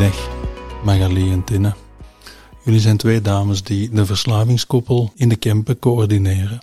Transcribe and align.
Goedemiddag, 0.00 0.84
Magali 0.84 1.30
en 1.32 1.44
Tinne. 1.44 1.74
Jullie 2.64 2.80
zijn 2.80 2.96
twee 2.96 3.20
dames 3.20 3.62
die 3.62 3.90
de 3.90 4.06
verslavingskoppel 4.06 5.12
in 5.14 5.28
de 5.28 5.36
Kempen 5.36 5.78
coördineren. 5.78 6.60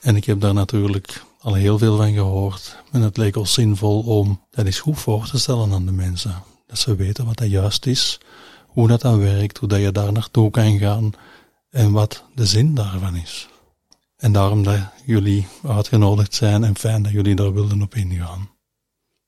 En 0.00 0.16
ik 0.16 0.24
heb 0.24 0.40
daar 0.40 0.54
natuurlijk 0.54 1.24
al 1.40 1.54
heel 1.54 1.78
veel 1.78 1.96
van 1.96 2.12
gehoord. 2.12 2.76
En 2.92 3.00
het 3.00 3.16
leek 3.16 3.36
ons 3.36 3.52
zinvol 3.52 4.00
om 4.00 4.40
dat 4.50 4.66
eens 4.66 4.80
goed 4.80 4.98
voor 4.98 5.26
te 5.26 5.38
stellen 5.38 5.72
aan 5.72 5.86
de 5.86 5.92
mensen. 5.92 6.42
Dat 6.66 6.78
ze 6.78 6.96
weten 6.96 7.24
wat 7.24 7.36
dat 7.36 7.50
juist 7.50 7.86
is, 7.86 8.20
hoe 8.66 8.88
dat 8.88 9.00
dan 9.00 9.18
werkt, 9.18 9.58
hoe 9.58 9.68
dat 9.68 9.80
je 9.80 9.92
daar 9.92 10.12
naartoe 10.12 10.50
kan 10.50 10.78
gaan 10.78 11.10
en 11.70 11.92
wat 11.92 12.24
de 12.34 12.46
zin 12.46 12.74
daarvan 12.74 13.16
is. 13.16 13.48
En 14.16 14.32
daarom 14.32 14.62
dat 14.62 14.78
jullie 15.04 15.46
uitgenodigd 15.66 16.34
zijn 16.34 16.64
en 16.64 16.76
fijn 16.76 17.02
dat 17.02 17.12
jullie 17.12 17.34
daar 17.34 17.52
wilden 17.52 17.82
op 17.82 17.94
ingaan. 17.94 18.50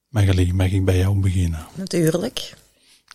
Magali, 0.08 0.52
mag 0.52 0.70
ik 0.70 0.84
bij 0.84 0.98
jou 0.98 1.20
beginnen? 1.20 1.66
Natuurlijk. 1.74 2.64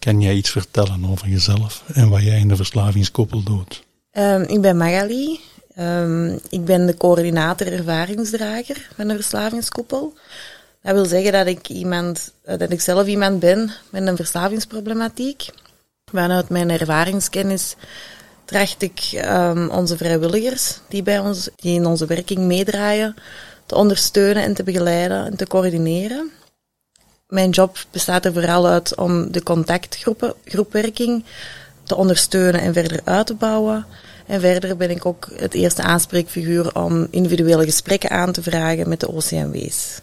Kan 0.02 0.22
jij 0.22 0.34
iets 0.34 0.50
vertellen 0.50 1.06
over 1.10 1.28
jezelf 1.28 1.84
en 1.94 2.10
wat 2.10 2.22
jij 2.22 2.40
in 2.40 2.48
de 2.48 2.56
verslavingskoppel 2.56 3.44
doet? 3.44 3.84
Um, 4.12 4.42
ik 4.42 4.62
ben 4.62 4.78
Magali. 4.78 5.40
Um, 5.80 6.40
ik 6.50 6.66
ben 6.66 6.86
de 6.86 6.98
coördinator 6.98 7.68
ervaringsdrager 7.68 8.90
van 8.96 9.08
de 9.08 9.16
verslavingskoppel. 9.16 10.14
Dat 10.82 10.94
wil 10.94 11.06
zeggen 11.06 11.32
dat 11.32 11.48
ik, 11.48 11.70
iemand, 11.70 12.34
eh, 12.44 12.58
dat 12.58 12.72
ik 12.72 12.82
zelf 12.82 13.08
iemand 13.08 13.40
ben 13.40 13.72
met 13.90 14.08
een 14.08 14.16
verslavingsproblematiek. 14.16 15.46
Vanuit 16.12 16.50
mijn 16.50 16.70
ervaringskennis 16.70 17.76
tracht 18.46 18.82
ik 18.82 19.24
um, 19.26 19.70
onze 19.70 19.98
vrijwilligers 19.98 20.80
die, 20.90 21.04
bij 21.04 21.20
ons, 21.20 21.50
die 21.56 21.76
in 21.76 21.86
onze 21.86 22.06
werking 22.06 22.40
meedraaien 22.40 23.16
te 23.66 23.76
ondersteunen 23.76 24.44
en 24.44 24.54
te 24.54 24.64
begeleiden 24.64 25.26
en 25.26 25.38
te 25.38 25.48
coördineren. 25.48 26.32
Mijn 27.32 27.50
job 27.50 27.86
bestaat 27.92 28.26
er 28.26 28.34
vooral 28.34 28.68
uit 28.68 28.96
om 28.96 29.32
de 29.32 29.44
contactgroepen, 29.44 30.34
groepwerking 30.46 31.24
te 31.84 31.96
ondersteunen 31.96 32.62
en 32.62 32.74
verder 32.74 33.02
uit 33.04 33.28
te 33.28 33.34
bouwen. 33.34 33.86
En 34.26 34.40
verder 34.40 34.78
ben 34.78 34.90
ik 34.90 35.06
ook 35.06 35.30
het 35.36 35.54
eerste 35.54 35.82
aanspreekfiguur 35.82 36.76
om 36.76 37.08
individuele 37.10 37.64
gesprekken 37.64 38.10
aan 38.10 38.32
te 38.32 38.42
vragen 38.42 38.90
met 38.90 39.00
de 39.00 39.08
OCMW's. 39.08 40.02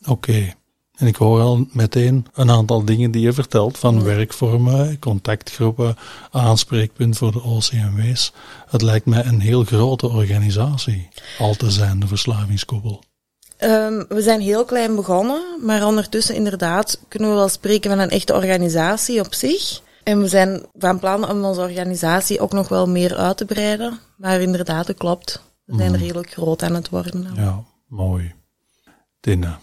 Oké. 0.00 0.10
Okay. 0.10 0.54
En 0.96 1.06
ik 1.06 1.16
hoor 1.16 1.40
al 1.40 1.66
meteen 1.72 2.26
een 2.34 2.50
aantal 2.50 2.84
dingen 2.84 3.10
die 3.10 3.22
je 3.22 3.32
vertelt, 3.32 3.78
van 3.78 4.02
werkvormen, 4.02 4.98
contactgroepen, 4.98 5.96
aanspreekpunt 6.30 7.16
voor 7.16 7.32
de 7.32 7.42
OCMW's. 7.42 8.32
Het 8.68 8.82
lijkt 8.82 9.06
mij 9.06 9.24
een 9.24 9.40
heel 9.40 9.64
grote 9.64 10.08
organisatie 10.08 11.08
al 11.38 11.54
te 11.54 11.70
zijn, 11.70 12.00
de 12.00 12.06
verslavingskoppel. 12.06 13.02
Um, 13.60 14.04
we 14.08 14.22
zijn 14.22 14.40
heel 14.40 14.64
klein 14.64 14.94
begonnen, 14.96 15.42
maar 15.62 15.86
ondertussen 15.86 16.34
inderdaad 16.34 17.00
kunnen 17.08 17.28
we 17.28 17.34
wel 17.34 17.48
spreken 17.48 17.90
van 17.90 17.98
een 17.98 18.10
echte 18.10 18.34
organisatie 18.34 19.20
op 19.20 19.34
zich. 19.34 19.80
En 20.02 20.20
we 20.20 20.28
zijn 20.28 20.66
van 20.78 20.98
plan 20.98 21.30
om 21.30 21.44
onze 21.44 21.60
organisatie 21.60 22.40
ook 22.40 22.52
nog 22.52 22.68
wel 22.68 22.88
meer 22.88 23.16
uit 23.16 23.36
te 23.36 23.44
breiden. 23.44 23.98
Maar 24.16 24.40
inderdaad, 24.40 24.86
het 24.86 24.96
klopt. 24.96 25.42
We 25.64 25.76
zijn 25.76 25.92
mm. 25.92 25.96
redelijk 25.96 26.30
groot 26.30 26.62
aan 26.62 26.74
het 26.74 26.88
worden. 26.88 27.26
Ja, 27.34 27.64
mooi. 27.86 28.34
Tina, 29.20 29.60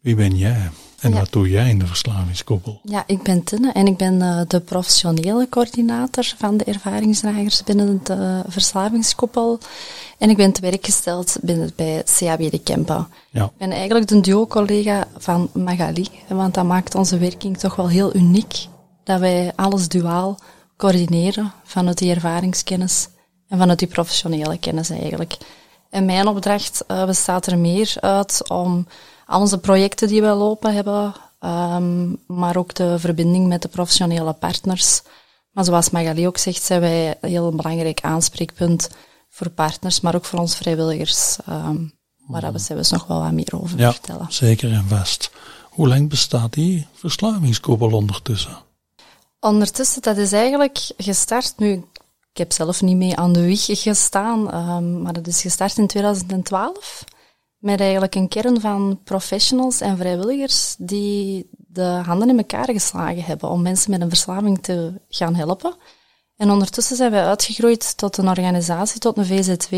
wie 0.00 0.14
ben 0.14 0.36
jij? 0.36 0.70
En 1.00 1.12
wat 1.12 1.32
doe 1.32 1.48
jij 1.48 1.68
in 1.68 1.78
de 1.78 1.86
verslavingskoppel? 1.86 2.80
Ja, 2.82 3.04
ik 3.06 3.22
ben 3.22 3.44
Tinne 3.44 3.72
en 3.72 3.86
ik 3.86 3.96
ben 3.96 4.14
uh, 4.14 4.40
de 4.46 4.60
professionele 4.60 5.48
coördinator 5.48 6.34
van 6.38 6.56
de 6.56 6.64
ervaringsdragers 6.64 7.64
binnen 7.64 8.00
de 8.02 8.42
verslavingskoppel. 8.48 9.58
En 10.18 10.30
ik 10.30 10.36
ben 10.36 10.52
te 10.52 10.60
werk 10.60 10.84
gesteld 10.84 11.36
binnen, 11.42 11.72
bij 11.76 12.04
CAB 12.18 12.50
de 12.50 12.58
Kempen. 12.58 13.08
Ja. 13.30 13.44
Ik 13.44 13.50
ben 13.58 13.70
eigenlijk 13.70 14.08
de 14.08 14.20
duo-collega 14.20 15.08
van 15.16 15.50
Magali, 15.52 16.08
want 16.28 16.54
dat 16.54 16.64
maakt 16.64 16.94
onze 16.94 17.18
werking 17.18 17.58
toch 17.58 17.76
wel 17.76 17.88
heel 17.88 18.16
uniek. 18.16 18.66
Dat 19.04 19.20
wij 19.20 19.52
alles 19.56 19.88
duaal 19.88 20.38
coördineren 20.76 21.52
vanuit 21.64 21.98
die 21.98 22.14
ervaringskennis 22.14 23.08
en 23.48 23.58
vanuit 23.58 23.78
die 23.78 23.88
professionele 23.88 24.58
kennis 24.58 24.90
eigenlijk. 24.90 25.36
En 25.90 26.04
mijn 26.04 26.26
opdracht 26.26 26.84
uh, 26.88 27.04
bestaat 27.04 27.46
er 27.46 27.58
meer 27.58 27.94
uit 28.00 28.48
om 28.48 28.86
al 29.28 29.40
onze 29.40 29.58
projecten 29.58 30.08
die 30.08 30.20
we 30.20 30.28
lopen 30.28 30.74
hebben, 30.74 31.14
um, 31.40 32.18
maar 32.26 32.56
ook 32.56 32.74
de 32.74 32.98
verbinding 32.98 33.46
met 33.46 33.62
de 33.62 33.68
professionele 33.68 34.32
partners. 34.32 35.02
Maar 35.50 35.64
zoals 35.64 35.90
Magali 35.90 36.26
ook 36.26 36.38
zegt, 36.38 36.62
zijn 36.62 36.80
wij 36.80 37.16
een 37.20 37.28
heel 37.28 37.50
belangrijk 37.50 38.00
aanspreekpunt 38.00 38.88
voor 39.28 39.50
partners, 39.50 40.00
maar 40.00 40.14
ook 40.14 40.24
voor 40.24 40.38
ons 40.38 40.56
vrijwilligers. 40.56 41.36
Um, 41.48 41.92
maar 42.26 42.40
daar 42.40 42.60
zullen 42.60 42.82
we 42.82 42.88
nog 42.90 43.06
wel 43.06 43.20
wat 43.20 43.32
meer 43.32 43.52
over 43.60 43.78
ja, 43.78 43.92
vertellen. 43.92 44.26
Zeker 44.28 44.72
en 44.72 44.88
vast. 44.88 45.30
Hoe 45.70 45.88
lang 45.88 46.08
bestaat 46.08 46.52
die 46.52 46.86
verslavingskoppel 46.92 47.92
ondertussen? 47.92 48.56
Ondertussen, 49.40 50.02
dat 50.02 50.16
is 50.16 50.32
eigenlijk 50.32 50.78
gestart 50.96 51.54
nu. 51.56 51.72
Ik 52.32 52.38
heb 52.38 52.52
zelf 52.52 52.82
niet 52.82 52.96
mee 52.96 53.16
aan 53.16 53.32
de 53.32 53.42
wieg 53.42 53.64
gestaan, 53.64 54.54
um, 54.54 55.02
maar 55.02 55.12
dat 55.12 55.26
is 55.26 55.40
gestart 55.40 55.78
in 55.78 55.86
2012 55.86 57.04
met 57.58 57.80
eigenlijk 57.80 58.14
een 58.14 58.28
kern 58.28 58.60
van 58.60 59.00
professionals 59.04 59.80
en 59.80 59.96
vrijwilligers 59.96 60.74
die 60.78 61.50
de 61.50 62.00
handen 62.04 62.28
in 62.28 62.38
elkaar 62.38 62.70
geslagen 62.70 63.24
hebben 63.24 63.48
om 63.48 63.62
mensen 63.62 63.90
met 63.90 64.00
een 64.00 64.08
verslaving 64.08 64.62
te 64.62 64.92
gaan 65.08 65.34
helpen. 65.34 65.74
En 66.36 66.50
ondertussen 66.50 66.96
zijn 66.96 67.10
wij 67.10 67.24
uitgegroeid 67.24 67.96
tot 67.96 68.16
een 68.16 68.28
organisatie, 68.28 69.00
tot 69.00 69.16
een 69.16 69.26
VZW, 69.26 69.74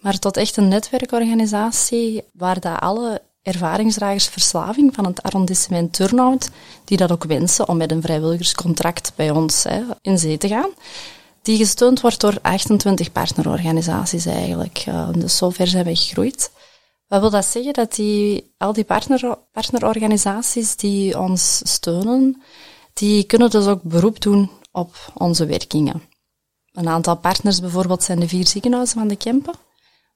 maar 0.00 0.18
tot 0.18 0.36
echt 0.36 0.56
een 0.56 0.68
netwerkorganisatie 0.68 2.22
waar 2.32 2.60
dat 2.60 2.80
alle 2.80 3.22
ervaringsdragers 3.42 4.26
verslaving 4.26 4.94
van 4.94 5.06
het 5.06 5.22
arrondissement 5.22 5.92
Turnhout, 5.92 6.50
die 6.84 6.96
dat 6.96 7.12
ook 7.12 7.24
wensen 7.24 7.68
om 7.68 7.76
met 7.76 7.90
een 7.90 8.02
vrijwilligerscontract 8.02 9.12
bij 9.16 9.30
ons 9.30 9.64
hè, 9.64 9.82
in 10.00 10.18
zee 10.18 10.38
te 10.38 10.48
gaan, 10.48 10.70
die 11.42 11.56
gesteund 11.56 12.00
wordt 12.00 12.20
door 12.20 12.38
28 12.42 13.12
partnerorganisaties 13.12 14.26
eigenlijk. 14.26 14.84
Uh, 14.88 15.08
dus 15.12 15.36
zover 15.36 15.66
zijn 15.66 15.84
wij 15.84 15.94
gegroeid. 15.94 16.50
Wat 17.08 17.20
wil 17.20 17.30
dat 17.30 17.44
zeggen? 17.44 17.72
Dat 17.72 17.94
die, 17.94 18.54
al 18.58 18.72
die 18.72 18.84
partner, 18.84 19.38
partnerorganisaties 19.52 20.76
die 20.76 21.18
ons 21.18 21.60
steunen, 21.64 22.42
die 22.92 23.24
kunnen 23.24 23.50
dus 23.50 23.66
ook 23.66 23.82
beroep 23.82 24.20
doen 24.20 24.50
op 24.72 25.12
onze 25.14 25.46
werkingen. 25.46 26.02
Een 26.72 26.88
aantal 26.88 27.16
partners 27.16 27.60
bijvoorbeeld 27.60 28.02
zijn 28.02 28.20
de 28.20 28.28
vier 28.28 28.46
ziekenhuizen 28.46 28.98
van 28.98 29.08
de 29.08 29.16
Kempen, 29.16 29.54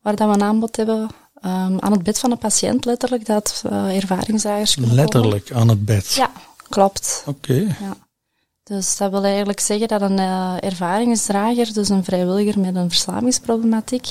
waar 0.01 0.17
dat 0.17 0.29
we 0.29 0.35
een 0.35 0.43
aanbod 0.43 0.77
hebben 0.77 1.01
um, 1.01 1.81
aan 1.81 1.93
het 1.93 2.03
bed 2.03 2.19
van 2.19 2.31
de 2.31 2.37
patiënt, 2.37 2.85
letterlijk, 2.85 3.27
dat 3.27 3.63
uh, 3.67 3.97
ervaringsdragers 3.97 4.75
kunnen 4.75 4.95
Letterlijk 4.95 5.45
komen. 5.45 5.63
aan 5.63 5.69
het 5.69 5.85
bed? 5.85 6.13
Ja, 6.13 6.31
klopt. 6.69 7.25
Oké. 7.27 7.55
Ja. 7.55 7.97
Dus 8.63 8.97
dat 8.97 9.11
wil 9.11 9.25
eigenlijk 9.25 9.61
zeggen 9.61 9.89
dat 9.89 10.01
een 10.01 10.19
uh, 10.19 10.55
ervaringsdrager, 10.61 11.73
dus 11.73 11.89
een 11.89 12.05
vrijwilliger 12.05 12.61
met 12.61 12.75
een 12.75 12.89
verslavingsproblematiek, 12.89 14.07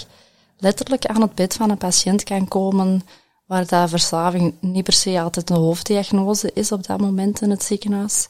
letterlijk 0.61 1.05
aan 1.05 1.21
het 1.21 1.35
bed 1.35 1.53
van 1.53 1.69
een 1.69 1.77
patiënt 1.77 2.23
kan 2.23 2.47
komen 2.47 3.01
waar 3.45 3.67
dat 3.67 3.89
verslaving 3.89 4.53
niet 4.59 4.83
per 4.83 4.93
se 4.93 5.21
altijd 5.21 5.49
een 5.49 5.55
hoofddiagnose 5.55 6.51
is 6.53 6.71
op 6.71 6.87
dat 6.87 6.99
moment 6.99 7.41
in 7.41 7.49
het 7.49 7.63
ziekenhuis, 7.63 8.27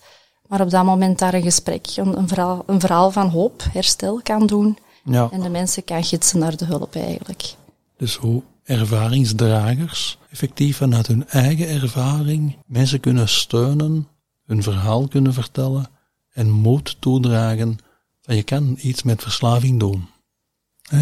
maar 0.47 0.61
op 0.61 0.69
dat 0.69 0.83
moment 0.83 1.19
daar 1.19 1.33
een 1.33 1.41
gesprek, 1.41 1.87
een, 1.95 2.17
een, 2.17 2.27
verhaal, 2.27 2.63
een 2.65 2.79
verhaal 2.79 3.11
van 3.11 3.29
hoop, 3.29 3.63
herstel 3.71 4.21
kan 4.23 4.47
doen 4.47 4.77
ja. 5.03 5.29
en 5.31 5.41
de 5.41 5.49
mensen 5.49 5.83
kan 5.83 6.03
gidsen 6.03 6.39
naar 6.39 6.57
de 6.57 6.65
hulp 6.65 6.95
eigenlijk. 6.95 7.55
Dus 7.97 8.15
hoe 8.15 8.43
ervaringsdragers 8.63 10.17
effectief 10.29 10.77
vanuit 10.77 11.07
hun 11.07 11.27
eigen 11.27 11.67
ervaring 11.67 12.57
mensen 12.65 12.99
kunnen 12.99 13.29
steunen, 13.29 14.07
hun 14.45 14.63
verhaal 14.63 15.07
kunnen 15.07 15.33
vertellen 15.33 15.89
en 16.33 16.49
moed 16.49 16.95
toedragen 16.99 17.77
van 18.21 18.35
je 18.35 18.43
kan 18.43 18.77
iets 18.81 19.03
met 19.03 19.21
verslaving 19.21 19.79
doen. 19.79 20.09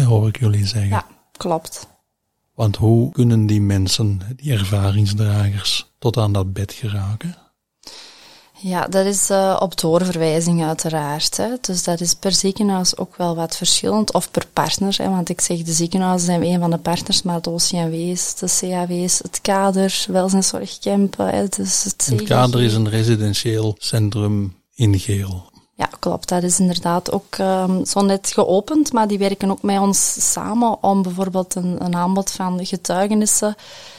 Hoor 0.04 0.28
ik 0.28 0.38
jullie 0.38 0.66
zeggen. 0.66 0.88
Ja. 0.88 1.06
Klopt. 1.40 1.86
Want 2.54 2.76
hoe 2.76 3.12
kunnen 3.12 3.46
die 3.46 3.60
mensen, 3.60 4.20
die 4.36 4.52
ervaringsdragers, 4.52 5.86
tot 5.98 6.16
aan 6.16 6.32
dat 6.32 6.52
bed 6.52 6.72
geraken? 6.72 7.36
Ja, 8.58 8.86
dat 8.86 9.06
is 9.06 9.30
uh, 9.30 9.56
op 9.60 9.80
doorverwijzing 9.80 10.64
uiteraard. 10.64 11.36
Hè. 11.36 11.48
Dus 11.60 11.84
dat 11.84 12.00
is 12.00 12.14
per 12.14 12.32
ziekenhuis 12.32 12.96
ook 12.96 13.16
wel 13.16 13.36
wat 13.36 13.56
verschillend, 13.56 14.12
of 14.12 14.30
per 14.30 14.46
partner. 14.52 14.94
Hè, 14.96 15.08
want 15.08 15.28
ik 15.28 15.40
zeg, 15.40 15.62
de 15.62 15.72
ziekenhuizen 15.72 16.26
zijn 16.26 16.42
een 16.42 16.60
van 16.60 16.70
de 16.70 16.78
partners, 16.78 17.22
maar 17.22 17.40
de 17.40 17.50
OCMW's, 17.50 18.34
de 18.34 18.56
CAW's, 18.60 19.18
het 19.18 19.40
kader, 19.40 20.04
welzijnszorgcampen. 20.08 21.28
Hè, 21.28 21.48
dus 21.48 21.84
het, 21.84 22.06
het 22.10 22.22
kader 22.22 22.62
is 22.62 22.74
een 22.74 22.88
residentieel 22.88 23.76
centrum 23.78 24.56
in 24.74 24.98
Geel. 24.98 25.49
Ja, 25.80 25.88
klopt. 25.98 26.28
Dat 26.28 26.42
is 26.42 26.60
inderdaad 26.60 27.12
ook 27.12 27.38
um, 27.38 27.84
zo 27.84 28.00
net 28.00 28.30
geopend, 28.34 28.92
maar 28.92 29.08
die 29.08 29.18
werken 29.18 29.50
ook 29.50 29.62
met 29.62 29.78
ons 29.78 30.32
samen 30.32 30.82
om 30.82 31.02
bijvoorbeeld 31.02 31.54
een, 31.54 31.84
een 31.84 31.94
aanbod 31.94 32.30
van 32.30 32.66
getuigenissen 32.66 33.54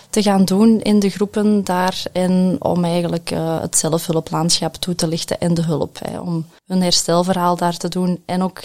te 0.09 0.21
gaan 0.21 0.45
doen 0.45 0.81
in 0.81 0.99
de 0.99 1.09
groepen 1.09 1.63
daar 1.63 2.03
en 2.11 2.55
om 2.59 2.83
eigenlijk 2.83 3.31
uh, 3.31 3.61
het 3.61 3.77
zelfhulplandschap 3.77 4.75
toe 4.75 4.95
te 4.95 5.07
lichten 5.07 5.39
en 5.39 5.53
de 5.53 5.61
hulp. 5.61 5.99
Hè, 5.99 6.19
om 6.19 6.45
een 6.67 6.81
herstelverhaal 6.81 7.55
daar 7.55 7.77
te 7.77 7.89
doen 7.89 8.23
en 8.25 8.43
ook 8.43 8.61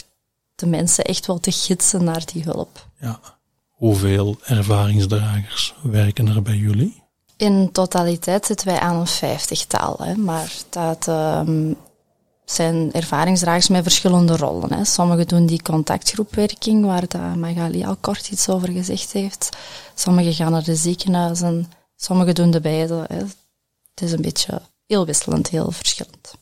de 0.54 0.66
mensen 0.66 1.04
echt 1.04 1.26
wel 1.26 1.40
te 1.40 1.52
gidsen 1.52 2.04
naar 2.04 2.22
die 2.32 2.42
hulp. 2.42 2.86
Ja. 3.00 3.20
Hoeveel 3.69 4.36
ervaringsdragers 4.44 5.74
werken 5.82 6.28
er 6.28 6.42
bij 6.42 6.56
jullie? 6.56 7.02
In 7.36 7.72
totaliteit 7.72 8.46
zitten 8.46 8.66
wij 8.66 8.78
aan 8.78 8.96
een 8.96 9.06
vijftigtal, 9.06 9.96
hè, 9.98 10.16
maar 10.16 10.52
dat 10.70 11.06
um, 11.06 11.76
zijn 12.50 12.93
ervaringsdragers 12.93 13.69
met 13.69 13.82
verschillende 13.82 14.37
rollen. 14.37 14.72
Hè. 14.72 14.84
Sommigen 14.84 15.28
doen 15.28 15.46
die 15.46 15.62
contactgroepwerking, 15.62 16.84
waar 16.84 17.38
Magali 17.38 17.84
al 17.84 17.96
kort 18.00 18.31
iets 18.31 18.48
over 18.48 18.72
gezegd 18.72 19.12
heeft. 19.12 19.56
Sommigen 19.94 20.32
gaan 20.32 20.52
naar 20.52 20.64
de 20.64 20.76
ziekenhuizen, 20.76 21.72
sommigen 21.96 22.34
doen 22.34 22.50
de 22.50 22.60
beide. 22.60 23.04
Hè. 23.08 23.16
Het 23.94 24.04
is 24.04 24.12
een 24.12 24.22
beetje 24.22 24.62
heel 24.87 25.06
wisselend, 25.06 25.48
heel 25.48 25.70
verschillend. 25.70 26.34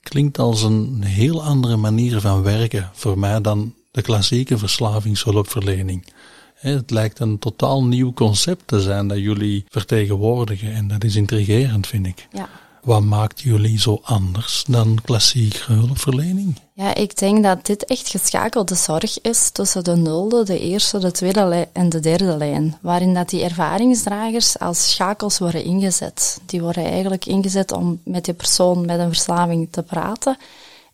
Klinkt 0.00 0.38
als 0.38 0.62
een 0.62 1.02
heel 1.02 1.42
andere 1.42 1.76
manier 1.76 2.20
van 2.20 2.42
werken 2.42 2.90
voor 2.92 3.18
mij 3.18 3.40
dan 3.40 3.74
de 3.90 4.02
klassieke 4.02 4.58
verslavingshulpverlening. 4.58 6.12
Het 6.54 6.90
lijkt 6.90 7.18
een 7.18 7.38
totaal 7.38 7.84
nieuw 7.84 8.12
concept 8.12 8.66
te 8.66 8.80
zijn 8.80 9.08
dat 9.08 9.18
jullie 9.18 9.64
vertegenwoordigen 9.68 10.72
en 10.72 10.88
dat 10.88 11.04
is 11.04 11.16
intrigerend, 11.16 11.86
vind 11.86 12.06
ik. 12.06 12.28
Ja. 12.32 12.48
Wat 12.86 13.02
maakt 13.02 13.40
jullie 13.40 13.80
zo 13.80 14.00
anders 14.02 14.64
dan 14.68 14.98
klassieke 15.04 15.72
hulpverlening? 15.72 16.60
Ja, 16.72 16.94
ik 16.94 17.18
denk 17.18 17.42
dat 17.42 17.66
dit 17.66 17.84
echt 17.84 18.08
geschakelde 18.08 18.74
zorg 18.74 19.20
is 19.20 19.50
tussen 19.50 19.84
de 19.84 19.96
nulde, 19.96 20.44
de 20.44 20.58
eerste, 20.58 20.98
de 20.98 21.10
tweede 21.10 21.68
en 21.72 21.88
de 21.88 22.00
derde 22.00 22.36
lijn. 22.36 22.78
Waarin 22.80 23.14
dat 23.14 23.28
die 23.28 23.42
ervaringsdragers 23.42 24.58
als 24.58 24.90
schakels 24.90 25.38
worden 25.38 25.64
ingezet. 25.64 26.40
Die 26.46 26.60
worden 26.60 26.84
eigenlijk 26.84 27.26
ingezet 27.26 27.72
om 27.72 28.00
met 28.04 28.24
die 28.24 28.34
persoon 28.34 28.84
met 28.84 28.98
een 28.98 29.08
verslaving 29.08 29.68
te 29.70 29.82
praten 29.82 30.36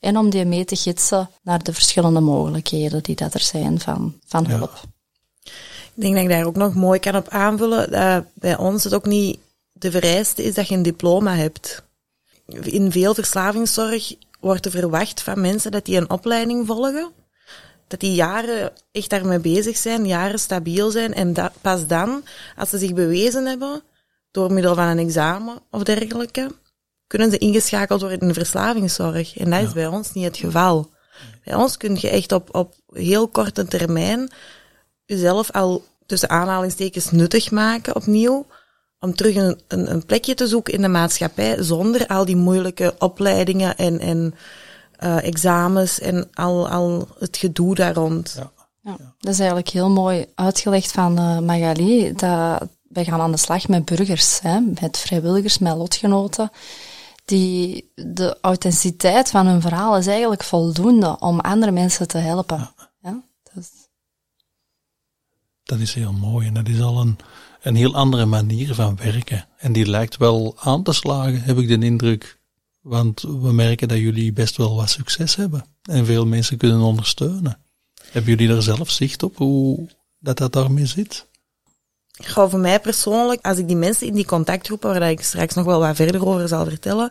en 0.00 0.16
om 0.16 0.30
die 0.30 0.44
mee 0.44 0.64
te 0.64 0.76
gidsen 0.76 1.30
naar 1.42 1.62
de 1.62 1.72
verschillende 1.72 2.20
mogelijkheden 2.20 3.02
die 3.02 3.16
dat 3.16 3.34
er 3.34 3.40
zijn 3.40 3.80
van, 3.80 4.14
van 4.26 4.46
hulp. 4.46 4.80
Ik 5.94 6.02
denk 6.02 6.14
dat 6.14 6.22
ik 6.22 6.30
daar 6.30 6.44
ook 6.44 6.56
nog 6.56 6.74
mooi 6.74 7.00
kan 7.00 7.16
op 7.16 7.28
aanvullen. 7.28 7.90
Dat 7.90 8.24
bij 8.34 8.56
ons 8.56 8.84
het 8.84 8.94
ook 8.94 9.06
niet 9.06 9.38
de 9.82 9.90
vereiste 9.90 10.42
is 10.42 10.54
dat 10.54 10.68
je 10.68 10.74
een 10.74 10.82
diploma 10.82 11.34
hebt. 11.34 11.82
In 12.62 12.92
veel 12.92 13.14
verslavingszorg 13.14 14.14
wordt 14.40 14.64
er 14.64 14.70
verwacht 14.70 15.22
van 15.22 15.40
mensen 15.40 15.70
dat 15.70 15.84
die 15.84 15.96
een 15.96 16.10
opleiding 16.10 16.66
volgen, 16.66 17.10
dat 17.86 18.00
die 18.00 18.14
jaren 18.14 18.72
echt 18.92 19.10
daarmee 19.10 19.38
bezig 19.38 19.76
zijn, 19.76 20.06
jaren 20.06 20.38
stabiel 20.38 20.90
zijn 20.90 21.14
en 21.14 21.32
dat, 21.32 21.52
pas 21.60 21.86
dan, 21.86 22.24
als 22.56 22.70
ze 22.70 22.78
zich 22.78 22.92
bewezen 22.92 23.46
hebben, 23.46 23.82
door 24.30 24.52
middel 24.52 24.74
van 24.74 24.86
een 24.86 24.98
examen 24.98 25.58
of 25.70 25.82
dergelijke, 25.82 26.50
kunnen 27.06 27.30
ze 27.30 27.38
ingeschakeld 27.38 28.00
worden 28.00 28.20
in 28.20 28.28
de 28.28 28.34
verslavingszorg. 28.34 29.36
En 29.36 29.50
dat 29.50 29.62
is 29.62 29.72
bij 29.72 29.86
ons 29.86 30.12
niet 30.12 30.24
het 30.24 30.36
geval. 30.36 30.90
Bij 31.44 31.54
ons 31.54 31.76
kun 31.76 31.96
je 32.00 32.08
echt 32.08 32.32
op, 32.32 32.54
op 32.54 32.74
heel 32.92 33.28
korte 33.28 33.64
termijn 33.64 34.30
jezelf 35.04 35.50
al 35.50 35.84
tussen 36.06 36.30
aanhalingstekens 36.30 37.10
nuttig 37.10 37.50
maken 37.50 37.96
opnieuw, 37.96 38.46
om 39.02 39.14
terug 39.14 39.34
een, 39.34 39.60
een, 39.68 39.90
een, 39.90 40.06
plekje 40.06 40.34
te 40.34 40.46
zoeken 40.46 40.72
in 40.72 40.82
de 40.82 40.88
maatschappij 40.88 41.62
zonder 41.62 42.06
al 42.06 42.24
die 42.24 42.36
moeilijke 42.36 42.94
opleidingen 42.98 43.76
en, 43.76 44.00
en 44.00 44.34
uh, 45.04 45.24
examens 45.24 46.00
en 46.00 46.28
al, 46.34 46.68
al 46.68 47.08
het 47.18 47.36
gedoe 47.36 47.74
daar 47.74 47.94
rond. 47.94 48.34
Ja. 48.36 48.50
ja. 48.80 48.96
dat 49.18 49.32
is 49.32 49.38
eigenlijk 49.38 49.68
heel 49.68 49.90
mooi 49.90 50.26
uitgelegd 50.34 50.92
van 50.92 51.18
uh, 51.18 51.38
Magali. 51.38 52.12
Dat 52.12 52.68
wij 52.88 53.04
gaan 53.04 53.20
aan 53.20 53.32
de 53.32 53.38
slag 53.38 53.68
met 53.68 53.84
burgers, 53.84 54.40
hè, 54.40 54.60
met 54.80 54.98
vrijwilligers, 54.98 55.58
met 55.58 55.76
lotgenoten. 55.76 56.50
Die, 57.24 57.90
de 57.94 58.36
authenticiteit 58.40 59.30
van 59.30 59.46
hun 59.46 59.60
verhaal 59.60 59.96
is 59.96 60.06
eigenlijk 60.06 60.42
voldoende 60.42 61.16
om 61.18 61.40
andere 61.40 61.72
mensen 61.72 62.08
te 62.08 62.18
helpen. 62.18 62.58
Ja. 62.58 62.81
Dat, 65.72 65.80
is... 65.80 65.94
heel 65.94 66.12
mooi 66.12 66.46
en 66.46 66.54
dat 66.54 66.68
is 66.68 66.80
al 66.80 67.00
een, 67.00 67.16
een 67.62 67.74
heel 67.74 67.94
andere 67.94 68.26
manier 68.26 68.74
van 68.74 68.96
werken. 68.96 69.46
En 69.58 69.72
die 69.72 69.86
lijkt 69.86 70.16
wel 70.16 70.54
aan 70.58 70.82
te 70.82 70.92
slagen, 70.92 71.42
heb 71.42 71.58
ik 71.58 71.68
de 71.68 71.86
indruk. 71.86 72.40
Want 72.80 73.20
we 73.20 73.52
merken 73.52 73.88
dat 73.88 73.98
jullie 73.98 74.32
best 74.32 74.56
wel 74.56 74.76
wat 74.76 74.90
succes 74.90 75.36
hebben. 75.36 75.64
En 75.82 76.06
veel 76.06 76.26
mensen 76.26 76.56
kunnen 76.56 76.80
ondersteunen. 76.80 77.58
Hebben 78.10 78.30
jullie 78.30 78.48
daar 78.48 78.62
zelf 78.62 78.90
zicht 78.90 79.22
op 79.22 79.36
hoe 79.36 79.88
dat, 80.18 80.38
dat 80.38 80.52
daarmee 80.52 80.86
zit? 80.86 81.26
Goh, 82.26 82.50
voor 82.50 82.58
mij 82.58 82.80
persoonlijk, 82.80 83.46
als 83.46 83.58
ik 83.58 83.66
die 83.66 83.76
mensen 83.76 84.06
in 84.06 84.14
die 84.14 84.26
contactgroepen, 84.26 84.90
waar 84.90 85.10
ik 85.10 85.22
straks 85.22 85.54
nog 85.54 85.64
wel 85.64 85.80
wat 85.80 85.96
verder 85.96 86.26
over 86.26 86.48
zal 86.48 86.64
vertellen, 86.64 87.10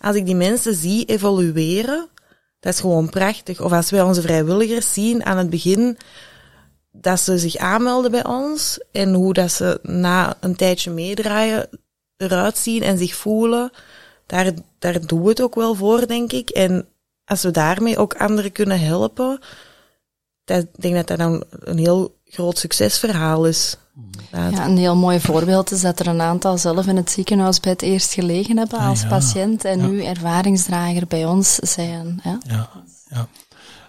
als 0.00 0.16
ik 0.16 0.26
die 0.26 0.34
mensen 0.34 0.74
zie 0.74 1.04
evolueren, 1.04 2.08
dat 2.60 2.72
is 2.72 2.80
gewoon 2.80 3.08
prachtig. 3.08 3.60
Of 3.60 3.72
als 3.72 3.90
wij 3.90 4.02
onze 4.02 4.22
vrijwilligers 4.22 4.92
zien 4.92 5.24
aan 5.24 5.38
het 5.38 5.50
begin, 5.50 5.98
dat 7.00 7.20
ze 7.20 7.38
zich 7.38 7.56
aanmelden 7.56 8.10
bij 8.10 8.26
ons 8.26 8.80
en 8.92 9.14
hoe 9.14 9.32
dat 9.32 9.52
ze 9.52 9.78
na 9.82 10.36
een 10.40 10.56
tijdje 10.56 10.90
meedraaien 10.90 11.68
eruit 12.16 12.58
zien 12.58 12.82
en 12.82 12.98
zich 12.98 13.14
voelen, 13.14 13.70
daar, 14.26 14.52
daar 14.78 15.06
doen 15.06 15.22
we 15.22 15.28
het 15.28 15.42
ook 15.42 15.54
wel 15.54 15.74
voor, 15.74 16.06
denk 16.06 16.32
ik. 16.32 16.50
En 16.50 16.86
als 17.24 17.42
we 17.42 17.50
daarmee 17.50 17.98
ook 17.98 18.14
anderen 18.14 18.52
kunnen 18.52 18.80
helpen, 18.80 19.40
dat, 20.44 20.62
ik 20.62 20.68
denk 20.80 20.94
dat 20.94 21.06
dat 21.06 21.18
dan 21.18 21.44
een 21.50 21.78
heel 21.78 22.16
groot 22.24 22.58
succesverhaal 22.58 23.46
is. 23.46 23.76
Ja, 24.32 24.66
een 24.66 24.76
heel 24.76 24.96
mooi 24.96 25.20
voorbeeld 25.20 25.70
is 25.70 25.80
dat 25.80 26.00
er 26.00 26.06
een 26.06 26.20
aantal 26.20 26.58
zelf 26.58 26.86
in 26.86 26.96
het 26.96 27.10
ziekenhuis 27.10 27.60
bij 27.60 27.72
het 27.72 27.82
eerst 27.82 28.12
gelegen 28.12 28.56
hebben 28.56 28.78
als 28.78 29.02
ah, 29.02 29.08
patiënt 29.08 29.64
en 29.64 29.90
nu 29.90 30.04
ervaringsdrager 30.04 31.06
bij 31.06 31.24
ons 31.24 31.54
zijn. 31.54 32.20
Ja, 32.24 32.38
ja. 32.46 32.70
ja. 33.08 33.28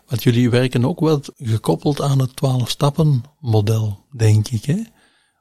Want 0.09 0.23
jullie 0.23 0.49
werken 0.49 0.85
ook 0.85 0.99
wel 0.99 1.21
gekoppeld 1.37 2.01
aan 2.01 2.19
het 2.19 2.35
twaalf 2.35 2.69
stappen 2.69 3.23
model, 3.39 4.05
denk 4.11 4.47
ik. 4.47 4.65
Hè? 4.65 4.81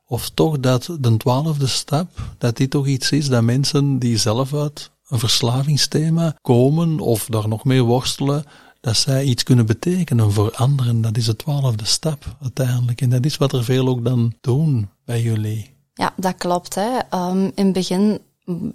Of 0.07 0.29
toch 0.29 0.61
dat 0.61 0.97
de 1.01 1.17
twaalfde 1.17 1.67
stap, 1.67 2.09
dat 2.39 2.57
dit 2.57 2.71
toch 2.71 2.87
iets 2.87 3.11
is 3.11 3.29
dat 3.29 3.43
mensen 3.43 3.99
die 3.99 4.17
zelf 4.17 4.55
uit 4.55 4.91
een 5.09 5.19
verslavingsthema 5.19 6.37
komen 6.43 7.01
of 7.01 7.27
daar 7.27 7.49
nog 7.49 7.65
mee 7.65 7.83
worstelen, 7.83 8.45
dat 8.81 8.97
zij 8.97 9.25
iets 9.25 9.43
kunnen 9.43 9.67
betekenen 9.67 10.33
voor 10.33 10.55
anderen. 10.55 11.01
Dat 11.01 11.17
is 11.17 11.25
de 11.25 11.37
twaalfde 11.37 11.85
stap 11.85 12.37
uiteindelijk. 12.43 13.01
En 13.01 13.11
dat 13.11 13.25
is 13.25 13.37
wat 13.37 13.53
er 13.53 13.65
veel 13.65 13.89
ook 13.89 14.05
dan 14.05 14.35
doen 14.41 14.89
bij 15.05 15.23
jullie. 15.23 15.77
Ja, 15.95 16.13
dat 16.17 16.35
klopt. 16.37 16.75
Hè. 16.75 16.99
Um, 17.15 17.53
in 17.55 17.65
het 17.65 17.73
begin 17.73 18.21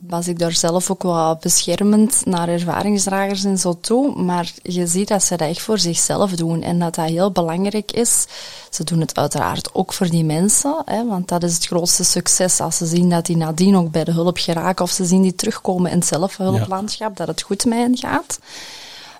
was 0.07 0.27
ik 0.27 0.39
daar 0.39 0.51
zelf 0.51 0.91
ook 0.91 1.03
wel 1.03 1.37
beschermend 1.41 2.25
naar 2.25 2.47
ervaringsdragers 2.47 3.43
en 3.43 3.57
zo 3.57 3.77
toe. 3.79 4.23
Maar 4.23 4.53
je 4.61 4.87
ziet 4.87 5.07
dat 5.07 5.23
ze 5.23 5.37
dat 5.37 5.47
echt 5.47 5.61
voor 5.61 5.79
zichzelf 5.79 6.31
doen 6.31 6.61
en 6.61 6.79
dat 6.79 6.95
dat 6.95 7.09
heel 7.09 7.31
belangrijk 7.31 7.91
is. 7.91 8.25
Ze 8.69 8.83
doen 8.83 8.99
het 8.99 9.17
uiteraard 9.17 9.73
ook 9.73 9.93
voor 9.93 10.09
die 10.09 10.23
mensen, 10.23 10.81
hè, 10.85 11.07
want 11.07 11.27
dat 11.27 11.43
is 11.43 11.53
het 11.53 11.65
grootste 11.65 12.03
succes 12.03 12.59
als 12.59 12.77
ze 12.77 12.85
zien 12.85 13.09
dat 13.09 13.25
die 13.25 13.37
nadien 13.37 13.75
ook 13.75 13.91
bij 13.91 14.03
de 14.03 14.11
hulp 14.11 14.37
geraken 14.37 14.85
of 14.85 14.91
ze 14.91 15.05
zien 15.05 15.21
die 15.21 15.35
terugkomen 15.35 15.91
in 15.91 15.97
het 15.97 16.07
zelfhulplandschap, 16.07 17.17
dat 17.17 17.27
het 17.27 17.41
goed 17.41 17.65
met 17.65 17.77
hen 17.77 17.97
gaat. 17.97 18.39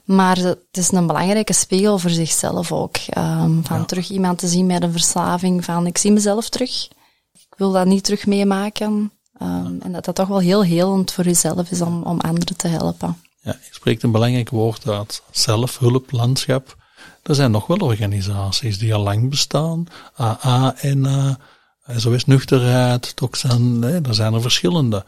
Maar 0.04 0.38
het 0.38 0.58
is 0.72 0.92
een 0.92 1.08
belangrijke 1.08 1.54
spiegel 1.54 1.98
voor 2.00 2.10
zichzelf 2.10 2.72
ook. 2.72 2.96
Um, 3.18 3.66
van 3.66 3.86
terug 3.86 4.10
iemand 4.10 4.38
te 4.38 4.48
zien 4.48 4.66
met 4.66 4.84
een 4.84 4.92
verslaving, 4.92 5.66
van 5.66 5.88
ik 5.88 5.98
zie 5.98 6.12
mezelf 6.12 6.50
terug. 6.50 6.88
Ik 7.34 7.56
wil 7.58 7.72
dat 7.72 7.86
niet 7.86 8.04
terug 8.04 8.26
meemaken. 8.26 9.12
Um, 9.42 9.82
en 9.82 9.92
dat 9.92 10.06
dat 10.06 10.16
toch 10.16 10.28
wel 10.28 10.40
heel 10.40 10.64
helend 10.64 11.12
voor 11.12 11.24
jezelf 11.24 11.72
is 11.72 11.82
om, 11.82 12.04
om 12.04 12.20
anderen 12.20 12.58
te 12.58 12.68
helpen. 12.68 13.18
Ja, 13.42 13.52
je 13.52 13.74
spreekt 13.74 14.04
een 14.04 14.12
belangrijk 14.12 14.50
woord 14.50 14.88
uit. 14.88 15.24
Zelfhulplandschap. 15.32 16.76
Er 17.24 17.36
zijn 17.36 17.52
nog 17.52 17.68
wel 17.68 17.78
organisaties 17.78 18.78
die 18.78 18.94
al 18.94 19.02
lang 19.02 19.30
bestaan. 19.30 19.86
AA, 20.20 20.76
NA, 20.82 21.38
SOS 21.88 22.26
Nuchterheid, 22.26 23.16
Toxan, 23.16 23.80
nee, 23.80 24.02
er 24.02 24.16
zijn 24.16 24.34
er 24.34 24.42
verschillende. 24.42 25.06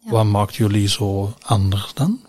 Wat 0.00 0.24
maakt 0.24 0.54
jullie 0.54 0.88
zo 0.88 1.34
anders 1.42 1.94
dan? 1.94 2.20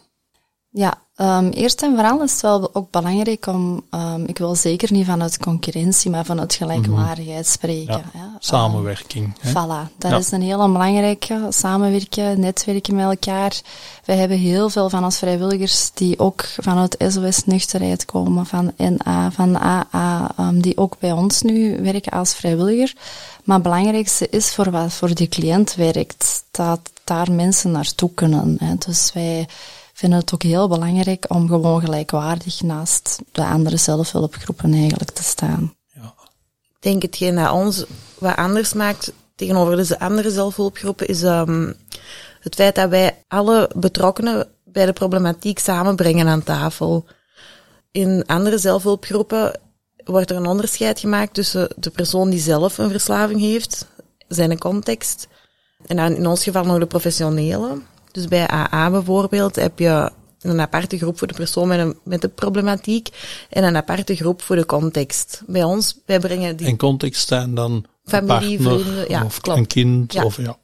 Ja, 0.70 1.02
Um, 1.22 1.50
eerst 1.50 1.82
en 1.82 1.96
vooral 1.96 2.24
is 2.24 2.32
het 2.32 2.42
wel 2.42 2.70
ook 2.74 2.92
belangrijk 2.92 3.46
om, 3.46 3.84
um, 3.92 4.26
ik 4.26 4.38
wil 4.38 4.56
zeker 4.56 4.92
niet 4.92 5.06
vanuit 5.06 5.38
concurrentie, 5.38 6.12
maar 6.12 6.26
vanuit 6.26 6.54
gelijkwaardigheid 6.54 7.48
spreken. 7.48 8.04
Ja, 8.14 8.36
samenwerking. 8.40 9.36
Uh, 9.46 9.52
voilà, 9.52 9.98
dat 9.98 10.20
is 10.20 10.32
een 10.32 10.42
hele 10.42 10.72
belangrijke. 10.72 11.48
Samenwerken, 11.50 12.40
netwerken 12.40 12.96
met 12.96 13.06
elkaar. 13.06 13.62
We 14.06 14.14
hebben 14.14 14.38
heel 14.38 14.70
veel 14.70 14.90
van 14.90 15.04
ons 15.04 15.18
vrijwilligers 15.18 15.92
die 15.94 16.20
ook 16.20 16.46
vanuit 16.46 16.96
SOS 17.08 17.46
Nuchterheid 17.46 18.06
komen, 18.06 18.46
van 18.46 18.74
NA, 18.78 19.32
van 19.32 19.58
AA, 19.58 20.32
um, 20.40 20.62
die 20.62 20.78
ook 20.78 21.00
bij 21.00 21.12
ons 21.12 21.42
nu 21.42 21.82
werken 21.82 22.12
als 22.12 22.34
vrijwilliger. 22.34 22.94
Maar 23.44 23.56
het 23.56 23.64
belangrijkste 23.64 24.30
is 24.30 24.54
voor 24.54 24.72
wat 24.72 24.94
voor 24.94 25.16
die 25.16 25.28
cliënt 25.28 25.76
werkt, 25.76 26.44
dat 26.52 26.80
daar 27.04 27.32
mensen 27.32 27.72
naartoe 27.72 28.14
kunnen. 28.14 28.56
Hè. 28.60 28.76
Dus 28.76 29.14
wij 29.14 29.48
vinden 30.00 30.20
het 30.20 30.34
ook 30.34 30.44
heel 30.44 30.68
belangrijk 30.68 31.26
om 31.28 31.48
gewoon 31.48 31.82
gelijkwaardig 31.82 32.62
naast 32.62 33.20
de 33.32 33.46
andere 33.46 33.78
zelfhulpgroepen 33.78 34.74
eigenlijk 34.74 35.12
te 35.12 35.24
staan. 35.24 35.74
Ja. 35.94 36.14
Ik 36.70 36.78
denk 36.80 37.02
hetgeen 37.02 37.36
dat 37.36 37.52
ons 37.52 37.86
wat 38.18 38.36
anders 38.36 38.74
maakt 38.74 39.14
tegenover 39.36 39.88
de 39.88 40.00
andere 40.00 40.32
zelfhulpgroepen 40.32 41.08
is 41.08 41.22
um, 41.22 41.74
het 42.40 42.56
feit 42.56 42.76
dat 42.76 42.90
wij 42.90 43.24
alle 43.28 43.70
betrokkenen 43.76 44.48
bij 44.64 44.86
de 44.86 44.94
problematiek 44.94 45.60
samenbrengen 45.60 46.28
aan 46.28 46.44
tafel. 46.44 47.06
In 47.92 48.24
andere 48.26 48.58
zelfhulpgroepen 48.58 49.60
wordt 50.04 50.30
er 50.30 50.38
een 50.38 50.48
onderscheid 50.48 51.00
gemaakt 51.00 51.34
tussen 51.34 51.70
de 51.76 51.90
persoon 51.90 52.30
die 52.30 52.40
zelf 52.40 52.78
een 52.78 52.90
verslaving 52.90 53.40
heeft, 53.40 53.88
zijn 54.28 54.58
context, 54.58 55.28
en 55.86 55.96
dan 55.96 56.16
in 56.16 56.28
ons 56.28 56.44
geval 56.44 56.64
nog 56.64 56.80
de 56.80 56.86
professionele. 56.86 57.82
Dus 58.12 58.28
bij 58.28 58.50
AA 58.50 58.92
bijvoorbeeld 58.92 59.56
heb 59.56 59.80
je 59.80 60.12
een 60.42 60.62
aparte 60.62 60.98
groep 60.98 61.18
voor 61.18 61.28
de 61.28 61.34
persoon 61.34 61.68
met, 61.68 61.80
een, 61.80 61.98
met 62.04 62.22
de 62.22 62.28
problematiek 62.28 63.10
en 63.50 63.64
een 63.64 63.76
aparte 63.76 64.16
groep 64.16 64.42
voor 64.42 64.56
de 64.56 64.66
context. 64.66 65.42
Bij 65.48 65.64
ons, 65.64 66.00
wij 66.06 66.20
brengen 66.20 66.56
die... 66.56 66.68
En 66.68 66.78
context 66.78 67.28
zijn 67.28 67.56
dan 67.56 67.86
familie, 68.06 68.62
vrienden, 68.62 69.10
ja, 69.10 69.24
of 69.24 69.42
klopt. 69.42 69.60
een 69.60 69.68
kind 69.68 70.14
ja. 70.14 70.24
of 70.24 70.38
ja. 70.38 70.58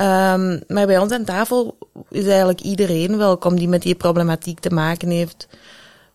Um, 0.00 0.62
maar 0.66 0.86
bij 0.86 0.98
ons 0.98 1.12
aan 1.12 1.24
tafel 1.24 1.78
is 2.10 2.26
eigenlijk 2.26 2.60
iedereen 2.60 3.16
welkom 3.16 3.56
die 3.56 3.68
met 3.68 3.82
die 3.82 3.94
problematiek 3.94 4.60
te 4.60 4.70
maken 4.70 5.10
heeft. 5.10 5.48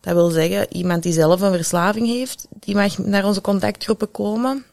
Dat 0.01 0.13
wil 0.13 0.29
zeggen, 0.29 0.74
iemand 0.74 1.03
die 1.03 1.13
zelf 1.13 1.41
een 1.41 1.53
verslaving 1.53 2.08
heeft, 2.08 2.48
die 2.60 2.75
mag 2.75 2.98
naar 2.98 3.25
onze 3.25 3.41
contactgroepen 3.41 4.12
komen. 4.12 4.65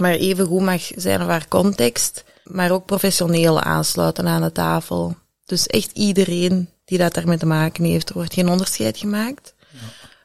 Maar 0.00 0.12
even 0.12 0.46
goed 0.46 0.60
mag 0.60 0.90
zijn 0.96 1.20
of 1.20 1.26
haar 1.26 1.48
context 1.48 2.24
maar 2.48 2.70
ook 2.70 2.84
professionele 2.84 3.60
aansluiten 3.60 4.26
aan 4.26 4.42
de 4.42 4.52
tafel. 4.52 5.16
Dus 5.44 5.66
echt 5.66 5.90
iedereen 5.92 6.68
die 6.84 6.98
dat 6.98 7.14
daarmee 7.14 7.38
te 7.38 7.46
maken 7.46 7.84
heeft. 7.84 8.08
Er 8.08 8.14
wordt 8.14 8.34
geen 8.34 8.48
onderscheid 8.48 8.98
gemaakt. 8.98 9.54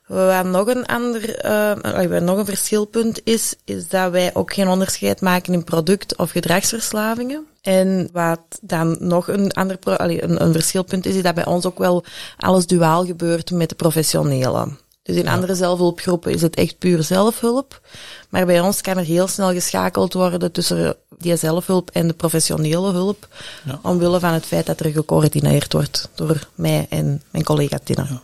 Wat 0.08 0.46
nog 0.46 0.68
een 0.68 0.86
ander, 0.86 1.46
uh, 1.46 2.20
nog 2.20 2.38
een 2.38 2.46
verschilpunt 2.46 3.22
is, 3.24 3.56
is 3.66 3.88
dat 3.88 4.12
wij 4.12 4.34
ook 4.34 4.54
geen 4.54 4.68
onderscheid 4.68 5.22
maken 5.22 5.54
in 5.54 5.64
product- 5.64 6.18
of 6.18 6.32
gedragsverslavingen. 6.32 7.46
En 7.62 8.10
wat 8.12 8.40
dan 8.62 8.96
nog 9.00 9.28
een 9.28 9.52
ander 9.52 9.78
een, 9.82 10.44
een 10.44 10.54
verschilpunt 10.54 11.06
is, 11.06 11.16
is 11.16 11.24
dat 11.24 11.36
bij 11.36 11.46
ons 11.46 11.66
ook 11.66 11.78
wel 11.78 12.04
alles 12.38 12.68
duaal 12.68 13.06
gebeurt 13.06 13.52
met 13.52 13.70
de 13.70 13.76
professionele. 13.76 14.68
Dus 15.04 15.16
in 15.16 15.28
andere 15.28 15.56
zelfhulpgroepen 15.56 16.32
is 16.32 16.42
het 16.42 16.56
echt 16.56 16.78
puur 16.78 17.04
zelfhulp. 17.04 17.82
Maar 18.30 18.46
bij 18.46 18.60
ons 18.60 18.82
kan 18.82 18.98
er 18.98 19.04
heel 19.04 19.28
snel 19.28 19.52
geschakeld 19.52 20.14
worden 20.14 20.52
tussen 20.52 20.96
die 21.18 21.36
zelfhulp 21.36 21.90
en 21.90 22.08
de 22.08 22.14
professionele 22.14 22.92
hulp. 22.92 23.28
Ja. 23.66 23.80
Omwille 23.82 24.20
van 24.20 24.34
het 24.34 24.46
feit 24.46 24.66
dat 24.66 24.80
er 24.80 24.92
gecoördineerd 24.92 25.74
wordt 25.74 26.10
door 26.16 26.48
mij 26.56 26.86
en 26.90 27.22
mijn 27.32 27.44
collega 27.44 27.80
Tina. 27.84 28.06
Ja. 28.10 28.24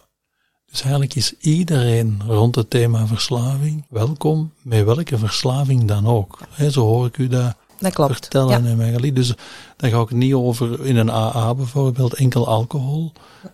Dus 0.69 0.81
eigenlijk 0.81 1.15
is 1.15 1.33
iedereen 1.39 2.21
rond 2.27 2.55
het 2.55 2.69
thema 2.69 3.07
verslaving 3.07 3.85
welkom, 3.89 4.53
met 4.61 4.85
welke 4.85 5.17
verslaving 5.17 5.87
dan 5.87 6.07
ook. 6.07 6.39
zo 6.69 6.81
hoor 6.81 7.05
ik 7.05 7.17
u 7.17 7.27
dat 7.27 7.55
dat 7.79 7.93
klopt. 7.93 8.11
vertellen 8.11 8.63
ja. 8.63 8.75
Magali. 8.75 9.13
Dus 9.13 9.33
dan 9.77 9.89
ga 9.89 10.01
ik 10.01 10.11
niet 10.11 10.33
over 10.33 10.85
in 10.85 10.95
een 10.95 11.11
AA 11.11 11.55
bijvoorbeeld 11.55 12.13
enkel 12.13 12.47
alcohol. 12.47 13.11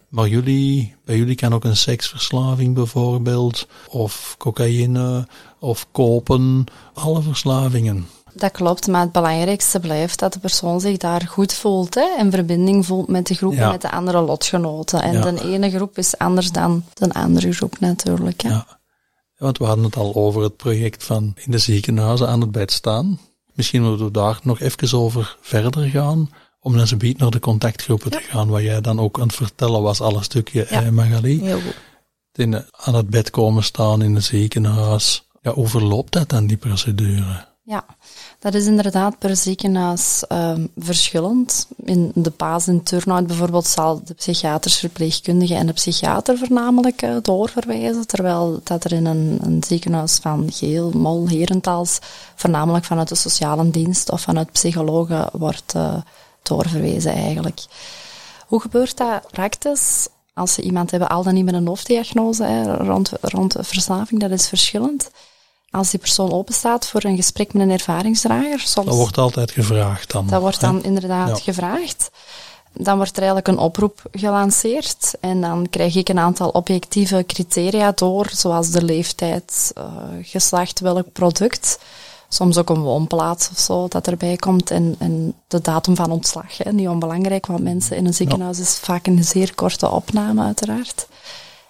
Maar 0.09 0.27
jullie, 0.27 0.95
bij 1.05 1.17
jullie 1.17 1.35
kan 1.35 1.53
ook 1.53 1.63
een 1.63 1.77
seksverslaving 1.77 2.75
bijvoorbeeld, 2.75 3.67
of 3.89 4.35
cocaïne, 4.37 5.27
of 5.59 5.87
kopen, 5.91 6.65
alle 6.93 7.21
verslavingen. 7.21 8.07
Dat 8.33 8.51
klopt, 8.51 8.87
maar 8.87 9.01
het 9.01 9.11
belangrijkste 9.11 9.79
blijft 9.79 10.19
dat 10.19 10.33
de 10.33 10.39
persoon 10.39 10.81
zich 10.81 10.97
daar 10.97 11.21
goed 11.27 11.53
voelt 11.53 11.95
hè, 11.95 12.15
en 12.17 12.31
verbinding 12.31 12.85
voelt 12.85 13.07
met 13.07 13.27
de 13.27 13.33
groep 13.33 13.53
en 13.53 13.69
met 13.69 13.81
de 13.81 13.91
andere 13.91 14.21
lotgenoten. 14.21 15.01
En 15.01 15.35
de 15.35 15.43
ene 15.43 15.69
groep 15.71 15.97
is 15.97 16.17
anders 16.17 16.51
dan 16.51 16.83
de 16.93 17.13
andere 17.13 17.53
groep 17.53 17.79
natuurlijk. 17.79 18.41
Hè. 18.41 18.49
Ja. 18.49 18.79
Want 19.37 19.57
we 19.57 19.65
hadden 19.65 19.85
het 19.85 19.95
al 19.95 20.15
over 20.15 20.41
het 20.41 20.55
project 20.55 21.03
van 21.03 21.33
in 21.35 21.51
de 21.51 21.57
ziekenhuizen 21.57 22.27
aan 22.27 22.41
het 22.41 22.51
bed 22.51 22.71
staan. 22.71 23.19
Misschien 23.55 23.83
moeten 23.83 24.05
we 24.05 24.11
daar 24.11 24.39
nog 24.43 24.59
even 24.59 24.99
over 24.99 25.37
verder 25.41 25.89
gaan. 25.89 26.29
Om 26.59 26.77
dan 26.77 26.87
zometeen 26.87 27.15
naar 27.17 27.29
de 27.29 27.39
contactgroepen 27.39 28.11
te 28.11 28.21
gaan, 28.21 28.47
waar 28.47 28.63
jij 28.63 28.81
dan 28.81 28.99
ook 28.99 29.19
aan 29.19 29.27
het 29.27 29.35
vertellen 29.35 29.81
was, 29.81 30.01
alle 30.01 30.23
stukje, 30.23 30.67
ja. 30.69 30.83
eh, 30.83 30.89
Magali. 30.89 31.41
Heel 31.41 31.61
goed. 31.61 31.75
In, 32.33 32.65
aan 32.71 32.95
het 32.95 33.09
bed 33.09 33.29
komen 33.29 33.63
staan 33.63 34.01
in 34.01 34.15
het 34.15 34.23
ziekenhuis. 34.23 35.27
Ja, 35.41 35.51
hoe 35.53 35.67
verloopt 35.67 36.11
dat 36.11 36.29
dan, 36.29 36.47
die 36.47 36.57
procedure? 36.57 37.54
Ja, 37.67 37.85
dat 38.39 38.53
is 38.53 38.65
inderdaad 38.65 39.19
per 39.19 39.35
ziekenhuis 39.35 40.23
um, 40.29 40.69
verschillend. 40.77 41.67
In 41.83 42.11
de 42.13 42.29
paas 42.29 42.67
in 42.67 42.83
Turnhout 42.83 43.27
bijvoorbeeld 43.27 43.67
zal 43.67 44.01
de 44.03 44.13
psychiaters, 44.13 44.77
verpleegkundige 44.77 45.55
en 45.55 45.65
de 45.65 45.73
psychiater 45.73 46.37
voornamelijk 46.37 47.01
uh, 47.01 47.15
doorverwijzen, 47.21 48.07
terwijl 48.07 48.61
dat 48.63 48.83
er 48.83 48.91
in 48.91 49.05
een, 49.05 49.39
een, 49.41 49.63
ziekenhuis 49.63 50.15
van 50.15 50.51
Geel, 50.51 50.91
Mol, 50.91 51.27
Herentals 51.27 51.99
voornamelijk 52.35 52.85
vanuit 52.85 53.07
de 53.07 53.15
sociale 53.15 53.69
dienst 53.69 54.11
of 54.11 54.21
vanuit 54.21 54.51
psychologen 54.51 55.29
wordt 55.31 55.73
uh, 55.75 55.95
doorverwezen 56.43 57.13
eigenlijk. 57.13 57.65
Hoe 58.47 58.61
gebeurt 58.61 58.97
dat 58.97 59.31
praktisch? 59.31 60.07
Als 60.33 60.53
ze 60.53 60.61
iemand 60.61 60.91
hebben, 60.91 61.09
al 61.09 61.23
dan 61.23 61.33
niet 61.33 61.45
met 61.45 61.53
een 61.53 61.67
hoofddiagnose 61.67 62.43
hè, 62.43 62.77
rond, 62.77 63.11
rond 63.21 63.55
verslaving, 63.59 64.21
dat 64.21 64.31
is 64.31 64.47
verschillend 64.47 65.09
als 65.75 65.89
die 65.89 65.99
persoon 65.99 66.31
openstaat 66.31 66.87
voor 66.87 67.03
een 67.03 67.15
gesprek 67.15 67.53
met 67.53 67.61
een 67.61 67.71
ervaringsdrager. 67.71 68.59
Soms, 68.59 68.87
dat 68.87 68.95
wordt 68.95 69.17
altijd 69.17 69.51
gevraagd 69.51 70.11
dan. 70.11 70.27
Dat 70.27 70.41
wordt 70.41 70.61
dan 70.61 70.83
inderdaad 70.83 71.41
gevraagd. 71.41 72.09
Dan 72.73 72.95
wordt 72.95 73.11
er 73.11 73.23
eigenlijk 73.23 73.47
een 73.47 73.57
oproep 73.57 74.01
gelanceerd 74.11 75.13
en 75.19 75.41
dan 75.41 75.69
krijg 75.69 75.95
ik 75.95 76.09
een 76.09 76.19
aantal 76.19 76.49
objectieve 76.49 77.23
criteria 77.27 77.91
door, 77.91 78.29
zoals 78.31 78.69
de 78.69 78.83
leeftijd, 78.83 79.73
uh, 79.77 79.85
geslacht, 80.21 80.79
welk 80.79 81.11
product, 81.11 81.79
soms 82.29 82.57
ook 82.57 82.69
een 82.69 82.81
woonplaats 82.81 83.49
of 83.49 83.59
zo 83.59 83.87
dat 83.87 84.07
erbij 84.07 84.35
komt 84.35 84.71
en, 84.71 84.95
en 84.99 85.33
de 85.47 85.61
datum 85.61 85.95
van 85.95 86.11
ontslag. 86.11 86.57
Hè. 86.57 86.71
Niet 86.71 86.87
onbelangrijk, 86.87 87.45
want 87.45 87.63
mensen 87.63 87.97
in 87.97 88.05
een 88.05 88.13
ziekenhuis 88.13 88.59
is 88.59 88.77
vaak 88.77 89.07
een 89.07 89.23
zeer 89.23 89.55
korte 89.55 89.91
opname 89.91 90.43
uiteraard. 90.43 91.07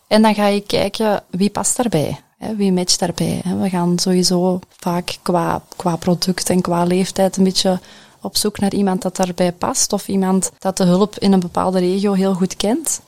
En 0.08 0.22
dan 0.22 0.36
ga 0.36 0.48
je 0.48 0.62
kijken 0.62 1.24
wie 1.30 1.50
past 1.50 1.78
daarbij. 1.78 2.20
Wie 2.58 2.72
matcht 2.72 3.00
daarbij? 3.00 3.42
Hè? 3.44 3.58
We 3.58 3.70
gaan 3.70 4.00
sowieso 4.00 4.60
vaak 4.70 5.18
qua, 5.22 5.62
qua 5.76 5.96
product 5.96 6.50
en 6.50 6.62
qua 6.62 6.84
leeftijd 6.84 7.38
een 7.38 7.44
beetje 7.44 7.80
op 8.22 8.38
zoek 8.38 8.60
naar 8.60 8.74
iemand 8.74 9.02
dat 9.02 9.16
daarbij 9.16 9.52
past 9.52 9.94
of 9.94 10.08
iemand 10.08 10.52
dat 10.60 10.78
de 10.78 10.84
hulp 10.84 11.20
in 11.20 11.32
een 11.32 11.40
bepaalde 11.40 11.80
regio 11.80 12.14
heel 12.14 12.34
goed 12.34 12.56
kent. 12.56 13.02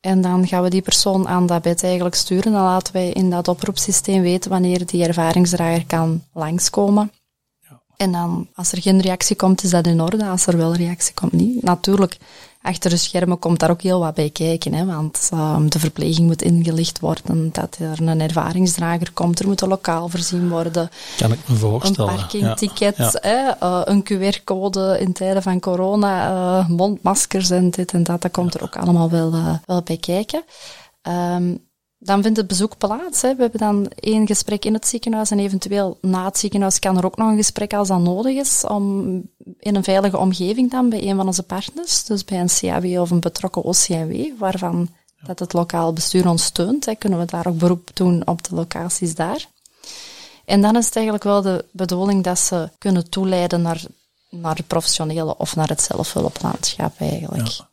En 0.00 0.20
dan 0.20 0.46
gaan 0.46 0.62
we 0.62 0.70
die 0.70 0.82
persoon 0.82 1.28
aan 1.28 1.46
dat 1.46 1.62
bed 1.62 1.82
eigenlijk 1.82 2.14
sturen. 2.14 2.52
Dan 2.52 2.62
laten 2.62 2.92
wij 2.92 3.10
in 3.10 3.30
dat 3.30 3.48
oproepsysteem 3.48 4.22
weten 4.22 4.50
wanneer 4.50 4.86
die 4.86 5.04
ervaringsdrager 5.06 5.86
kan 5.86 6.22
langskomen. 6.32 7.12
Ja. 7.60 7.80
En 7.96 8.12
dan, 8.12 8.48
als 8.54 8.72
er 8.72 8.82
geen 8.82 9.00
reactie 9.00 9.36
komt, 9.36 9.62
is 9.62 9.70
dat 9.70 9.86
in 9.86 10.00
orde. 10.00 10.26
Als 10.26 10.46
er 10.46 10.56
wel 10.56 10.74
reactie 10.74 11.14
komt, 11.14 11.32
niet. 11.32 11.62
Natuurlijk, 11.62 12.18
achter 12.64 12.90
de 12.90 12.96
schermen 12.96 13.38
komt 13.38 13.60
daar 13.60 13.70
ook 13.70 13.82
heel 13.82 14.00
wat 14.00 14.14
bij 14.14 14.30
kijken. 14.30 14.74
Hè, 14.74 14.84
want 14.84 15.30
um, 15.34 15.70
de 15.70 15.78
verpleging 15.78 16.26
moet 16.26 16.42
ingelicht 16.42 17.00
worden, 17.00 17.52
dat 17.52 17.76
er 17.80 18.08
een 18.08 18.20
ervaringsdrager 18.20 19.12
komt, 19.12 19.38
er 19.38 19.46
moet 19.46 19.60
een 19.60 19.68
lokaal 19.68 20.08
voorzien 20.08 20.48
worden. 20.48 20.90
Kan 21.16 21.32
ik 21.32 21.38
me 21.46 21.56
voorstellen. 21.56 22.12
Een 22.12 22.18
parkingticket, 22.18 22.96
ja. 22.96 23.12
Hè, 23.12 23.66
uh, 23.66 23.80
een 23.84 24.02
QR-code 24.02 24.96
in 25.00 25.12
tijden 25.12 25.42
van 25.42 25.60
corona, 25.60 26.30
uh, 26.30 26.68
mondmaskers 26.68 27.50
en 27.50 27.70
dit 27.70 27.92
en 27.92 28.02
dat, 28.02 28.22
dat 28.22 28.30
komt 28.30 28.54
er 28.54 28.62
ook 28.62 28.76
allemaal 28.76 29.10
wel, 29.10 29.34
uh, 29.34 29.54
wel 29.64 29.82
bij 29.82 29.96
kijken. 29.96 30.42
Um, 31.02 31.62
dan 32.04 32.22
vindt 32.22 32.36
het 32.36 32.46
bezoek 32.46 32.78
plaats. 32.78 33.22
Hè. 33.22 33.34
We 33.34 33.42
hebben 33.42 33.60
dan 33.60 33.88
één 33.94 34.26
gesprek 34.26 34.64
in 34.64 34.74
het 34.74 34.86
ziekenhuis 34.86 35.30
en 35.30 35.38
eventueel 35.38 35.98
na 36.00 36.24
het 36.24 36.38
ziekenhuis 36.38 36.78
kan 36.78 36.96
er 36.96 37.04
ook 37.04 37.16
nog 37.16 37.28
een 37.28 37.36
gesprek 37.36 37.74
als 37.74 37.88
dat 37.88 38.00
nodig 38.00 38.36
is, 38.36 38.64
om 38.66 39.06
in 39.58 39.74
een 39.74 39.84
veilige 39.84 40.18
omgeving 40.18 40.70
dan 40.70 40.88
bij 40.88 41.08
een 41.08 41.16
van 41.16 41.26
onze 41.26 41.42
partners, 41.42 42.04
dus 42.04 42.24
bij 42.24 42.40
een 42.40 42.48
CAW 42.58 43.00
of 43.00 43.10
een 43.10 43.20
betrokken 43.20 43.62
OCMW, 43.62 44.38
waarvan 44.38 44.88
dat 45.26 45.38
het 45.38 45.52
lokaal 45.52 45.92
bestuur 45.92 46.28
ons 46.28 46.44
steunt, 46.44 46.86
hè, 46.86 46.94
kunnen 46.94 47.18
we 47.18 47.24
daar 47.24 47.46
ook 47.46 47.58
beroep 47.58 47.90
doen 47.94 48.26
op 48.26 48.48
de 48.48 48.54
locaties 48.54 49.14
daar. 49.14 49.48
En 50.44 50.62
dan 50.62 50.76
is 50.76 50.86
het 50.86 50.94
eigenlijk 50.96 51.24
wel 51.24 51.42
de 51.42 51.64
bedoeling 51.70 52.24
dat 52.24 52.38
ze 52.38 52.70
kunnen 52.78 53.10
toeleiden 53.10 53.62
naar, 53.62 53.82
naar 54.30 54.54
de 54.54 54.62
professionele 54.62 55.36
of 55.36 55.56
naar 55.56 55.68
het 55.68 55.82
zelfhulplandschap 55.82 57.00
eigenlijk. 57.00 57.48
Ja. 57.48 57.68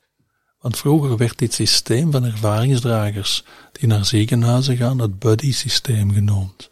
Want 0.62 0.78
vroeger 0.78 1.18
werd 1.18 1.38
dit 1.38 1.54
systeem 1.54 2.12
van 2.12 2.24
ervaringsdragers 2.24 3.44
die 3.72 3.88
naar 3.88 4.06
ziekenhuizen 4.06 4.78
gaan 4.78 5.00
het 5.00 5.20
buddy-systeem 5.20 6.14
genoemd. 6.14 6.70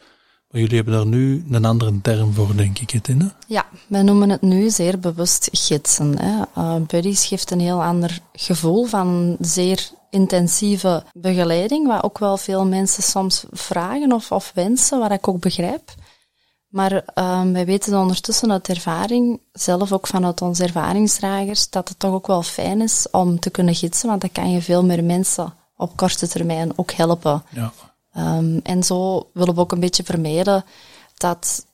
Maar 0.50 0.62
jullie 0.62 0.76
hebben 0.76 0.94
daar 0.94 1.06
nu 1.06 1.46
een 1.52 1.66
andere 1.66 2.02
term 2.02 2.34
voor, 2.34 2.56
denk 2.56 2.80
ik, 2.80 2.90
het 2.90 3.08
in, 3.08 3.20
hè? 3.20 3.28
Ja, 3.48 3.66
wij 3.88 4.02
noemen 4.02 4.30
het 4.30 4.42
nu 4.42 4.70
zeer 4.70 5.00
bewust 5.00 5.50
gidsen. 5.52 6.18
Hè. 6.18 6.42
Uh, 6.58 6.76
buddies 6.88 7.26
geeft 7.26 7.52
een 7.52 7.60
heel 7.60 7.84
ander 7.84 8.20
gevoel 8.34 8.86
van 8.86 9.38
zeer 9.40 9.90
intensieve 10.10 11.04
begeleiding, 11.14 11.88
wat 11.88 12.04
ook 12.04 12.18
wel 12.18 12.38
veel 12.38 12.66
mensen 12.66 13.04
soms 13.04 13.46
vragen 13.52 14.12
of, 14.12 14.32
of 14.32 14.52
wensen, 14.56 15.00
wat 15.00 15.12
ik 15.12 15.28
ook 15.28 15.40
begrijp. 15.40 15.94
Maar 16.70 16.92
um, 17.16 17.54
wij 17.54 17.66
weten 17.66 18.00
ondertussen 18.00 18.52
uit 18.52 18.70
ervaring, 18.70 19.40
zelf 19.54 19.92
ook 19.92 20.08
vanuit 20.08 20.42
onze 20.42 20.64
ervaringsdragers, 20.64 21.70
dat 21.70 21.90
het 21.90 22.00
toch 22.00 22.14
ook 22.14 22.28
wel 22.28 22.44
fijn 22.44 22.82
is 22.82 23.08
om 23.12 23.40
te 23.40 23.50
kunnen 23.50 23.76
gidsen, 23.76 24.10
want 24.10 24.22
dan 24.22 24.32
kan 24.32 24.52
je 24.52 24.62
veel 24.62 24.86
meer 24.86 25.04
mensen 25.04 25.54
op 25.78 25.96
korte 25.96 26.28
termijn 26.28 26.72
ook 26.76 26.92
helpen. 26.92 27.44
Ja. 27.50 27.72
Um, 28.18 28.60
en 28.64 28.84
zo 28.84 29.28
willen 29.34 29.56
we 29.56 29.60
ook 29.60 29.72
een 29.72 29.80
beetje 29.80 30.04
vermijden 30.04 30.66
dat 31.18 31.66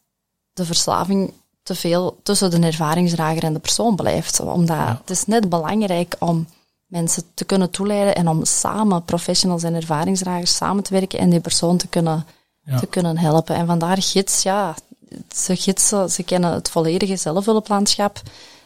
de 0.54 0.66
verslaving 0.66 1.34
te 1.64 1.76
veel 1.76 2.20
tussen 2.24 2.52
de 2.52 2.68
ervaringsdrager 2.68 3.44
en 3.44 3.54
de 3.54 3.60
persoon 3.60 3.96
blijft. 3.96 4.40
Omdat 4.40 4.78
ja. 4.78 4.98
het 5.02 5.10
is 5.10 5.26
net 5.26 5.50
belangrijk 5.50 6.16
om 6.20 6.48
mensen 6.86 7.24
te 7.34 7.46
kunnen 7.46 7.70
toeleiden 7.70 8.16
en 8.16 8.28
om 8.28 8.46
samen, 8.46 9.04
professionals 9.04 9.64
en 9.64 9.74
ervaringsdragers, 9.74 10.56
samen 10.56 10.84
te 10.84 10.94
werken 10.94 11.20
en 11.20 11.30
die 11.30 11.40
persoon 11.40 11.78
te 11.78 11.88
kunnen, 11.88 12.26
ja. 12.64 12.80
te 12.80 12.86
kunnen 12.86 13.18
helpen. 13.18 13.56
En 13.56 13.66
vandaar 13.66 14.02
gids, 14.02 14.44
ja, 14.44 14.76
ze 15.36 15.56
gidsen, 15.56 16.12
ze 16.12 16.24
kennen 16.24 16.54
het 16.54 16.70
volledige 16.70 17.16
zelfhulplandschap, 17.16 18.22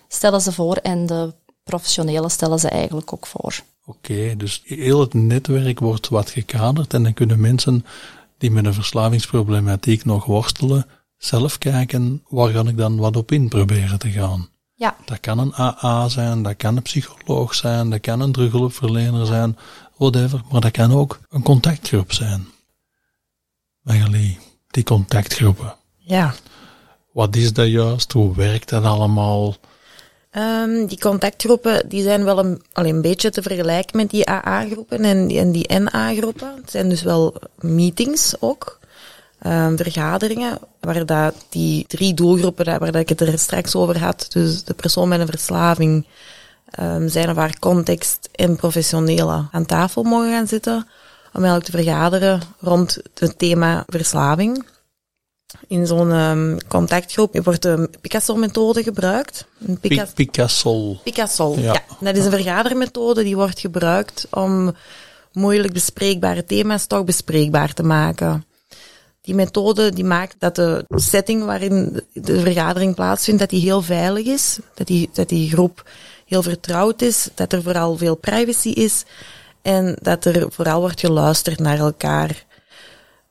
stellen 0.08 0.41
ze 0.41 0.51
voor 0.51 0.75
en 0.75 1.05
de 1.05 1.34
professionele 1.63 2.29
stellen 2.29 2.60
ze 2.60 2.69
eigenlijk 2.69 3.13
ook 3.13 3.27
voor. 3.27 3.60
Oké, 3.86 4.12
okay, 4.12 4.38
dus 4.38 4.62
heel 4.65 5.00
het 5.00 5.13
netwerk 5.13 5.79
wordt 5.79 6.10
wat 6.10 6.29
gekaderd 6.29 6.93
en 6.93 7.03
dan 7.03 7.13
kunnen 7.13 7.39
mensen 7.39 7.86
die 8.38 8.51
met 8.51 8.65
een 8.65 8.74
verslavingsproblematiek 8.74 10.05
nog 10.05 10.25
worstelen, 10.25 10.86
zelf 11.17 11.58
kijken 11.58 12.24
waar 12.27 12.51
kan 12.51 12.67
ik 12.67 12.77
dan 12.77 12.98
wat 12.98 13.15
op 13.15 13.31
in 13.31 13.48
proberen 13.48 14.00
te 14.00 14.10
gaan. 14.10 14.50
Ja. 14.74 14.96
Dat 15.05 15.19
kan 15.19 15.39
een 15.39 15.53
AA 15.53 16.08
zijn, 16.08 16.43
dat 16.43 16.55
kan 16.55 16.75
een 16.75 16.81
psycholoog 16.81 17.55
zijn, 17.55 17.89
dat 17.89 18.00
kan 18.00 18.22
een 18.22 18.31
terughulpverlener 18.31 19.25
zijn, 19.25 19.58
whatever, 19.98 20.41
maar 20.51 20.62
dat 20.62 20.72
kan 20.72 20.91
ook 20.91 21.19
een 21.29 21.43
contactgroep 21.43 22.13
zijn. 22.13 22.48
Magali, 23.81 24.38
die 24.67 24.84
contactgroepen. 24.84 25.75
Ja. 26.10 26.34
Wat 27.12 27.36
is 27.36 27.54
dat 27.54 27.68
juist? 27.68 28.12
Hoe 28.12 28.36
werkt 28.36 28.70
dat 28.70 28.84
allemaal? 28.84 29.56
Um, 30.32 30.86
die 30.86 31.00
contactgroepen 31.00 31.89
die 31.89 32.04
zijn 32.04 32.24
wel 32.24 32.39
een, 32.39 32.62
alleen 32.74 32.96
een 32.96 33.01
beetje 33.01 33.30
te 33.30 33.42
vergelijken 33.42 33.98
met 33.98 34.10
die 34.10 34.30
AA-groepen 34.30 35.04
en, 35.04 35.28
die, 35.28 35.39
en 35.39 35.51
die 35.51 35.80
NA-groepen. 35.80 36.56
Het 36.56 36.72
zijn 36.72 36.89
dus 36.89 37.01
wel 37.01 37.36
meetings 37.60 38.36
ook, 38.39 38.80
um, 39.46 39.78
vergaderingen, 39.78 40.60
waar 40.80 41.06
dat 41.06 41.36
die 41.50 41.86
drie 41.88 42.13
doelgroepen, 42.13 42.66
waar 42.66 42.92
dat 42.92 43.01
ik 43.01 43.10
het 43.10 43.22
er 43.22 43.39
straks 43.39 43.75
over 43.75 44.00
had, 44.00 44.25
dus 44.30 44.63
de 44.63 44.74
persoon 44.74 45.08
met 45.08 45.20
een 45.20 45.28
verslaving, 45.28 46.06
um, 46.80 47.10
zijn 47.10 47.30
of 47.30 47.36
haar 47.36 47.60
context 47.60 48.30
en 48.32 48.56
professionele 48.56 49.48
aan 49.51 49.66
tafel 49.66 50.04
mogen 50.04 50.32
gaan 50.32 50.48
zitten, 50.48 50.88
om 51.34 51.44
eigenlijk 51.44 51.66
te 51.66 51.72
vergaderen 51.72 52.42
rond 52.60 53.01
het 53.13 53.38
thema 53.38 53.84
verslaving. 53.88 54.66
In 55.68 55.88
zo'n 55.88 56.12
um, 56.12 56.58
contactgroep 56.68 57.39
wordt 57.44 57.62
de 57.62 57.89
Picasso-methode 58.01 58.84
gebruikt. 58.84 59.46
Pica 59.82 60.08
Picasso. 60.15 61.00
Picasso, 61.03 61.56
ja. 61.58 61.74
ja. 61.74 61.82
Dat 62.00 62.15
is 62.15 62.25
een 62.25 62.32
vergadermethode 62.32 63.24
die 63.24 63.36
wordt 63.36 63.60
gebruikt 63.60 64.27
om 64.29 64.75
moeilijk 65.34 65.74
bespreekbare 65.74 66.46
thema's 66.46 66.86
toch 66.86 67.03
bespreekbaar 67.03 67.74
te 67.74 67.84
maken. 67.84 68.44
Die 69.22 69.36
methode 69.36 69.94
die 69.94 70.03
maakt 70.03 70.36
dat 70.39 70.56
de 70.56 70.86
setting 70.88 71.46
waarin 71.46 72.03
de 72.13 72.39
vergadering 72.39 72.96
plaatsvindt, 72.96 73.39
dat 73.39 73.50
die 73.50 73.62
heel 73.62 73.82
veilig 73.82 74.25
is. 74.25 74.60
Dat 74.74 74.88
die, 74.88 75.10
dat 75.13 75.29
die 75.29 75.50
groep 75.50 75.89
heel 76.25 76.44
vertrouwd 76.44 77.01
is. 77.01 77.27
Dat 77.34 77.54
er 77.54 77.63
vooral 77.63 77.97
veel 77.97 78.15
privacy 78.15 78.69
is. 78.69 79.04
En 79.62 79.97
dat 80.02 80.26
er 80.26 80.52
vooral 80.52 80.80
wordt 80.80 81.00
geluisterd 81.00 81.60
naar 81.60 81.78
elkaar. 81.78 82.45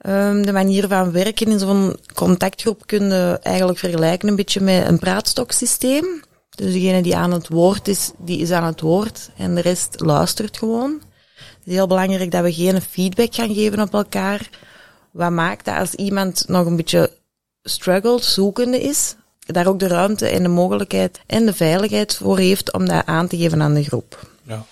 Um, 0.09 0.47
de 0.47 0.53
manier 0.53 0.89
van 0.89 1.13
werken 1.13 1.47
in 1.47 1.59
zo'n 1.59 1.97
contactgroep 2.15 2.87
kun 2.87 3.09
je 3.09 3.39
eigenlijk 3.43 3.79
vergelijken 3.79 4.29
een 4.29 4.37
beetje 4.37 4.61
met 4.61 4.87
een 4.87 4.99
praatstoksysteem. 4.99 6.23
Dus 6.51 6.73
degene 6.73 7.03
die 7.03 7.17
aan 7.17 7.33
het 7.33 7.49
woord 7.49 7.89
is, 7.89 8.11
die 8.19 8.39
is 8.39 8.51
aan 8.51 8.65
het 8.65 8.81
woord 8.81 9.31
en 9.37 9.55
de 9.55 9.61
rest 9.61 10.01
luistert 10.01 10.59
gewoon. 10.59 11.01
Het 11.37 11.67
is 11.67 11.73
heel 11.73 11.87
belangrijk 11.87 12.31
dat 12.31 12.43
we 12.43 12.53
geen 12.53 12.81
feedback 12.81 13.35
gaan 13.35 13.55
geven 13.55 13.81
op 13.81 13.93
elkaar. 13.93 14.49
Wat 15.11 15.31
maakt 15.31 15.65
dat 15.65 15.77
als 15.77 15.95
iemand 15.95 16.45
nog 16.47 16.67
een 16.67 16.77
beetje 16.77 17.13
struggelt, 17.63 18.25
zoekende 18.25 18.81
is, 18.81 19.15
daar 19.47 19.67
ook 19.67 19.79
de 19.79 19.89
ruimte 19.89 20.29
en 20.29 20.43
de 20.43 20.49
mogelijkheid 20.49 21.21
en 21.27 21.47
de 21.47 21.55
veiligheid 21.55 22.15
voor 22.15 22.39
heeft 22.39 22.73
om 22.73 22.87
dat 22.87 23.07
aan 23.07 23.29
te 23.29 23.37
geven 23.37 23.63
aan 23.63 23.75
de 23.75 23.85
groep. 23.85 24.31
Ja. 24.43 24.65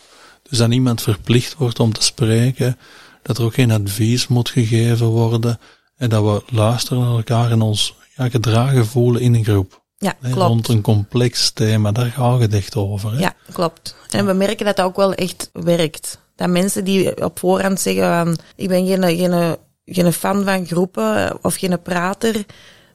Dus 0.48 0.58
dat 0.58 0.72
iemand 0.72 1.02
verplicht 1.02 1.56
wordt 1.56 1.80
om 1.80 1.92
te 1.92 2.02
spreken, 2.02 2.78
dat 3.26 3.38
er 3.38 3.44
ook 3.44 3.54
geen 3.54 3.70
advies 3.70 4.26
moet 4.26 4.48
gegeven 4.48 5.06
worden 5.06 5.58
en 5.96 6.08
dat 6.08 6.22
we 6.22 6.54
luisteren 6.54 7.02
naar 7.02 7.16
elkaar 7.16 7.50
en 7.50 7.60
ons 7.60 7.94
ja, 8.16 8.28
gedragen 8.28 8.86
voelen 8.86 9.22
in 9.22 9.34
een 9.34 9.44
groep. 9.44 9.84
Ja, 9.98 10.14
klopt. 10.20 10.36
Rond 10.36 10.68
een 10.68 10.80
complex 10.80 11.50
thema, 11.50 11.92
daar 11.92 12.10
gaat 12.10 12.40
het 12.40 12.54
echt 12.54 12.76
over. 12.76 13.12
Hè? 13.12 13.18
Ja, 13.18 13.34
klopt. 13.52 13.96
En 14.10 14.26
we 14.26 14.32
merken 14.32 14.66
dat 14.66 14.76
dat 14.76 14.86
ook 14.86 14.96
wel 14.96 15.14
echt 15.14 15.50
werkt. 15.52 16.18
Dat 16.36 16.48
mensen 16.48 16.84
die 16.84 17.24
op 17.24 17.38
voorhand 17.38 17.80
zeggen 17.80 18.24
van, 18.24 18.38
ik 18.56 18.68
ben 18.68 18.86
geen, 18.86 19.02
geen, 19.02 19.56
geen 19.84 20.12
fan 20.12 20.44
van 20.44 20.66
groepen 20.66 21.44
of 21.44 21.54
geen 21.54 21.82
prater, 21.82 22.44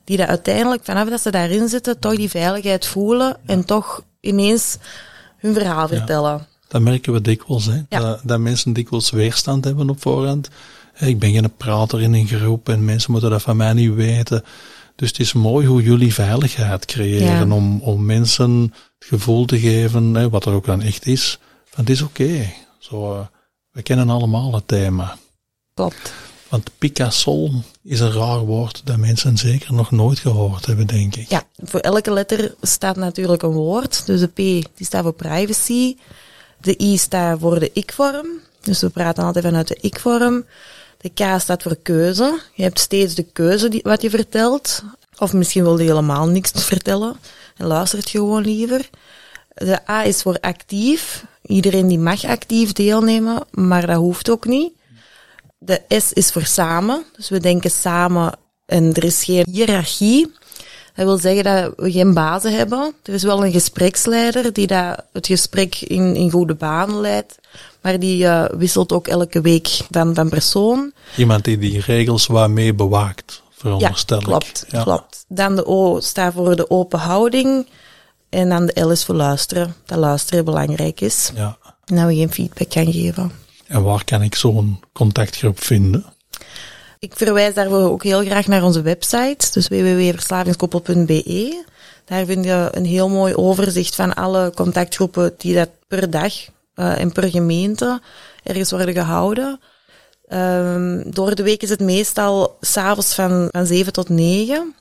die 0.03 0.17
dat 0.17 0.27
uiteindelijk, 0.27 0.83
vanaf 0.83 1.09
dat 1.09 1.21
ze 1.21 1.31
daarin 1.31 1.69
zitten, 1.69 1.99
toch 1.99 2.15
die 2.15 2.29
veiligheid 2.29 2.85
voelen 2.85 3.37
en 3.45 3.65
toch 3.65 4.03
ineens 4.19 4.77
hun 5.37 5.53
verhaal 5.53 5.87
vertellen. 5.87 6.47
Dat 6.71 6.81
merken 6.81 7.13
we 7.13 7.21
dikwijls, 7.21 7.65
hè? 7.65 7.81
Ja. 7.89 7.99
Dat, 7.99 8.19
dat, 8.23 8.39
mensen 8.39 8.73
dikwijls 8.73 9.09
weerstand 9.09 9.63
hebben 9.65 9.89
op 9.89 10.01
voorhand. 10.01 10.49
Ik 10.99 11.19
ben 11.19 11.31
geen 11.31 11.55
prater 11.57 12.01
in 12.01 12.13
een 12.13 12.27
groep 12.27 12.69
en 12.69 12.85
mensen 12.85 13.11
moeten 13.11 13.29
dat 13.29 13.41
van 13.41 13.57
mij 13.57 13.73
niet 13.73 13.93
weten. 13.93 14.43
Dus 14.95 15.09
het 15.09 15.19
is 15.19 15.33
mooi 15.33 15.67
hoe 15.67 15.83
jullie 15.83 16.13
veiligheid 16.13 16.85
creëren 16.85 17.47
ja. 17.47 17.55
om, 17.55 17.79
om 17.81 18.05
mensen 18.05 18.61
het 18.99 19.07
gevoel 19.07 19.45
te 19.45 19.59
geven, 19.59 20.13
hè, 20.13 20.29
wat 20.29 20.45
er 20.45 20.53
ook 20.53 20.65
dan 20.65 20.81
echt 20.81 21.05
is, 21.05 21.39
van 21.65 21.79
het 21.79 21.89
is 21.89 22.01
oké. 22.01 22.21
Okay. 22.21 22.53
Zo, 22.79 23.13
uh, 23.13 23.19
we 23.71 23.81
kennen 23.81 24.09
allemaal 24.09 24.53
het 24.53 24.67
thema. 24.67 25.17
Klopt. 25.73 26.13
Want 26.49 26.69
Picasso 26.77 27.49
is 27.83 27.99
een 27.99 28.11
raar 28.11 28.39
woord 28.39 28.81
dat 28.83 28.97
mensen 28.97 29.37
zeker 29.37 29.73
nog 29.73 29.91
nooit 29.91 30.19
gehoord 30.19 30.65
hebben, 30.65 30.87
denk 30.87 31.15
ik. 31.15 31.29
Ja, 31.29 31.43
voor 31.63 31.79
elke 31.79 32.11
letter 32.11 32.55
staat 32.61 32.95
natuurlijk 32.95 33.41
een 33.41 33.51
woord. 33.51 34.05
Dus 34.05 34.19
de 34.19 34.27
P 34.27 34.35
die 34.35 34.85
staat 34.85 35.03
voor 35.03 35.13
privacy. 35.13 35.95
De 36.61 36.75
I 36.81 36.97
staat 36.97 37.39
voor 37.39 37.59
de 37.59 37.71
ik-vorm. 37.73 38.27
Dus 38.61 38.81
we 38.81 38.89
praten 38.89 39.23
altijd 39.23 39.45
vanuit 39.45 39.67
de 39.67 39.77
ik-vorm. 39.81 40.45
De 40.97 41.09
K 41.09 41.39
staat 41.39 41.61
voor 41.61 41.77
keuze. 41.81 42.39
Je 42.53 42.63
hebt 42.63 42.79
steeds 42.79 43.15
de 43.15 43.23
keuze 43.23 43.79
wat 43.83 44.01
je 44.01 44.09
vertelt. 44.09 44.83
Of 45.17 45.33
misschien 45.33 45.63
wil 45.63 45.79
je 45.79 45.87
helemaal 45.87 46.27
niks 46.27 46.51
vertellen 46.53 47.15
en 47.57 47.67
luistert 47.67 48.09
gewoon 48.09 48.43
liever. 48.43 48.89
De 49.53 49.89
A 49.89 50.03
is 50.03 50.21
voor 50.21 50.37
actief. 50.39 51.25
Iedereen 51.41 51.87
die 51.87 51.99
mag 51.99 52.25
actief 52.25 52.71
deelnemen, 52.71 53.43
maar 53.51 53.87
dat 53.87 53.95
hoeft 53.95 54.29
ook 54.29 54.45
niet. 54.45 54.73
De 55.57 55.81
S 55.87 56.13
is 56.13 56.31
voor 56.31 56.45
samen. 56.45 57.03
Dus 57.15 57.29
we 57.29 57.39
denken 57.39 57.71
samen 57.71 58.33
en 58.65 58.93
er 58.93 59.03
is 59.03 59.23
geen 59.23 59.45
hiërarchie. 59.51 60.31
Dat 60.95 61.05
wil 61.05 61.17
zeggen 61.17 61.43
dat 61.43 61.73
we 61.75 61.91
geen 61.91 62.13
bazen 62.13 62.53
hebben. 62.53 62.93
Er 63.03 63.13
is 63.13 63.23
wel 63.23 63.45
een 63.45 63.51
gespreksleider 63.51 64.53
die 64.53 64.67
dat 64.67 65.03
het 65.11 65.27
gesprek 65.27 65.75
in, 65.75 66.15
in 66.15 66.31
goede 66.31 66.55
banen 66.55 66.99
leidt. 66.99 67.39
Maar 67.81 67.99
die 67.99 68.23
uh, 68.23 68.45
wisselt 68.57 68.91
ook 68.91 69.07
elke 69.07 69.41
week 69.41 69.67
van, 69.91 70.15
van 70.15 70.29
persoon. 70.29 70.91
Iemand 71.17 71.43
die 71.43 71.57
die 71.57 71.81
regels 71.81 72.27
waarmee 72.27 72.73
bewaakt, 72.73 73.41
veronderstel 73.51 74.19
ja, 74.19 74.25
klopt, 74.25 74.65
ja, 74.69 74.83
klopt. 74.83 75.25
Dan 75.27 75.55
de 75.55 75.65
O 75.65 75.99
staat 75.99 76.33
voor 76.33 76.55
de 76.55 76.69
open 76.69 76.99
houding. 76.99 77.67
En 78.29 78.49
dan 78.49 78.65
de 78.65 78.81
L 78.81 78.89
is 78.89 79.05
voor 79.05 79.15
luisteren. 79.15 79.75
Dat 79.85 79.97
luisteren 79.97 80.45
belangrijk 80.45 81.01
is. 81.01 81.31
Ja. 81.35 81.57
En 81.85 81.95
dat 81.95 82.05
we 82.05 82.15
geen 82.15 82.31
feedback 82.31 82.73
gaan 82.73 82.91
geven. 82.91 83.31
En 83.67 83.83
waar 83.83 84.03
kan 84.03 84.21
ik 84.21 84.35
zo'n 84.35 84.79
contactgroep 84.93 85.63
vinden? 85.63 86.05
Ik 87.01 87.15
verwijs 87.15 87.53
daarvoor 87.53 87.91
ook 87.91 88.03
heel 88.03 88.23
graag 88.23 88.47
naar 88.47 88.63
onze 88.63 88.81
website, 88.81 89.51
dus 89.51 89.67
www.verslavingskoppel.be. 89.67 91.63
Daar 92.05 92.25
vind 92.25 92.45
je 92.45 92.67
een 92.71 92.85
heel 92.85 93.09
mooi 93.09 93.35
overzicht 93.35 93.95
van 93.95 94.13
alle 94.13 94.51
contactgroepen 94.55 95.33
die 95.37 95.55
dat 95.55 95.69
per 95.87 96.09
dag 96.09 96.33
uh, 96.75 96.99
en 96.99 97.11
per 97.11 97.29
gemeente 97.29 98.01
ergens 98.43 98.71
worden 98.71 98.93
gehouden. 98.93 99.59
Um, 100.33 101.11
door 101.11 101.35
de 101.35 101.43
week 101.43 101.61
is 101.61 101.69
het 101.69 101.79
meestal 101.79 102.57
s'avonds 102.59 103.15
van, 103.15 103.47
van 103.51 103.65
7 103.65 103.93
tot 103.93 104.09
9. 104.09 104.75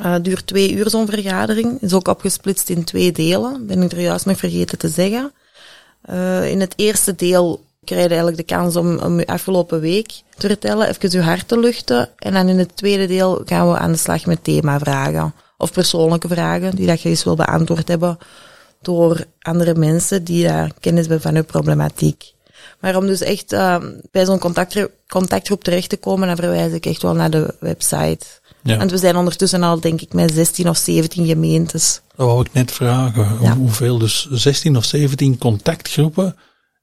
Uh, 0.00 0.14
duurt 0.22 0.46
twee 0.46 0.72
uur 0.72 0.90
zo'n 0.90 1.06
vergadering. 1.06 1.80
Is 1.82 1.92
ook 1.92 2.08
opgesplitst 2.08 2.68
in 2.68 2.84
twee 2.84 3.12
delen. 3.12 3.66
Ben 3.66 3.82
ik 3.82 3.92
er 3.92 4.00
juist 4.00 4.26
nog 4.26 4.38
vergeten 4.38 4.78
te 4.78 4.88
zeggen. 4.88 5.32
Uh, 6.10 6.50
in 6.50 6.60
het 6.60 6.72
eerste 6.76 7.14
deel 7.14 7.64
krijg 7.84 8.02
je 8.02 8.08
eigenlijk 8.08 8.36
de 8.36 8.54
kans 8.54 8.76
om, 8.76 8.98
om 8.98 9.18
je 9.18 9.26
afgelopen 9.26 9.80
week 9.80 10.22
te 10.36 10.46
vertellen, 10.46 10.88
even 10.88 11.10
je 11.10 11.20
hart 11.20 11.48
te 11.48 11.58
luchten. 11.58 12.08
En 12.18 12.32
dan 12.32 12.48
in 12.48 12.58
het 12.58 12.76
tweede 12.76 13.06
deel 13.06 13.42
gaan 13.44 13.70
we 13.70 13.78
aan 13.78 13.92
de 13.92 13.98
slag 13.98 14.26
met 14.26 14.44
themavragen. 14.44 15.34
Of 15.56 15.72
persoonlijke 15.72 16.28
vragen 16.28 16.76
die 16.76 16.86
dat 16.86 17.00
je 17.00 17.08
eens 17.08 17.24
wil 17.24 17.36
beantwoord 17.36 17.88
hebben 17.88 18.18
door 18.82 19.24
andere 19.40 19.74
mensen 19.74 20.24
die 20.24 20.44
uh, 20.44 20.64
kennis 20.80 21.00
hebben 21.00 21.20
van 21.20 21.34
je 21.34 21.42
problematiek. 21.42 22.32
Maar 22.80 22.96
om 22.96 23.06
dus 23.06 23.20
echt 23.20 23.52
uh, 23.52 23.76
bij 24.10 24.24
zo'n 24.24 24.38
contactgroep, 24.38 24.90
contactgroep 25.08 25.64
terecht 25.64 25.88
te 25.88 25.96
komen, 25.96 26.26
dan 26.26 26.36
verwijs 26.36 26.72
ik 26.72 26.86
echt 26.86 27.02
wel 27.02 27.14
naar 27.14 27.30
de 27.30 27.54
website. 27.60 28.26
Ja. 28.62 28.76
Want 28.76 28.90
we 28.90 28.98
zijn 28.98 29.16
ondertussen 29.16 29.62
al, 29.62 29.80
denk 29.80 30.00
ik, 30.00 30.12
met 30.12 30.32
16 30.32 30.68
of 30.68 30.76
17 30.76 31.26
gemeentes. 31.26 32.00
Dat 32.16 32.26
wou 32.26 32.40
ik 32.40 32.52
net 32.52 32.72
vragen. 32.72 33.38
Ja. 33.40 33.56
Hoeveel? 33.56 33.98
Dus 33.98 34.28
16 34.30 34.76
of 34.76 34.84
17 34.84 35.38
contactgroepen 35.38 36.36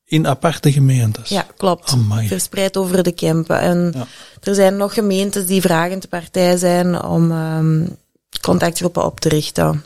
in 0.07 0.27
aparte 0.27 0.71
gemeentes? 0.71 1.29
Ja, 1.29 1.45
klopt. 1.57 1.91
Amai. 1.91 2.27
Verspreid 2.27 2.77
over 2.77 3.03
de 3.03 3.11
Kempen. 3.11 3.59
En 3.59 3.91
ja. 3.95 4.07
er 4.43 4.55
zijn 4.55 4.77
nog 4.77 4.93
gemeentes 4.93 5.45
die 5.45 5.61
vragend 5.61 6.09
partij 6.09 6.57
zijn 6.57 7.03
om 7.03 7.31
um, 7.31 7.97
contactgroepen 8.41 9.05
op 9.05 9.19
te 9.19 9.29
richten. 9.29 9.83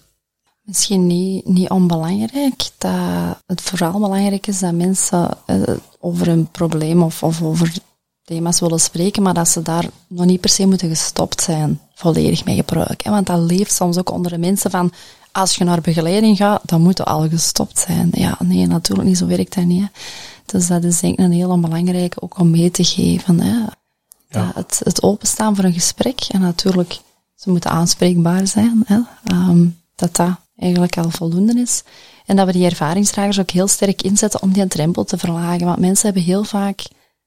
Misschien 0.62 1.07
niet, 1.07 1.47
niet 1.47 1.69
onbelangrijk. 1.69 2.69
Dat 2.77 3.38
het 3.45 3.62
vooral 3.62 3.99
belangrijk 3.99 4.47
is 4.47 4.60
dat 4.60 4.73
mensen 4.73 5.29
uh, 5.47 5.62
over 5.99 6.27
een 6.27 6.47
probleem 6.51 7.03
of, 7.03 7.23
of 7.23 7.41
over 7.41 7.73
thema's 8.23 8.60
willen 8.60 8.79
spreken, 8.79 9.23
maar 9.23 9.34
dat 9.34 9.47
ze 9.47 9.62
daar 9.62 9.86
nog 10.07 10.25
niet 10.25 10.41
per 10.41 10.49
se 10.49 10.65
moeten 10.65 10.89
gestopt 10.89 11.41
zijn, 11.41 11.81
volledig 11.93 12.45
mee 12.45 12.55
gebruiken. 12.55 13.12
Want 13.12 13.27
dat 13.27 13.39
leeft 13.39 13.73
soms 13.73 13.97
ook 13.97 14.12
onder 14.12 14.31
de 14.31 14.38
mensen 14.38 14.71
van, 14.71 14.91
als 15.32 15.56
je 15.56 15.63
naar 15.63 15.82
begeleiding 15.82 16.38
gaat, 16.38 16.62
dan 16.65 16.82
moet 16.82 16.98
je 16.98 17.04
al 17.04 17.30
gestopt 17.30 17.80
zijn. 17.80 18.10
Ja, 18.12 18.38
nee, 18.39 18.67
natuurlijk 18.67 19.08
niet, 19.08 19.17
zo 19.17 19.26
werkt 19.26 19.56
dat 19.56 19.63
niet. 19.63 19.89
Dus 20.46 20.67
dat 20.67 20.84
is 20.84 21.00
denk 21.00 21.13
ik 21.13 21.26
een 21.26 21.32
heel 21.32 21.60
belangrijke 21.60 22.22
ook 22.22 22.39
om 22.39 22.50
mee 22.50 22.72
te 22.72 22.84
geven. 22.84 23.39
Hè. 23.39 23.65
Ja. 24.28 24.52
Het, 24.56 24.82
het 24.84 25.04
openstaan 25.04 25.56
voor 25.56 25.65
een 25.65 25.74
gesprek, 25.74 26.20
en 26.30 26.41
natuurlijk, 26.41 27.00
ze 27.36 27.50
moeten 27.50 27.70
aanspreekbaar 27.70 28.48
zijn, 28.48 28.84
hè. 28.86 29.00
Um, 29.34 29.80
dat 29.96 30.15
dat 30.15 30.36
eigenlijk 30.58 30.98
al 30.98 31.10
voldoende 31.10 31.62
is. 31.62 31.84
En 32.26 32.36
dat 32.36 32.46
we 32.46 32.52
die 32.52 32.65
ervaringsdragers 32.65 33.39
ook 33.39 33.52
heel 33.52 33.67
sterk 33.67 34.02
inzetten 34.02 34.41
om 34.41 34.52
die 34.52 34.67
drempel 34.67 35.04
te 35.04 35.17
verlagen. 35.17 35.65
Want 35.65 35.80
mensen 35.80 36.06
hebben 36.06 36.24
heel 36.24 36.44
vaak 36.44 36.86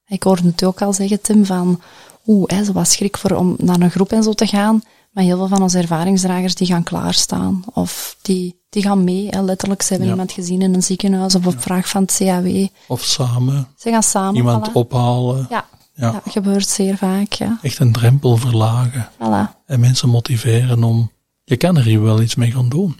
ik 0.08 0.22
hoorde 0.22 0.46
het 0.46 0.64
ook 0.64 0.82
al 0.82 0.92
zeggen, 0.92 1.20
Tim, 1.20 1.44
van 1.44 1.80
oeh, 2.26 2.62
ze 2.64 2.72
was 2.72 2.92
schrik 2.92 3.16
voor 3.16 3.30
om 3.30 3.54
naar 3.58 3.80
een 3.80 3.90
groep 3.90 4.12
en 4.12 4.22
zo 4.22 4.32
te 4.32 4.46
gaan. 4.46 4.82
Maar 5.14 5.24
heel 5.24 5.36
veel 5.36 5.48
van 5.48 5.62
onze 5.62 5.78
ervaringsdragers 5.78 6.54
die 6.54 6.66
gaan 6.66 6.82
klaarstaan. 6.82 7.64
Of 7.72 8.16
die, 8.22 8.60
die 8.68 8.82
gaan 8.82 9.04
mee. 9.04 9.28
Hè. 9.30 9.42
Letterlijk, 9.42 9.82
ze 9.82 9.92
hebben 9.92 10.10
iemand 10.10 10.32
gezien 10.32 10.62
in 10.62 10.74
een 10.74 10.82
ziekenhuis 10.82 11.34
of 11.34 11.46
op 11.46 11.60
vraag 11.60 11.88
van 11.88 12.02
het 12.02 12.16
CAW. 12.16 12.66
Of 12.86 13.02
samen. 13.02 13.68
Ze 13.76 13.90
gaan 13.90 14.02
samen. 14.02 14.36
Iemand 14.36 14.72
ophalen. 14.72 15.46
Ja. 15.50 15.64
Ja. 15.96 16.10
ja, 16.10 16.30
gebeurt 16.30 16.68
zeer 16.68 16.96
vaak. 16.96 17.32
Ja. 17.32 17.58
Echt 17.62 17.78
een 17.78 17.92
drempel 17.92 18.36
verlagen. 18.36 19.08
Voilà. 19.14 19.64
En 19.66 19.80
mensen 19.80 20.08
motiveren 20.08 20.84
om, 20.84 21.10
je 21.44 21.56
kan 21.56 21.76
er 21.76 21.84
hier 21.84 22.02
wel 22.02 22.20
iets 22.20 22.34
mee 22.34 22.50
gaan 22.50 22.68
doen. 22.68 22.96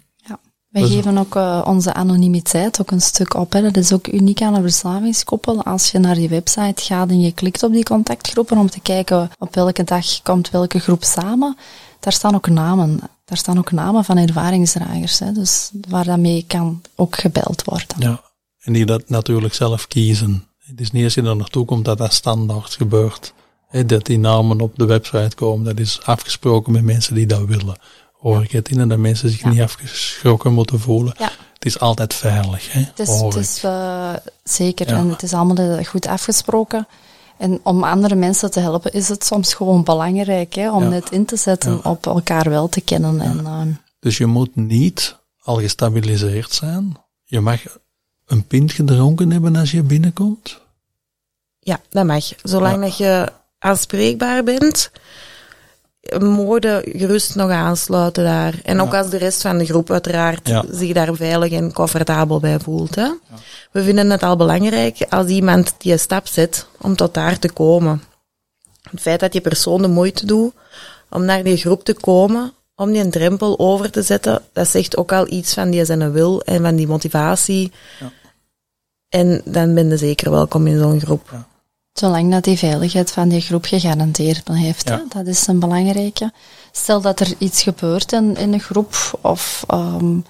Wij 0.74 0.88
geven 0.88 1.18
ook 1.18 1.35
uh, 1.35 1.62
onze 1.64 1.92
anonimiteit 1.92 2.81
ook 2.81 2.90
een 2.90 3.00
stuk 3.00 3.35
op. 3.35 3.53
Hè. 3.53 3.62
Dat 3.62 3.77
is 3.77 3.92
ook 3.92 4.12
uniek 4.12 4.42
aan 4.42 4.55
een 4.55 4.62
verslavingskoppel. 4.62 5.62
Als 5.62 5.90
je 5.90 5.98
naar 5.98 6.14
die 6.14 6.29
website 6.29 6.83
gaat 6.83 7.09
en 7.09 7.20
je 7.20 7.33
klikt 7.33 7.62
op 7.62 7.72
die 7.72 7.85
contactgroepen 7.85 8.59
om 8.59 8.70
te 8.70 8.81
kijken 8.81 9.31
op 9.38 9.55
welke 9.55 9.85
dag 9.85 10.22
komt 10.22 10.50
welke 10.50 10.79
groep 10.79 11.05
samen, 11.05 11.57
daar 12.05 12.12
staan 12.12 12.35
ook 12.35 12.49
namen. 12.49 13.01
Daar 13.25 13.38
staan 13.38 13.59
ook 13.59 13.73
namen 13.73 14.05
van 14.05 14.17
ervaringsdragers. 14.17 15.19
Hè. 15.19 15.33
Dus 15.33 15.71
waar 15.88 16.05
dat 16.05 16.19
mee 16.19 16.45
kan 16.47 16.83
ook 16.95 17.17
gebeld 17.17 17.64
worden. 17.64 17.97
Ja, 17.99 18.21
en 18.61 18.73
die 18.73 18.87
dat 18.87 19.09
natuurlijk 19.09 19.55
zelf 19.55 19.88
kiezen. 19.88 20.47
Het 20.59 20.81
is 20.81 20.90
niet 20.90 21.05
als 21.05 21.14
je 21.14 21.23
er 21.23 21.37
naartoe 21.37 21.64
komt 21.64 21.85
dat 21.85 21.99
dat 21.99 22.12
standaard 22.12 22.75
gebeurt. 22.75 23.35
Hè, 23.69 23.87
dat 23.87 24.07
die 24.07 24.19
namen 24.19 24.61
op 24.61 24.77
de 24.77 24.85
website 24.85 25.37
komen. 25.37 25.64
Dat 25.64 25.79
is 25.79 26.01
afgesproken 26.03 26.73
met 26.73 26.83
mensen 26.83 27.14
die 27.14 27.27
dat 27.27 27.45
willen 27.45 27.77
hoor 28.25 28.43
ik 28.43 28.53
het 28.53 28.69
in 28.69 28.88
dat 28.88 28.99
mensen 28.99 29.31
zich 29.31 29.45
niet 29.45 29.61
afgeschrokken 29.61 30.53
moeten 30.53 30.81
voelen. 30.81 31.14
Ja. 31.19 31.31
Het 31.55 31.64
is 31.64 31.79
altijd 31.79 32.14
veilig. 32.14 32.73
Hè? 32.73 32.81
Het 32.81 32.99
is, 32.99 33.21
het 33.21 33.35
is 33.35 33.64
uh, 33.64 34.12
zeker, 34.45 34.87
en 34.87 35.11
het 35.11 35.23
is 35.23 35.33
allemaal 35.33 35.85
goed 35.85 36.07
afgesproken. 36.07 36.87
En 37.44 37.61
om 37.62 37.85
andere 37.85 38.14
mensen 38.14 38.50
te 38.50 38.61
helpen 38.61 38.92
is 38.92 39.09
het 39.09 39.24
soms 39.24 39.54
gewoon 39.54 39.85
belangrijk 39.85 40.54
hè, 40.54 40.72
om 40.72 40.88
net 40.88 41.11
in 41.11 41.24
te 41.24 41.37
zetten 41.37 41.85
op 41.85 42.07
elkaar 42.07 42.50
wel 42.50 42.68
te 42.68 42.80
kennen. 42.80 43.20
En, 43.20 43.38
uh, 43.38 43.61
dus 43.98 44.18
je 44.18 44.26
moet 44.26 44.57
niet 44.57 45.16
al 45.42 45.57
gestabiliseerd 45.57 46.52
zijn. 46.52 46.96
Je 47.24 47.40
mag 47.40 47.61
een 48.26 48.46
pint 48.46 48.72
gedronken 48.72 49.30
hebben 49.30 49.57
als 49.57 49.70
je 49.70 49.83
binnenkomt. 49.83 50.61
Ja, 51.59 51.80
dat 51.88 52.07
mag. 52.07 52.33
Zolang 52.42 52.80
dat 52.80 52.96
je 52.96 53.33
aanspreekbaar 53.59 54.44
bent 54.44 54.90
mogen 56.21 56.83
gerust 56.85 57.35
nog 57.35 57.51
aansluiten 57.51 58.25
daar. 58.25 58.55
En 58.62 58.81
ook 58.81 58.95
als 58.95 59.11
de 59.11 59.17
rest 59.17 59.40
van 59.43 59.59
de 59.59 59.64
groep 59.64 59.90
uiteraard 59.90 60.53
zich 60.71 60.93
daar 60.93 61.14
veilig 61.14 61.53
en 61.53 61.73
comfortabel 61.73 62.40
bij 62.40 62.59
voelt. 62.59 62.95
Hè. 62.95 63.09
We 63.71 63.83
vinden 63.83 64.11
het 64.11 64.23
al 64.23 64.37
belangrijk 64.37 65.07
als 65.09 65.27
iemand 65.27 65.75
die 65.79 65.93
een 65.93 65.99
stap 65.99 66.27
zet 66.27 66.67
om 66.81 66.97
tot 66.97 67.14
daar 67.14 67.38
te 67.38 67.53
komen. 67.53 68.03
Het 68.90 69.01
feit 69.01 69.21
dat 69.21 69.33
die 69.33 69.40
persoon 69.40 69.83
de 69.83 69.88
moeite 69.88 70.27
doet 70.27 70.53
om 71.11 71.25
naar 71.25 71.43
die 71.43 71.57
groep 71.57 71.85
te 71.85 71.95
komen, 71.95 72.53
om 72.75 72.93
die 72.93 73.03
een 73.03 73.11
drempel 73.11 73.59
over 73.59 73.90
te 73.90 74.03
zetten, 74.03 74.43
dat 74.53 74.69
zegt 74.69 74.97
ook 74.97 75.12
al 75.12 75.33
iets 75.33 75.55
van 75.55 75.71
die 75.71 75.85
zijn 75.85 76.12
wil 76.12 76.43
en 76.43 76.62
van 76.62 76.77
die 76.77 76.87
motivatie. 76.87 77.73
En 79.09 79.43
dan 79.45 79.75
ben 79.75 79.88
je 79.88 79.97
zeker 79.97 80.31
welkom 80.31 80.67
in 80.67 80.79
zo'n 80.79 81.01
groep. 81.01 81.31
Zolang 81.94 82.30
dat 82.30 82.44
die 82.44 82.59
veiligheid 82.59 83.11
van 83.11 83.28
die 83.28 83.40
groep 83.40 83.64
gegarandeerd 83.64 84.48
heeft. 84.48 84.88
Ja. 84.88 85.04
Dat 85.09 85.26
is 85.26 85.46
een 85.46 85.59
belangrijke. 85.59 86.33
Stel 86.72 87.00
dat 87.00 87.20
er 87.20 87.35
iets 87.38 87.62
gebeurt 87.62 88.12
in, 88.12 88.37
in 88.37 88.52
een 88.52 88.61
groep 88.61 89.18
of 89.20 89.64
um, 89.70 90.24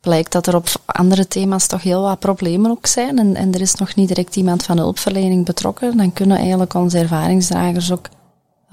blijkt 0.00 0.32
dat 0.32 0.46
er 0.46 0.56
op 0.56 0.68
andere 0.86 1.28
thema's 1.28 1.66
toch 1.66 1.82
heel 1.82 2.02
wat 2.02 2.18
problemen 2.18 2.70
ook 2.70 2.86
zijn 2.86 3.18
en, 3.18 3.36
en 3.36 3.54
er 3.54 3.60
is 3.60 3.74
nog 3.74 3.94
niet 3.94 4.08
direct 4.08 4.36
iemand 4.36 4.62
van 4.62 4.78
hulpverlening 4.78 5.44
betrokken, 5.44 5.96
dan 5.96 6.12
kunnen 6.12 6.38
eigenlijk 6.38 6.74
onze 6.74 6.98
ervaringsdragers 6.98 7.92
ook 7.92 8.08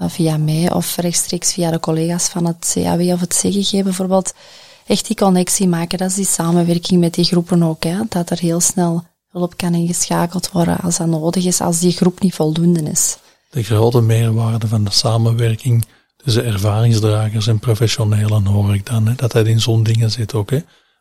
uh, 0.02 0.08
via 0.08 0.36
mij 0.36 0.72
of 0.72 0.96
rechtstreeks 0.96 1.52
via 1.52 1.70
de 1.70 1.80
collega's 1.80 2.28
van 2.28 2.44
het 2.46 2.70
CAW 2.74 3.12
of 3.12 3.20
het 3.20 3.34
CGG 3.34 3.82
bijvoorbeeld 3.82 4.34
echt 4.86 5.06
die 5.06 5.16
connectie 5.16 5.68
maken. 5.68 5.98
Dat 5.98 6.08
is 6.08 6.14
die 6.14 6.26
samenwerking 6.26 7.00
met 7.00 7.14
die 7.14 7.24
groepen 7.24 7.62
ook, 7.62 7.84
hè, 7.84 8.00
dat 8.08 8.30
er 8.30 8.38
heel 8.38 8.60
snel 8.60 9.04
hulp 9.30 9.56
kan 9.56 9.74
ingeschakeld 9.74 10.50
worden 10.50 10.78
als 10.78 10.96
dat 10.96 11.06
nodig 11.06 11.44
is, 11.44 11.60
als 11.60 11.80
die 11.80 11.92
groep 11.92 12.20
niet 12.20 12.34
voldoende 12.34 12.82
is. 12.82 13.18
De 13.50 13.62
grote 13.62 14.00
meerwaarde 14.00 14.68
van 14.68 14.84
de 14.84 14.90
samenwerking 14.90 15.84
tussen 16.16 16.44
ervaringsdragers 16.44 17.46
en 17.46 17.58
professionelen 17.58 18.46
hoor 18.46 18.74
ik 18.74 18.86
dan, 18.86 19.06
hè, 19.06 19.14
dat 19.14 19.32
dat 19.32 19.46
in 19.46 19.60
zo'n 19.60 19.82
dingen 19.82 20.10
zit 20.10 20.34
ook. 20.34 20.50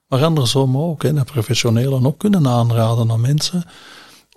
Maar 0.08 0.24
andersom 0.24 0.78
ook, 0.78 1.04
hè, 1.04 1.14
dat 1.14 1.26
professionelen 1.26 2.06
ook 2.06 2.18
kunnen 2.18 2.48
aanraden 2.48 3.12
aan 3.12 3.22
mensen 3.22 3.64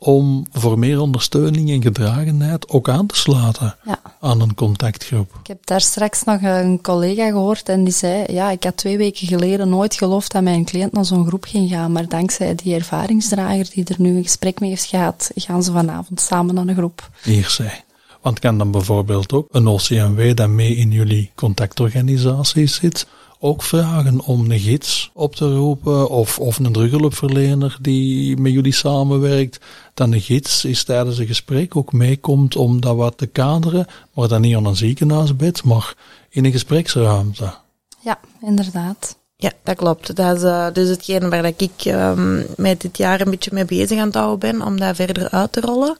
om 0.02 0.46
voor 0.52 0.78
meer 0.78 1.00
ondersteuning 1.00 1.70
en 1.70 1.82
gedragenheid 1.82 2.68
ook 2.68 2.88
aan 2.88 3.06
te 3.06 3.16
sluiten 3.16 3.76
ja. 3.84 4.00
aan 4.20 4.40
een 4.40 4.54
contactgroep. 4.54 5.38
Ik 5.40 5.46
heb 5.46 5.66
daar 5.66 5.80
straks 5.80 6.24
nog 6.24 6.42
een 6.42 6.80
collega 6.82 7.28
gehoord 7.28 7.68
en 7.68 7.84
die 7.84 7.92
zei, 7.92 8.24
ja, 8.32 8.50
ik 8.50 8.64
had 8.64 8.76
twee 8.76 8.96
weken 8.96 9.26
geleden 9.26 9.68
nooit 9.68 9.94
geloofd 9.94 10.32
dat 10.32 10.42
mijn 10.42 10.64
cliënt 10.64 10.92
naar 10.92 11.04
zo'n 11.04 11.26
groep 11.26 11.44
ging 11.44 11.70
gaan, 11.70 11.92
maar 11.92 12.08
dankzij 12.08 12.54
die 12.54 12.74
ervaringsdrager 12.74 13.68
die 13.74 13.84
er 13.84 13.94
nu 13.98 14.16
een 14.16 14.22
gesprek 14.22 14.60
mee 14.60 14.70
heeft 14.70 14.84
gehad, 14.84 15.30
gaan 15.34 15.62
ze 15.62 15.72
vanavond 15.72 16.20
samen 16.20 16.54
naar 16.54 16.66
een 16.66 16.76
groep. 16.76 17.10
Hier 17.22 17.48
zij. 17.48 17.84
Want 18.20 18.38
kan 18.38 18.58
dan 18.58 18.70
bijvoorbeeld 18.70 19.32
ook 19.32 19.48
een 19.50 19.66
OCMW 19.66 20.36
dat 20.36 20.48
mee 20.48 20.76
in 20.76 20.90
jullie 20.90 21.30
contactorganisatie 21.34 22.66
zit, 22.66 23.06
ook 23.42 23.62
vragen 23.62 24.20
om 24.20 24.50
een 24.50 24.58
gids 24.58 25.10
op 25.14 25.34
te 25.34 25.54
roepen 25.54 26.08
of, 26.08 26.38
of 26.38 26.58
een 26.58 26.72
drughulpverlener 26.72 27.78
die 27.80 28.36
met 28.36 28.52
jullie 28.52 28.72
samenwerkt, 28.72 29.58
dan 29.94 30.10
de 30.10 30.20
gids 30.20 30.64
is 30.64 30.84
tijdens 30.84 31.18
een 31.18 31.26
gesprek 31.26 31.76
ook 31.76 31.92
meekomt 31.92 32.56
om 32.56 32.80
dat 32.80 32.96
wat 32.96 33.18
te 33.18 33.26
kaderen, 33.26 33.86
maar 34.14 34.28
dan 34.28 34.40
niet 34.40 34.56
aan 34.56 34.64
een 34.64 34.76
ziekenhuisbed, 34.76 35.64
maar 35.64 35.94
in 36.28 36.44
een 36.44 36.52
gespreksruimte. 36.52 37.54
Ja, 38.00 38.18
inderdaad. 38.40 39.18
Ja, 39.36 39.52
dat 39.62 39.76
klopt. 39.76 40.16
Dat 40.16 40.36
is 40.36 40.42
uh, 40.42 40.66
dus 40.72 40.88
hetgeen 40.88 41.30
waar 41.30 41.42
dat 41.42 41.60
ik 41.60 41.84
um, 41.84 42.46
mij 42.56 42.76
dit 42.76 42.96
jaar 42.96 43.20
een 43.20 43.30
beetje 43.30 43.50
mee 43.52 43.64
bezig 43.64 43.98
aan 43.98 44.06
het 44.06 44.14
houden 44.14 44.38
ben, 44.38 44.66
om 44.66 44.78
dat 44.78 44.96
verder 44.96 45.30
uit 45.30 45.52
te 45.52 45.60
rollen. 45.60 45.98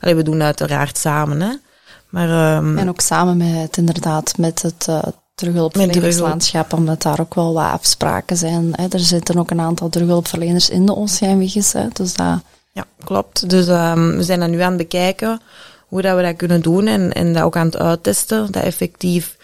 Allee, 0.00 0.14
we 0.14 0.22
doen 0.22 0.42
uiteraard 0.42 0.98
samen, 0.98 1.40
hè. 1.40 1.54
Maar, 2.08 2.56
um, 2.56 2.78
en 2.78 2.88
ook 2.88 3.00
samen 3.00 3.36
met, 3.36 3.76
inderdaad, 3.76 4.38
met 4.38 4.62
het 4.62 4.86
uh, 4.90 5.02
terughulpverlenerslandschap, 5.36 6.72
omdat 6.72 7.02
daar 7.02 7.20
ook 7.20 7.34
wel 7.34 7.52
wat 7.52 7.70
afspraken 7.70 8.36
zijn. 8.36 8.68
Hè. 8.72 8.86
Er 8.88 9.00
zitten 9.00 9.38
ook 9.38 9.50
een 9.50 9.60
aantal 9.60 9.88
terughulpverleners 9.88 10.70
in 10.70 10.86
de 10.86 10.94
hè, 11.72 11.88
dus 11.92 12.14
dat... 12.14 12.40
Ja, 12.72 12.84
klopt. 13.04 13.50
Dus 13.50 13.68
um, 13.68 14.16
we 14.16 14.22
zijn 14.22 14.40
dan 14.40 14.50
nu 14.50 14.60
aan 14.60 14.68
het 14.68 14.76
bekijken 14.76 15.40
hoe 15.86 16.02
dat 16.02 16.16
we 16.16 16.22
dat 16.22 16.36
kunnen 16.36 16.62
doen 16.62 16.86
en, 16.86 17.12
en 17.12 17.32
dat 17.32 17.42
ook 17.42 17.56
aan 17.56 17.66
het 17.66 17.76
uittesten, 17.76 18.52
dat 18.52 18.62
effectief 18.62 19.35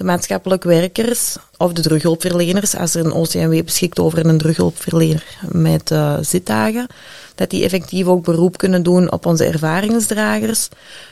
de 0.00 0.06
maatschappelijk 0.06 0.64
werkers 0.64 1.36
of 1.56 1.72
de 1.72 1.82
terughulpverleners, 1.82 2.76
als 2.76 2.94
er 2.94 3.04
een 3.04 3.12
OCMW 3.12 3.64
beschikt 3.64 3.98
over 3.98 4.26
een 4.26 4.38
terughulpverlener 4.38 5.24
met 5.48 5.90
uh, 5.90 6.16
zitdagen, 6.20 6.86
dat 7.34 7.50
die 7.50 7.64
effectief 7.64 8.06
ook 8.06 8.24
beroep 8.24 8.58
kunnen 8.58 8.82
doen 8.82 9.12
op 9.12 9.26
onze 9.26 9.44
ervaringsdragers. 9.44 10.68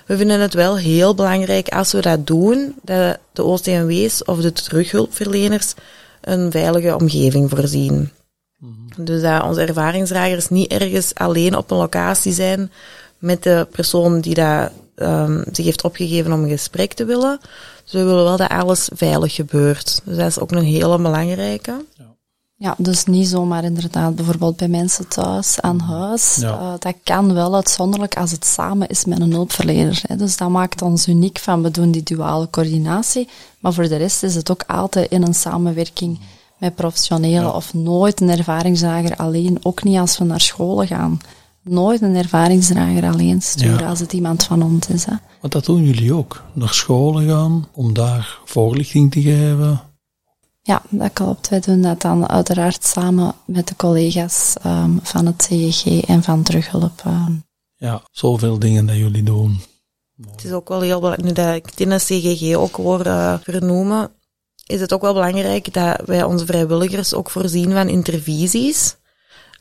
We 0.06 0.16
vinden 0.16 0.40
het 0.40 0.54
wel 0.54 0.76
heel 0.76 1.14
belangrijk 1.14 1.68
als 1.68 1.92
we 1.92 2.00
dat 2.00 2.26
doen, 2.26 2.74
dat 2.82 3.18
de 3.32 3.42
OCMW's 3.42 4.22
of 4.24 4.40
de 4.40 4.52
terughulpverleners 4.52 5.74
een 6.20 6.50
veilige 6.50 6.96
omgeving 6.96 7.50
voorzien. 7.50 8.10
Mhm. 8.58 9.04
Dus 9.04 9.22
dat 9.22 9.42
onze 9.42 9.60
ervaringsdragers 9.60 10.48
niet 10.48 10.70
ergens 10.70 11.14
alleen 11.14 11.56
op 11.56 11.70
een 11.70 11.76
locatie 11.76 12.32
zijn 12.32 12.70
met 13.18 13.42
de 13.42 13.66
persoon 13.70 14.20
die 14.20 14.34
dat, 14.34 14.70
um, 15.02 15.44
zich 15.52 15.64
heeft 15.64 15.84
opgegeven 15.84 16.32
om 16.32 16.42
een 16.42 16.48
gesprek 16.48 16.92
te 16.92 17.04
willen. 17.04 17.40
Dus 17.84 17.92
we 17.92 18.02
willen 18.02 18.24
wel 18.24 18.36
dat 18.36 18.48
alles 18.48 18.90
veilig 18.94 19.34
gebeurt. 19.34 20.00
Dus 20.04 20.16
dat 20.16 20.26
is 20.26 20.38
ook 20.38 20.50
een 20.50 20.64
hele 20.64 20.96
belangrijke. 20.96 21.84
Ja. 21.96 22.04
Ja, 22.60 22.74
dus 22.78 23.04
niet 23.04 23.28
zomaar 23.28 23.64
inderdaad 23.64 24.14
bijvoorbeeld 24.14 24.56
bij 24.56 24.68
mensen 24.68 25.08
thuis 25.08 25.60
aan 25.60 25.80
huis. 25.80 26.36
Ja. 26.40 26.50
Uh, 26.50 26.72
dat 26.78 26.94
kan 27.02 27.34
wel 27.34 27.54
uitzonderlijk 27.54 28.16
als 28.16 28.30
het 28.30 28.44
samen 28.44 28.88
is 28.88 29.04
met 29.04 29.20
een 29.20 29.32
hulpverlener. 29.32 30.00
Hè. 30.06 30.16
Dus 30.16 30.36
dat 30.36 30.48
maakt 30.48 30.82
ons 30.82 31.08
uniek 31.08 31.38
van 31.38 31.62
we 31.62 31.70
doen 31.70 31.90
die 31.90 32.02
duale 32.02 32.50
coördinatie. 32.50 33.28
Maar 33.58 33.72
voor 33.72 33.88
de 33.88 33.96
rest 33.96 34.22
is 34.22 34.34
het 34.34 34.50
ook 34.50 34.62
altijd 34.66 35.10
in 35.10 35.22
een 35.22 35.34
samenwerking 35.34 36.20
met 36.56 36.74
professionelen 36.74 37.54
of 37.54 37.74
nooit 37.74 38.20
een 38.20 38.30
ervaringsdrager 38.30 39.16
alleen. 39.16 39.58
Ook 39.62 39.82
niet 39.82 39.98
als 39.98 40.18
we 40.18 40.24
naar 40.24 40.40
scholen 40.40 40.86
gaan. 40.86 41.20
Nooit 41.68 42.02
een 42.02 42.16
ervaringsdrager 42.16 43.04
alleen 43.04 43.42
sturen 43.42 43.86
als 43.86 44.00
het 44.00 44.12
iemand 44.12 44.44
van 44.44 44.62
ons 44.62 44.88
is. 44.88 45.04
Hè. 45.04 45.14
Want 45.40 45.52
dat 45.52 45.64
doen 45.64 45.84
jullie 45.84 46.14
ook. 46.14 46.44
Naar 46.52 46.74
scholen 46.74 47.28
gaan 47.28 47.68
om 47.72 47.92
daar 47.92 48.38
voorlichting 48.44 49.12
te 49.12 49.20
geven 49.20 49.80
ja, 50.68 50.82
dat 50.88 51.12
klopt. 51.12 51.48
Wij 51.48 51.60
doen 51.60 51.82
dat 51.82 52.00
dan 52.00 52.28
uiteraard 52.28 52.84
samen 52.84 53.34
met 53.46 53.68
de 53.68 53.76
collega's 53.76 54.54
um, 54.66 55.00
van 55.02 55.26
het 55.26 55.36
CGG 55.36 56.04
en 56.04 56.22
van 56.22 56.42
Terughulp. 56.42 57.02
Um. 57.06 57.44
Ja, 57.76 58.02
zoveel 58.10 58.58
dingen 58.58 58.86
dat 58.86 58.96
jullie 58.96 59.22
doen. 59.22 59.60
Het 60.30 60.44
is 60.44 60.52
ook 60.52 60.68
wel 60.68 60.80
heel 60.80 61.00
belangrijk, 61.00 61.28
nu 61.28 61.32
dat 61.32 61.54
ik 61.54 61.88
het 61.88 62.04
CGG 62.04 62.54
ook 62.54 62.76
hoor 62.76 63.06
uh, 63.06 63.34
vernoemen, 63.42 64.10
is 64.66 64.80
het 64.80 64.92
ook 64.92 65.00
wel 65.00 65.12
belangrijk 65.12 65.72
dat 65.72 66.00
wij 66.06 66.22
onze 66.22 66.46
vrijwilligers 66.46 67.14
ook 67.14 67.30
voorzien 67.30 67.72
van 67.72 67.88
intervisies. 67.88 68.96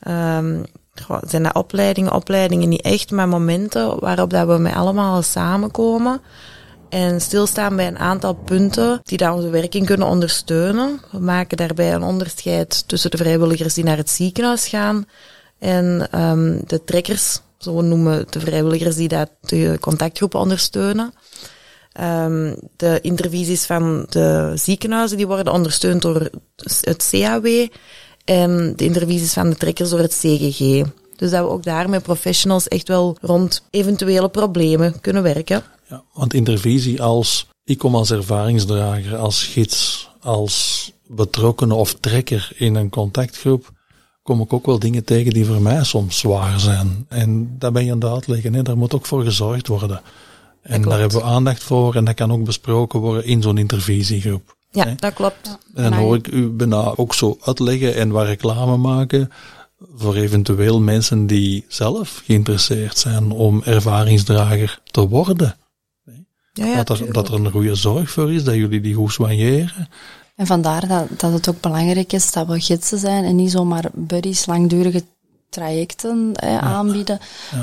Um, 0.08 0.64
zijn 1.26 1.42
dat 1.42 1.54
opleidingen, 1.54 2.12
opleidingen 2.12 2.68
niet 2.68 2.82
echt, 2.82 3.10
maar 3.10 3.28
momenten 3.28 4.00
waarop 4.00 4.30
dat 4.30 4.46
we 4.46 4.58
met 4.58 4.74
allemaal 4.74 5.22
samenkomen 5.22 6.20
en 6.88 7.20
stilstaan 7.20 7.76
bij 7.76 7.86
een 7.86 7.98
aantal 7.98 8.34
punten 8.34 9.00
die 9.02 9.18
daar 9.18 9.34
onze 9.34 9.50
werking 9.50 9.86
kunnen 9.86 10.06
ondersteunen. 10.06 11.00
We 11.10 11.18
maken 11.18 11.56
daarbij 11.56 11.94
een 11.94 12.02
onderscheid 12.02 12.88
tussen 12.88 13.10
de 13.10 13.16
vrijwilligers 13.16 13.74
die 13.74 13.84
naar 13.84 13.96
het 13.96 14.10
ziekenhuis 14.10 14.68
gaan 14.68 15.06
en 15.58 16.08
um, 16.14 16.62
de 16.66 16.84
trekkers, 16.84 17.40
zo 17.58 17.80
noemen 17.80 18.26
de 18.30 18.40
vrijwilligers 18.40 18.96
die 18.96 19.08
dat 19.08 19.30
de 19.40 19.76
contactgroepen 19.80 20.40
ondersteunen. 20.40 21.12
Um, 22.00 22.56
de 22.76 22.98
intervisies 23.00 23.66
van 23.66 24.06
de 24.08 24.52
ziekenhuizen 24.54 25.16
die 25.16 25.26
worden 25.26 25.52
ondersteund 25.52 26.02
door 26.02 26.30
het 26.80 27.08
CAW 27.10 27.68
en 28.28 28.72
de 28.76 28.84
intervisies 28.84 29.32
van 29.32 29.50
de 29.50 29.56
trekkers 29.56 29.90
door 29.90 29.98
het 29.98 30.14
CGG. 30.14 30.84
Dus 31.16 31.30
dat 31.30 31.44
we 31.44 31.50
ook 31.50 31.62
daar 31.62 31.88
met 31.88 32.02
professionals 32.02 32.68
echt 32.68 32.88
wel 32.88 33.16
rond 33.20 33.62
eventuele 33.70 34.28
problemen 34.28 35.00
kunnen 35.00 35.22
werken. 35.22 35.62
Ja, 35.88 36.02
want 36.12 36.34
intervisie 36.34 37.02
als, 37.02 37.46
ik 37.64 37.78
kom 37.78 37.94
als 37.94 38.10
ervaringsdrager, 38.10 39.16
als 39.16 39.44
gids, 39.44 40.08
als 40.20 40.92
betrokkenen 41.06 41.76
of 41.76 41.94
trekker 41.94 42.52
in 42.54 42.74
een 42.74 42.90
contactgroep, 42.90 43.72
kom 44.22 44.40
ik 44.40 44.52
ook 44.52 44.66
wel 44.66 44.78
dingen 44.78 45.04
tegen 45.04 45.32
die 45.32 45.46
voor 45.46 45.62
mij 45.62 45.84
soms 45.84 46.18
zwaar 46.18 46.60
zijn. 46.60 47.06
En 47.08 47.56
daar 47.58 47.72
ben 47.72 47.84
je 47.84 47.92
aan 47.92 48.00
het 48.00 48.10
uitleggen, 48.10 48.54
hè? 48.54 48.62
daar 48.62 48.78
moet 48.78 48.94
ook 48.94 49.06
voor 49.06 49.24
gezorgd 49.24 49.66
worden. 49.66 50.00
En 50.62 50.82
daar 50.82 50.98
hebben 50.98 51.18
we 51.18 51.24
aandacht 51.24 51.62
voor 51.62 51.94
en 51.94 52.04
dat 52.04 52.14
kan 52.14 52.32
ook 52.32 52.44
besproken 52.44 53.00
worden 53.00 53.24
in 53.24 53.42
zo'n 53.42 53.58
intervisiegroep. 53.58 54.56
Ja, 54.70 54.94
dat 54.96 55.12
klopt. 55.12 55.58
En 55.74 55.82
dan 55.82 55.92
hoor 55.92 56.16
ik 56.16 56.26
u 56.26 56.48
bijna 56.48 56.92
ook 56.96 57.14
zo 57.14 57.38
uitleggen 57.40 57.94
en 57.94 58.10
waar 58.10 58.26
reclame 58.26 58.76
maken 58.76 59.30
voor 59.94 60.14
eventueel 60.14 60.80
mensen 60.80 61.26
die 61.26 61.64
zelf 61.68 62.22
geïnteresseerd 62.24 62.98
zijn 62.98 63.30
om 63.30 63.62
ervaringsdrager 63.62 64.80
te 64.84 65.08
worden. 65.08 65.56
Ja, 66.52 66.66
ja, 66.66 66.84
dat, 66.84 66.98
er, 66.98 67.12
dat 67.12 67.28
er 67.28 67.34
een 67.34 67.50
goede 67.50 67.74
zorg 67.74 68.10
voor 68.10 68.32
is, 68.32 68.44
dat 68.44 68.54
jullie 68.54 68.80
die 68.80 68.94
goed 68.94 69.12
soigneren. 69.12 69.88
En 70.36 70.46
vandaar 70.46 70.88
dat, 70.88 71.20
dat 71.20 71.32
het 71.32 71.48
ook 71.48 71.60
belangrijk 71.60 72.12
is 72.12 72.32
dat 72.32 72.46
we 72.46 72.60
gidsen 72.60 72.98
zijn 72.98 73.24
en 73.24 73.36
niet 73.36 73.50
zomaar 73.50 73.90
buddies 73.92 74.46
langdurige 74.46 75.04
trajecten 75.50 76.32
aanbieden, 76.60 77.18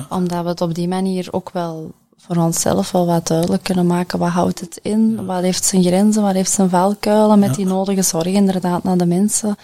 omdat 0.10 0.44
we 0.44 0.50
het 0.50 0.62
op 0.62 0.76
die 0.76 0.88
manier 0.88 1.28
ook 1.32 1.52
wel 1.52 1.94
voor 2.17 2.36
onszelf 2.36 2.91
wel 2.91 3.06
wat 3.06 3.28
duidelijk 3.28 3.63
kunnen 3.63 3.88
maken. 3.88 4.19
Wat 4.19 4.30
houdt 4.30 4.60
het 4.60 4.80
in? 4.82 5.25
Wat 5.25 5.41
heeft 5.41 5.65
zijn 5.65 5.84
grenzen? 5.84 6.21
Wat 6.21 6.34
heeft 6.34 6.51
zijn 6.51 6.69
valkuilen? 6.69 7.39
Met 7.39 7.56
die 7.56 7.65
nodige 7.65 8.01
zorg 8.01 8.25
inderdaad 8.25 8.84
naar 8.84 8.97
de 8.97 9.06
mensen. 9.06 9.58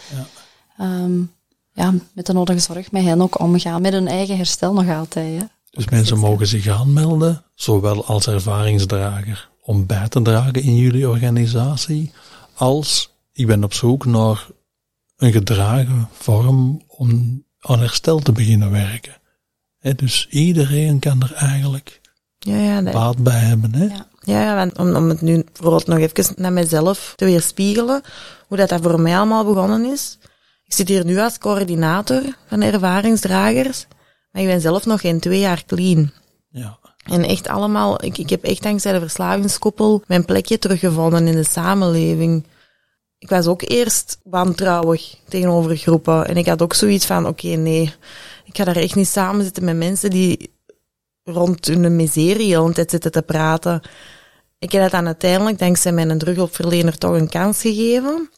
Ja. 0.77 1.03
Um, 1.03 1.31
ja, 1.73 1.93
met 2.13 2.25
de 2.25 2.33
nodige 2.33 2.59
zorg 2.59 2.91
met 2.91 3.03
hen 3.03 3.21
ook 3.21 3.39
omgaan. 3.39 3.81
Met 3.81 3.93
hun 3.93 4.07
eigen 4.07 4.37
herstel 4.37 4.73
nog 4.73 4.89
altijd. 4.89 5.39
Hè. 5.39 5.45
Dus 5.69 5.89
mensen 5.89 6.19
mogen 6.19 6.47
zich 6.47 6.67
aanmelden, 6.67 7.43
zowel 7.55 8.05
als 8.05 8.27
ervaringsdrager, 8.27 9.49
om 9.61 9.85
bij 9.85 10.07
te 10.07 10.21
dragen 10.21 10.53
in 10.53 10.75
jullie 10.75 11.09
organisatie, 11.09 12.11
als 12.53 13.13
ik 13.33 13.47
ben 13.47 13.63
op 13.63 13.73
zoek 13.73 14.05
naar 14.05 14.47
een 15.17 15.31
gedragen 15.31 16.09
vorm 16.11 16.81
om 16.87 17.43
aan 17.59 17.79
herstel 17.79 18.19
te 18.19 18.31
beginnen 18.31 18.71
werken. 18.71 19.17
dus 19.95 20.27
iedereen 20.29 20.99
kan 20.99 21.21
er 21.21 21.33
eigenlijk 21.33 22.00
ja, 22.43 22.57
ja, 22.57 22.81
baat 22.81 23.17
bij 23.17 23.39
hebben. 23.39 23.75
Hè? 23.75 23.83
Ja. 23.83 24.09
Ja, 24.23 24.55
want 24.55 24.77
om, 24.77 24.95
om 24.95 25.09
het 25.09 25.21
nu 25.21 25.43
bijvoorbeeld 25.53 25.87
nog 25.87 25.97
even 25.97 26.33
naar 26.35 26.53
mezelf 26.53 27.13
te 27.15 27.25
weerspiegelen, 27.25 28.01
hoe 28.47 28.57
dat, 28.57 28.69
dat 28.69 28.81
voor 28.81 29.01
mij 29.01 29.17
allemaal 29.17 29.45
begonnen 29.45 29.85
is. 29.85 30.17
Ik 30.65 30.73
zit 30.73 30.87
hier 30.87 31.05
nu 31.05 31.19
als 31.19 31.37
coördinator 31.37 32.21
van 32.47 32.61
ervaringsdragers. 32.61 33.87
Maar 34.31 34.41
ik 34.41 34.47
ben 34.47 34.61
zelf 34.61 34.85
nog 34.85 35.01
geen 35.01 35.19
twee 35.19 35.39
jaar 35.39 35.63
clean. 35.65 36.11
Ja. 36.49 36.79
En 37.05 37.23
echt 37.23 37.47
allemaal, 37.47 38.03
ik, 38.03 38.17
ik 38.17 38.29
heb 38.29 38.43
echt 38.43 38.63
dankzij 38.63 38.93
de 38.93 38.99
verslavingskoppel 38.99 40.03
mijn 40.07 40.25
plekje 40.25 40.59
teruggevonden 40.59 41.27
in 41.27 41.35
de 41.35 41.43
samenleving. 41.43 42.45
Ik 43.17 43.29
was 43.29 43.47
ook 43.47 43.61
eerst 43.61 44.19
wantrouwig 44.23 45.15
tegenover 45.27 45.77
groepen. 45.77 46.27
En 46.27 46.37
ik 46.37 46.45
had 46.45 46.61
ook 46.61 46.73
zoiets 46.73 47.05
van, 47.05 47.27
oké, 47.27 47.47
nee, 47.47 47.93
ik 48.45 48.57
ga 48.57 48.63
daar 48.63 48.75
echt 48.75 48.95
niet 48.95 49.07
samen 49.07 49.43
zitten 49.43 49.63
met 49.63 49.75
mensen 49.75 50.09
die 50.09 50.51
rond 51.23 51.67
hun 51.67 51.95
miserie 51.95 52.73
tijd 52.73 52.89
zitten 52.89 53.11
te 53.11 53.21
praten. 53.21 53.81
Ik 54.59 54.71
heb 54.71 54.81
dat 54.81 54.91
dan 54.91 55.05
uiteindelijk, 55.05 55.59
dankzij 55.59 55.91
mijn 55.91 56.17
drughulpverlener, 56.17 56.97
toch 56.97 57.15
een 57.15 57.29
kans 57.29 57.61
gegeven. 57.61 58.29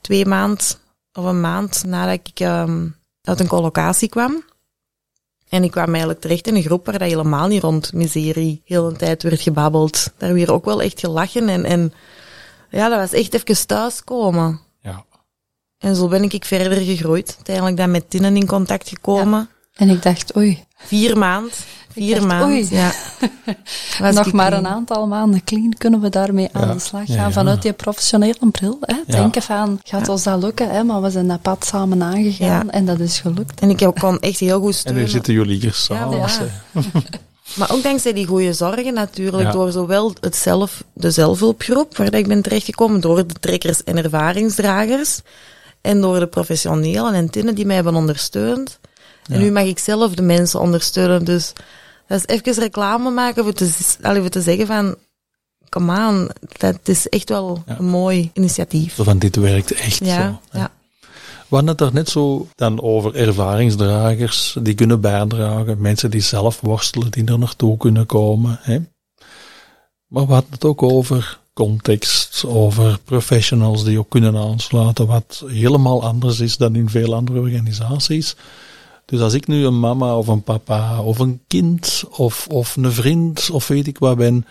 Twee 0.00 0.26
maand 0.26 0.80
of 1.12 1.24
een 1.24 1.40
maand 1.40 1.84
nadat 1.84 2.20
ik 2.24 2.40
um, 2.40 2.96
uit 3.22 3.40
een 3.40 3.46
collocatie 3.46 4.08
kwam. 4.08 4.44
En 5.48 5.64
ik 5.64 5.70
kwam 5.70 5.88
eigenlijk 5.88 6.20
terecht 6.20 6.46
in 6.46 6.56
een 6.56 6.62
groep 6.62 6.86
waar 6.86 6.98
dat 6.98 7.08
helemaal 7.08 7.48
niet 7.48 7.62
rond 7.62 7.92
miserie 7.92 8.62
heel 8.64 8.88
een 8.88 8.96
tijd 8.96 9.22
werd 9.22 9.40
gebabbeld. 9.40 10.12
Daar 10.16 10.32
weer 10.32 10.52
ook 10.52 10.64
wel 10.64 10.82
echt 10.82 11.00
gelachen 11.00 11.48
en, 11.48 11.64
en 11.64 11.92
ja, 12.70 12.88
dat 12.88 12.98
was 12.98 13.12
echt 13.12 13.34
even 13.34 13.66
thuiskomen. 13.66 14.60
Ja. 14.80 15.04
En 15.78 15.96
zo 15.96 16.08
ben 16.08 16.22
ik 16.22 16.44
verder 16.44 16.78
gegroeid. 16.78 17.32
Uiteindelijk 17.36 17.76
dan 17.76 17.90
met 17.90 18.10
Tinnen 18.10 18.36
in 18.36 18.46
contact 18.46 18.88
gekomen. 18.88 19.48
En 19.74 19.88
ik 19.88 20.02
dacht, 20.02 20.36
oei. 20.36 20.64
Vier 20.76 21.18
maand. 21.18 21.66
Vier 21.92 22.26
maanden. 22.26 22.66
Ja. 22.70 22.92
Nog 24.12 24.32
maar 24.32 24.52
een 24.52 24.66
aantal 24.66 25.06
maanden 25.06 25.44
clean 25.44 25.74
kunnen 25.78 26.00
we 26.00 26.08
daarmee 26.08 26.48
aan 26.52 26.72
de 26.72 26.78
slag 26.78 27.04
gaan 27.06 27.32
vanuit 27.32 27.62
die 27.62 27.72
professionele 27.72 28.50
bril. 28.50 28.78
Hè. 28.80 28.96
Denken 29.06 29.42
van, 29.42 29.80
gaat 29.84 30.08
ons 30.08 30.22
dat 30.22 30.42
lukken? 30.42 30.70
Hè? 30.70 30.84
Maar 30.84 31.02
we 31.02 31.10
zijn 31.10 31.28
dat 31.28 31.42
pad 31.42 31.64
samen 31.64 32.02
aangegaan 32.02 32.70
en 32.70 32.84
dat 32.84 33.00
is 33.00 33.20
gelukt. 33.20 33.60
En 33.60 33.70
ik 33.70 33.90
kon 34.00 34.20
echt 34.20 34.38
heel 34.38 34.60
goed 34.60 34.74
steunen. 34.74 35.00
En 35.00 35.06
nu 35.06 35.12
zitten 35.12 35.34
jullie 35.34 35.60
hier 35.60 35.74
samen. 35.74 36.28
Maar 37.54 37.72
ook 37.72 37.82
dankzij 37.82 38.12
die 38.12 38.26
goede 38.26 38.52
zorgen 38.52 38.94
natuurlijk, 38.94 39.52
door 39.52 39.72
zowel 39.72 40.14
het 40.20 40.36
zelf, 40.36 40.84
de 40.92 41.10
zelfhulpgroep, 41.10 41.96
waar 41.96 42.14
ik 42.14 42.28
ben 42.28 42.42
terechtgekomen, 42.42 43.00
door 43.00 43.26
de 43.26 43.34
trekkers 43.40 43.84
en 43.84 43.96
ervaringsdragers, 43.96 45.20
en 45.80 46.00
door 46.00 46.18
de 46.18 46.26
professionelen 46.26 47.14
en 47.14 47.30
tinnen 47.30 47.54
die 47.54 47.66
mij 47.66 47.74
hebben 47.74 47.94
ondersteund. 47.94 48.78
En 49.30 49.40
nu 49.40 49.50
mag 49.50 49.64
ik 49.64 49.78
zelf 49.78 50.14
de 50.14 50.22
mensen 50.22 50.60
ondersteunen, 50.60 51.24
dus 51.24 51.52
dat 52.06 52.18
is 52.18 52.26
even 52.26 52.62
reclame 52.62 53.10
maken 53.10 53.44
voor 53.44 53.52
te, 53.52 53.70
voor 54.02 54.28
te 54.28 54.40
zeggen 54.40 54.66
van, 54.66 54.96
come 55.68 56.08
on, 56.08 56.30
dat 56.58 56.78
is 56.82 57.08
echt 57.08 57.28
wel 57.28 57.62
een 57.66 57.84
mooi 57.84 58.30
initiatief. 58.34 58.94
Van 58.94 59.18
dit 59.18 59.36
werkt 59.36 59.72
echt 59.72 60.04
ja, 60.04 60.40
zo. 60.52 60.58
Ja. 60.58 60.70
We 61.48 61.58
hadden 61.58 61.68
het 61.68 61.78
daar 61.78 61.92
net 61.92 62.08
zo 62.08 62.48
dan 62.54 62.82
over 62.82 63.14
ervaringsdragers 63.14 64.56
die 64.60 64.74
kunnen 64.74 65.00
bijdragen, 65.00 65.80
mensen 65.80 66.10
die 66.10 66.20
zelf 66.20 66.60
worstelen, 66.60 67.10
die 67.10 67.24
er 67.24 67.38
naartoe 67.38 67.76
kunnen 67.76 68.06
komen. 68.06 68.58
Hè? 68.62 68.78
Maar 70.06 70.26
we 70.26 70.32
hadden 70.32 70.52
het 70.52 70.64
ook 70.64 70.82
over 70.82 71.40
context, 71.52 72.44
over 72.46 72.98
professionals 73.04 73.84
die 73.84 73.98
ook 73.98 74.10
kunnen 74.10 74.36
aansluiten, 74.36 75.06
wat 75.06 75.44
helemaal 75.46 76.02
anders 76.02 76.40
is 76.40 76.56
dan 76.56 76.76
in 76.76 76.88
veel 76.88 77.14
andere 77.14 77.40
organisaties. 77.40 78.36
Dus 79.12 79.20
als 79.20 79.34
ik 79.34 79.46
nu 79.46 79.64
een 79.64 79.80
mama 79.80 80.16
of 80.16 80.26
een 80.26 80.42
papa 80.42 81.02
of 81.02 81.18
een 81.18 81.40
kind 81.46 82.04
of, 82.10 82.46
of 82.50 82.76
een 82.76 82.92
vriend 82.92 83.50
of 83.50 83.68
weet 83.68 83.86
ik 83.86 83.98
wat 83.98 84.16
ben, 84.16 84.46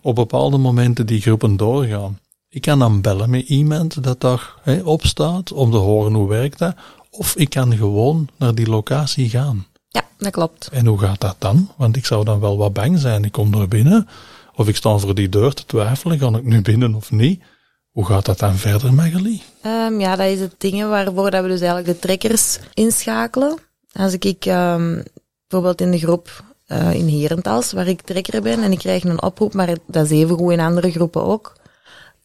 op 0.04 0.14
bepaalde 0.14 0.58
momenten 0.58 1.06
die 1.06 1.20
groepen 1.20 1.56
doorgaan. 1.56 2.18
Ik 2.48 2.60
kan 2.60 2.78
dan 2.78 3.00
bellen 3.00 3.30
met 3.30 3.48
iemand 3.48 4.02
dat 4.02 4.20
daar 4.20 4.54
hè, 4.62 4.80
op 4.82 5.04
staat 5.06 5.52
om 5.52 5.70
te 5.70 5.76
horen 5.76 6.14
hoe 6.14 6.28
werkt 6.28 6.58
dat. 6.58 6.74
Of 7.10 7.36
ik 7.36 7.50
kan 7.50 7.76
gewoon 7.76 8.28
naar 8.36 8.54
die 8.54 8.68
locatie 8.68 9.28
gaan. 9.28 9.66
Ja, 9.88 10.02
dat 10.18 10.32
klopt. 10.32 10.68
En 10.72 10.86
hoe 10.86 10.98
gaat 10.98 11.20
dat 11.20 11.36
dan? 11.38 11.70
Want 11.76 11.96
ik 11.96 12.06
zou 12.06 12.24
dan 12.24 12.40
wel 12.40 12.56
wat 12.56 12.72
bang 12.72 12.98
zijn. 12.98 13.24
Ik 13.24 13.32
kom 13.32 13.54
er 13.54 13.68
binnen. 13.68 14.08
Of 14.54 14.68
ik 14.68 14.76
sta 14.76 14.98
voor 14.98 15.14
die 15.14 15.28
deur 15.28 15.52
te 15.52 15.66
twijfelen. 15.66 16.18
Ga 16.18 16.28
ik 16.28 16.44
nu 16.44 16.62
binnen 16.62 16.94
of 16.94 17.10
niet? 17.10 17.42
Hoe 17.90 18.06
gaat 18.06 18.24
dat 18.24 18.38
dan 18.38 18.56
verder, 18.56 18.94
Magali? 18.94 19.42
Um, 19.66 20.00
ja, 20.00 20.16
dat 20.16 20.26
is 20.26 20.40
het 20.40 20.54
dingen 20.58 20.88
waarvoor 20.88 21.30
dat 21.30 21.42
we 21.42 21.48
dus 21.48 21.60
eigenlijk 21.60 21.92
de 21.92 21.98
trekkers 22.06 22.58
inschakelen. 22.74 23.58
Als 23.92 24.12
ik 24.12 24.46
um, 24.46 25.02
bijvoorbeeld 25.48 25.80
in 25.80 25.90
de 25.90 25.98
groep 25.98 26.53
uh, 26.74 26.94
in 26.94 27.08
Herentals, 27.08 27.72
waar 27.72 27.86
ik 27.86 28.02
trekker 28.02 28.42
ben, 28.42 28.62
en 28.62 28.72
ik 28.72 28.78
krijg 28.78 29.04
een 29.04 29.22
oproep, 29.22 29.54
maar 29.54 29.76
dat 29.86 30.04
is 30.04 30.10
even 30.10 30.36
goed 30.36 30.52
in 30.52 30.60
andere 30.60 30.90
groepen 30.90 31.24
ook. 31.24 31.52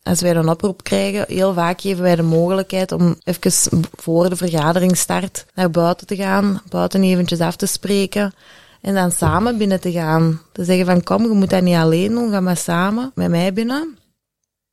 Als 0.03 0.21
wij 0.21 0.35
een 0.35 0.49
oproep 0.49 0.83
krijgen, 0.83 1.25
heel 1.27 1.53
vaak 1.53 1.81
geven 1.81 2.03
wij 2.03 2.15
de 2.15 2.21
mogelijkheid 2.21 2.91
om 2.91 3.15
even 3.23 3.51
voor 3.95 4.29
de 4.29 4.35
vergadering 4.35 4.97
start 4.97 5.45
naar 5.53 5.71
buiten 5.71 6.07
te 6.07 6.15
gaan, 6.15 6.61
buiten 6.69 7.03
eventjes 7.03 7.39
af 7.39 7.55
te 7.55 7.65
spreken 7.65 8.33
en 8.81 8.93
dan 8.93 9.11
samen 9.11 9.57
binnen 9.57 9.79
te 9.79 9.91
gaan. 9.91 10.41
Te 10.51 10.63
zeggen 10.63 10.85
van 10.85 11.03
kom, 11.03 11.23
je 11.23 11.29
moet 11.29 11.49
dat 11.49 11.61
niet 11.61 11.75
alleen 11.75 12.11
doen, 12.11 12.31
ga 12.31 12.39
maar 12.39 12.57
samen 12.57 13.11
met 13.15 13.29
mij 13.29 13.53
binnen. 13.53 13.97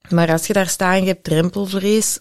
Maar 0.08 0.30
als 0.32 0.46
je 0.46 0.52
daar 0.52 0.68
staat 0.68 0.94
en 0.94 1.00
je 1.00 1.06
hebt 1.06 1.24
drempelvrees, 1.24 2.18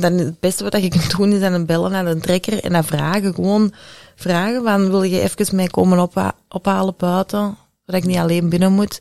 dan 0.00 0.12
het 0.12 0.40
beste 0.40 0.64
wat 0.64 0.82
je 0.82 0.88
kunt 0.88 1.16
doen 1.16 1.32
is 1.32 1.40
dan 1.40 1.66
bellen 1.66 1.90
naar 1.90 2.04
de 2.04 2.20
trekker 2.20 2.64
en 2.64 2.72
dan 2.72 2.84
vragen. 2.84 3.34
Gewoon 3.34 3.72
vragen 4.14 4.62
van, 4.62 4.90
wil 4.90 5.02
je 5.02 5.20
even 5.20 5.56
mij 5.56 5.66
komen 5.66 5.98
opha 5.98 6.34
ophalen 6.48 6.94
buiten, 6.96 7.56
zodat 7.86 8.02
ik 8.02 8.08
niet 8.08 8.18
alleen 8.18 8.48
binnen 8.48 8.72
moet. 8.72 9.00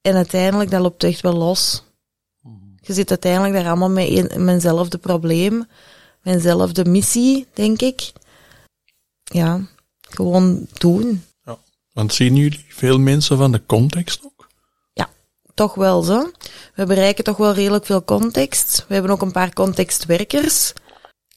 En 0.00 0.14
uiteindelijk, 0.14 0.70
dat 0.70 0.80
loopt 0.80 1.04
echt 1.04 1.20
wel 1.20 1.36
los. 1.36 1.84
Je 2.80 2.92
zit 2.92 3.10
uiteindelijk 3.10 3.54
daar 3.54 3.66
allemaal 3.66 3.90
met 3.90 4.38
mijnzelfde 4.38 4.98
probleem, 4.98 5.66
mijnzelfde 6.22 6.84
missie, 6.84 7.46
denk 7.54 7.80
ik. 7.80 8.12
Ja, 9.24 9.60
gewoon 10.00 10.66
doen. 10.72 11.24
Ja, 11.44 11.58
want 11.92 12.14
zien 12.14 12.36
jullie 12.36 12.64
veel 12.68 12.98
mensen 12.98 13.36
van 13.36 13.52
de 13.52 13.62
context 13.66 14.24
ook? 14.24 14.33
Toch 15.54 15.74
wel 15.74 16.02
zo. 16.02 16.30
We 16.74 16.86
bereiken 16.86 17.24
toch 17.24 17.36
wel 17.36 17.52
redelijk 17.52 17.86
veel 17.86 18.04
context. 18.04 18.84
We 18.88 18.94
hebben 18.94 19.12
ook 19.12 19.22
een 19.22 19.32
paar 19.32 19.52
contextwerkers. 19.52 20.72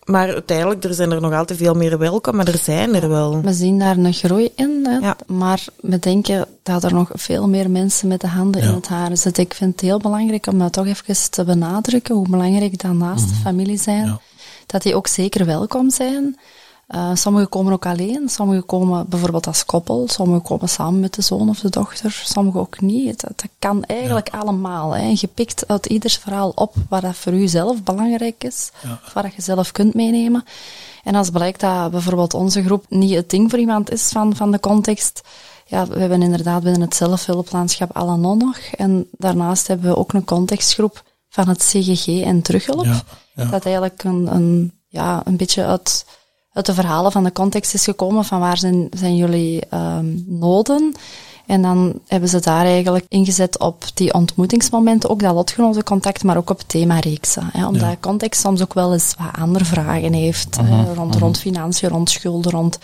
Maar 0.07 0.33
uiteindelijk, 0.33 0.83
er 0.83 0.93
zijn 0.93 1.11
er 1.11 1.21
nog 1.21 1.33
altijd 1.33 1.59
veel 1.59 1.73
meer 1.73 1.97
welkom, 1.97 2.35
maar 2.35 2.47
er 2.47 2.57
zijn 2.57 2.95
er 2.95 3.09
wel. 3.09 3.41
We 3.41 3.53
zien 3.53 3.79
daar 3.79 3.97
een 3.97 4.13
groei 4.13 4.51
in, 4.55 4.85
hè? 4.89 4.97
Ja. 4.97 5.15
maar 5.25 5.65
we 5.81 5.99
denken 5.99 6.47
dat 6.63 6.83
er 6.83 6.93
nog 6.93 7.09
veel 7.13 7.47
meer 7.47 7.69
mensen 7.69 8.07
met 8.07 8.21
de 8.21 8.27
handen 8.27 8.61
ja. 8.61 8.67
in 8.67 8.73
het 8.73 8.87
haar 8.87 9.17
zitten. 9.17 9.43
Ik 9.43 9.53
vind 9.53 9.71
het 9.71 9.81
heel 9.81 9.99
belangrijk 9.99 10.47
om 10.47 10.59
dat 10.59 10.73
toch 10.73 10.85
even 10.85 11.29
te 11.29 11.43
benadrukken, 11.43 12.15
hoe 12.15 12.29
belangrijk 12.29 12.81
dat 12.81 12.93
naast 12.93 13.23
mm 13.23 13.27
-hmm. 13.27 13.35
de 13.35 13.41
familie 13.41 13.79
zijn, 13.79 14.05
ja. 14.05 14.19
dat 14.65 14.81
die 14.81 14.95
ook 14.95 15.07
zeker 15.07 15.45
welkom 15.45 15.89
zijn. 15.89 16.39
Uh, 16.95 17.11
sommigen 17.13 17.49
komen 17.49 17.73
ook 17.73 17.85
alleen, 17.85 18.29
sommigen 18.29 18.65
komen 18.65 19.09
bijvoorbeeld 19.09 19.47
als 19.47 19.65
koppel, 19.65 20.07
sommigen 20.07 20.41
komen 20.41 20.69
samen 20.69 20.99
met 20.99 21.13
de 21.13 21.21
zoon 21.21 21.49
of 21.49 21.59
de 21.59 21.69
dochter, 21.69 22.21
sommigen 22.25 22.59
ook 22.59 22.81
niet. 22.81 23.21
Dat, 23.21 23.31
dat 23.35 23.49
kan 23.59 23.83
eigenlijk 23.83 24.31
ja. 24.31 24.37
allemaal. 24.37 24.95
Hè. 24.95 25.13
Je 25.15 25.27
pikt 25.33 25.67
uit 25.67 25.85
ieders 25.85 26.17
verhaal 26.17 26.49
op 26.49 26.73
wat 26.89 27.01
dat 27.01 27.15
voor 27.15 27.33
u 27.33 27.47
zelf 27.47 27.83
belangrijk 27.83 28.43
is, 28.43 28.71
ja. 28.83 28.99
wat 29.13 29.23
dat 29.23 29.33
je 29.33 29.41
zelf 29.41 29.71
kunt 29.71 29.93
meenemen. 29.93 30.45
En 31.03 31.15
als 31.15 31.29
blijkt 31.29 31.59
dat 31.59 31.91
bijvoorbeeld 31.91 32.33
onze 32.33 32.63
groep 32.63 32.85
niet 32.89 33.15
het 33.15 33.29
ding 33.29 33.49
voor 33.49 33.59
iemand 33.59 33.91
is 33.91 34.09
van, 34.09 34.35
van 34.35 34.51
de 34.51 34.59
context, 34.59 35.21
ja, 35.65 35.87
we 35.87 35.99
hebben 35.99 36.21
inderdaad 36.21 36.63
binnen 36.63 36.81
het 36.81 36.95
zelfhulplandschap 36.95 37.91
Alanon 37.95 38.37
nog. 38.37 38.57
En 38.57 39.07
daarnaast 39.11 39.67
hebben 39.67 39.89
we 39.89 39.97
ook 39.97 40.13
een 40.13 40.25
contextgroep 40.25 41.03
van 41.29 41.47
het 41.47 41.63
CGG 41.63 42.07
en 42.21 42.41
Terughulp. 42.41 42.85
Ja. 42.85 43.45
Dat 43.45 43.65
eigenlijk 43.65 44.03
een, 44.03 44.35
een, 44.35 44.71
ja, 44.87 45.21
een 45.25 45.37
beetje 45.37 45.65
uit 45.65 46.05
uit 46.57 46.65
de 46.65 46.73
verhalen 46.73 47.11
van 47.11 47.23
de 47.23 47.31
context 47.31 47.73
is 47.73 47.83
gekomen 47.83 48.25
van 48.25 48.39
waar 48.39 48.57
zijn, 48.57 48.87
zijn 48.91 49.15
jullie 49.15 49.61
um, 49.73 50.25
noden. 50.27 50.95
En 51.45 51.61
dan 51.61 51.99
hebben 52.07 52.29
ze 52.29 52.39
daar 52.39 52.65
eigenlijk 52.65 53.05
ingezet 53.09 53.59
op 53.59 53.83
die 53.93 54.13
ontmoetingsmomenten, 54.13 55.09
ook 55.09 55.19
dat 55.19 55.33
lotgenotencontact, 55.33 56.23
maar 56.23 56.37
ook 56.37 56.49
op 56.49 56.61
themareeksen. 56.61 57.49
Hè, 57.51 57.67
omdat 57.67 57.81
ja. 57.81 57.97
context 57.99 58.41
soms 58.41 58.61
ook 58.61 58.73
wel 58.73 58.93
eens 58.93 59.13
wat 59.17 59.41
andere 59.41 59.65
vragen 59.65 60.13
heeft. 60.13 60.57
Hè, 60.61 60.93
rond, 60.93 61.15
rond 61.15 61.39
financiën, 61.39 61.89
rond 61.89 62.09
schulden, 62.09 62.51
rond 62.51 62.79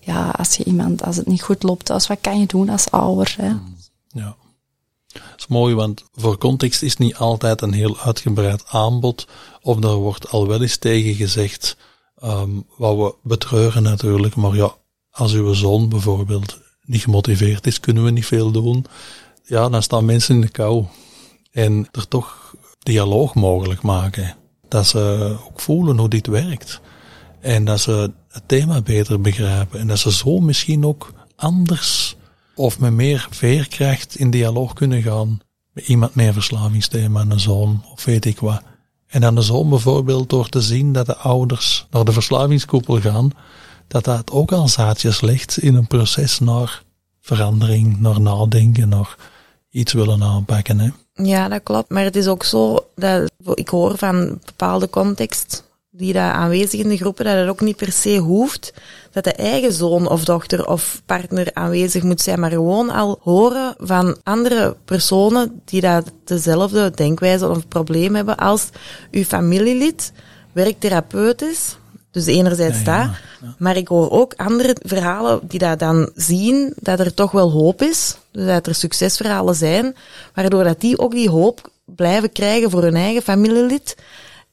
ja, 0.00 0.30
als 0.30 0.56
je 0.56 0.64
iemand, 0.64 1.04
als 1.04 1.16
het 1.16 1.26
niet 1.26 1.42
goed 1.42 1.62
loopt 1.62 1.84
thuis, 1.84 2.06
wat 2.06 2.18
kan 2.20 2.40
je 2.40 2.46
doen 2.46 2.68
als 2.68 2.90
ouder? 2.90 3.34
Hè? 3.40 3.52
Ja. 4.08 4.36
Dat 5.12 5.22
is 5.36 5.46
mooi, 5.46 5.74
want 5.74 6.04
voor 6.14 6.38
context 6.38 6.82
is 6.82 6.96
niet 6.96 7.16
altijd 7.16 7.62
een 7.62 7.72
heel 7.72 7.98
uitgebreid 7.98 8.62
aanbod, 8.66 9.26
of 9.62 9.76
daar 9.78 9.94
wordt 9.94 10.30
al 10.30 10.46
wel 10.46 10.62
eens 10.62 10.76
tegen 10.76 11.14
gezegd, 11.14 11.76
Um, 12.24 12.66
wat 12.76 12.96
we 12.96 13.14
betreuren 13.22 13.82
natuurlijk, 13.82 14.34
maar 14.36 14.54
ja, 14.54 14.74
als 15.10 15.32
uw 15.32 15.52
zoon 15.52 15.88
bijvoorbeeld 15.88 16.58
niet 16.84 17.02
gemotiveerd 17.02 17.66
is, 17.66 17.80
kunnen 17.80 18.04
we 18.04 18.10
niet 18.10 18.26
veel 18.26 18.50
doen. 18.50 18.86
Ja, 19.44 19.68
dan 19.68 19.82
staan 19.82 20.04
mensen 20.04 20.34
in 20.34 20.40
de 20.40 20.48
kou. 20.48 20.84
En 21.50 21.88
er 21.92 22.08
toch 22.08 22.54
dialoog 22.78 23.34
mogelijk 23.34 23.82
maken. 23.82 24.36
Dat 24.68 24.86
ze 24.86 25.36
ook 25.46 25.60
voelen 25.60 25.98
hoe 25.98 26.08
dit 26.08 26.26
werkt. 26.26 26.80
En 27.40 27.64
dat 27.64 27.80
ze 27.80 28.12
het 28.28 28.42
thema 28.48 28.82
beter 28.82 29.20
begrijpen. 29.20 29.80
En 29.80 29.86
dat 29.86 29.98
ze 29.98 30.12
zo 30.12 30.40
misschien 30.40 30.84
ook 30.84 31.12
anders 31.36 32.16
of 32.54 32.78
met 32.78 32.92
meer 32.92 33.26
veerkracht 33.30 34.16
in 34.16 34.30
dialoog 34.30 34.72
kunnen 34.72 35.02
gaan 35.02 35.40
met 35.72 35.88
iemand 35.88 36.14
met 36.14 36.26
een 36.26 36.32
verslavingsthema, 36.32 37.20
een 37.20 37.40
zoon 37.40 37.84
of 37.92 38.04
weet 38.04 38.24
ik 38.24 38.38
wat. 38.38 38.62
En 39.10 39.20
dan 39.20 39.34
de 39.34 39.42
zoon 39.42 39.68
bijvoorbeeld 39.68 40.30
door 40.30 40.48
te 40.48 40.60
zien 40.60 40.92
dat 40.92 41.06
de 41.06 41.16
ouders 41.16 41.86
naar 41.90 42.04
de 42.04 42.12
verslavingskoepel 42.12 43.00
gaan, 43.00 43.32
dat 43.88 44.04
dat 44.04 44.30
ook 44.30 44.52
al 44.52 44.68
zaadjes 44.68 45.20
legt 45.20 45.58
in 45.58 45.74
een 45.74 45.86
proces 45.86 46.38
naar 46.38 46.82
verandering, 47.20 48.00
naar 48.00 48.20
nadenken, 48.20 48.88
naar 48.88 49.16
iets 49.70 49.92
willen 49.92 50.22
aanpakken. 50.22 50.78
Hè? 50.78 50.88
Ja, 51.14 51.48
dat 51.48 51.62
klopt. 51.62 51.90
Maar 51.90 52.04
het 52.04 52.16
is 52.16 52.26
ook 52.26 52.44
zo 52.44 52.86
dat 52.94 53.30
ik 53.54 53.68
hoor 53.68 53.98
van 53.98 54.38
bepaalde 54.44 54.90
context 54.90 55.64
die 55.90 56.12
daar 56.12 56.32
aanwezig 56.32 56.80
in 56.80 56.88
de 56.88 56.96
groepen, 56.96 57.24
dat 57.24 57.36
het 57.36 57.48
ook 57.48 57.60
niet 57.60 57.76
per 57.76 57.92
se 57.92 58.16
hoeft 58.18 58.72
dat 59.12 59.24
de 59.24 59.32
eigen 59.32 59.72
zoon 59.72 60.08
of 60.08 60.24
dochter 60.24 60.66
of 60.66 61.02
partner 61.06 61.50
aanwezig 61.52 62.02
moet 62.02 62.20
zijn, 62.20 62.40
maar 62.40 62.50
gewoon 62.50 62.90
al 62.90 63.18
horen 63.22 63.74
van 63.78 64.16
andere 64.22 64.76
personen 64.84 65.60
die 65.64 65.80
dat 65.80 66.12
dezelfde 66.24 66.90
denkwijze 66.90 67.48
of 67.48 67.68
probleem 67.68 68.14
hebben 68.14 68.36
als 68.36 68.68
uw 69.10 69.24
familielid, 69.24 70.12
werktherapeut 70.52 71.42
is. 71.42 71.76
Dus 72.10 72.26
enerzijds 72.26 72.82
ja, 72.84 72.96
ja, 72.96 73.14
ja. 73.42 73.54
maar 73.58 73.76
ik 73.76 73.88
hoor 73.88 74.10
ook 74.10 74.34
andere 74.36 74.76
verhalen 74.82 75.40
die 75.42 75.58
dat 75.58 75.78
dan 75.78 76.10
zien 76.14 76.72
dat 76.76 77.00
er 77.00 77.14
toch 77.14 77.30
wel 77.30 77.50
hoop 77.50 77.82
is, 77.82 78.16
dus 78.32 78.46
dat 78.46 78.66
er 78.66 78.74
succesverhalen 78.74 79.54
zijn, 79.54 79.96
waardoor 80.34 80.64
dat 80.64 80.80
die 80.80 80.98
ook 80.98 81.12
die 81.12 81.30
hoop 81.30 81.70
blijven 81.84 82.32
krijgen 82.32 82.70
voor 82.70 82.82
hun 82.82 82.96
eigen 82.96 83.22
familielid. 83.22 83.96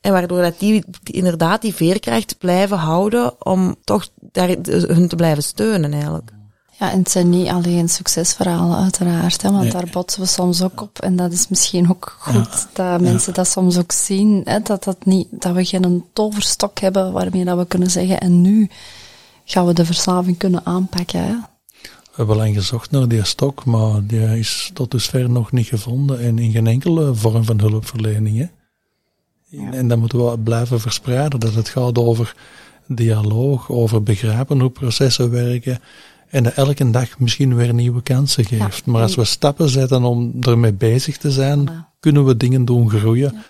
En 0.02 0.12
waardoor 0.12 0.42
dat 0.42 0.60
die, 0.60 0.84
die, 1.04 1.16
inderdaad 1.16 1.62
die 1.62 1.74
veerkracht 1.74 2.38
blijven 2.38 2.78
houden 2.78 3.46
om 3.46 3.76
toch 3.84 4.08
daar, 4.32 4.48
hun 4.72 5.08
te 5.08 5.16
blijven 5.16 5.44
steunen 5.44 5.94
eigenlijk. 5.94 6.32
Ja, 6.80 6.92
en 6.92 7.00
het 7.00 7.12
zijn 7.12 7.30
niet 7.30 7.48
alleen 7.48 7.90
succesverhalen, 7.90 8.78
uiteraard, 8.78 9.42
hè, 9.42 9.52
want 9.52 9.64
Nee. 9.64 9.72
daar 9.72 9.90
botsen 9.92 10.22
we 10.22 10.28
soms 10.28 10.62
ook 10.62 10.82
op. 10.82 11.00
En 11.00 11.16
dat 11.16 11.32
is 11.32 11.48
misschien 11.48 11.90
ook 11.90 12.16
goed 12.20 12.68
dat 12.74 13.02
mensen 13.02 13.34
dat 13.34 13.48
soms 13.48 13.78
ook 13.78 13.92
zien, 13.92 14.42
hè, 14.44 14.60
dat, 14.60 14.84
dat, 14.84 15.06
niet, 15.06 15.28
dat 15.32 15.54
we 15.54 15.66
geen 15.66 16.06
toverstok 16.14 16.80
hebben 16.80 17.12
waarmee 17.12 17.46
dat 17.46 17.58
we 17.58 17.66
kunnen 17.66 17.90
zeggen, 17.90 18.20
en 18.20 18.42
nu 18.42 18.70
gaan 19.46 19.66
we 19.66 19.74
de 19.74 19.86
verslaving 19.86 20.38
kunnen 20.38 20.66
aanpakken. 20.66 21.24
Hè. 21.24 21.36
We 21.82 22.24
hebben 22.24 22.36
lang 22.36 22.56
gezocht 22.56 22.92
naar 22.92 23.08
die 23.08 23.26
stok, 23.26 23.66
maar 23.66 24.06
die 24.06 24.40
is 24.40 24.72
tot 24.74 24.92
dusver 24.92 25.30
nog 25.30 25.52
niet 25.52 25.68
gevonden 25.68 26.20
en 26.20 26.40
in 26.40 26.52
geen 26.52 26.68
enkele 26.68 27.16
vorm 27.16 27.44
van 27.44 27.60
hulpverlening. 27.60 28.38
Hè? 28.38 28.48
En 29.52 29.88
dat 29.88 29.98
moeten 29.98 30.32
we 30.32 30.40
blijven 30.40 30.80
verspreiden, 30.80 31.40
dat 31.40 31.54
het 31.54 31.70
gaat 31.70 31.98
over 31.98 32.36
dialoog, 32.88 33.70
over 33.70 34.04
begrijpen 34.04 34.60
hoe 34.60 34.70
processen 34.70 35.32
werken 35.32 35.80
en 36.30 36.44
dat 36.44 36.54
elke 36.54 36.90
dag 36.90 37.20
misschien 37.20 37.56
weer 37.56 37.74
nieuwe 37.74 38.02
kansen 38.02 38.46
geeft. 38.46 38.86
maar 38.86 39.02
als 39.02 39.16
we 39.16 39.24
stappen 39.24 39.70
zetten 39.70 40.04
om 40.04 40.34
ermee 40.42 40.74
bezig 40.74 41.18
te 41.18 41.32
zijn, 41.32 41.86
kunnen 42.00 42.26
we 42.26 42.38
dingen 42.38 42.66
doen 42.66 42.90
groeien. 42.90 43.44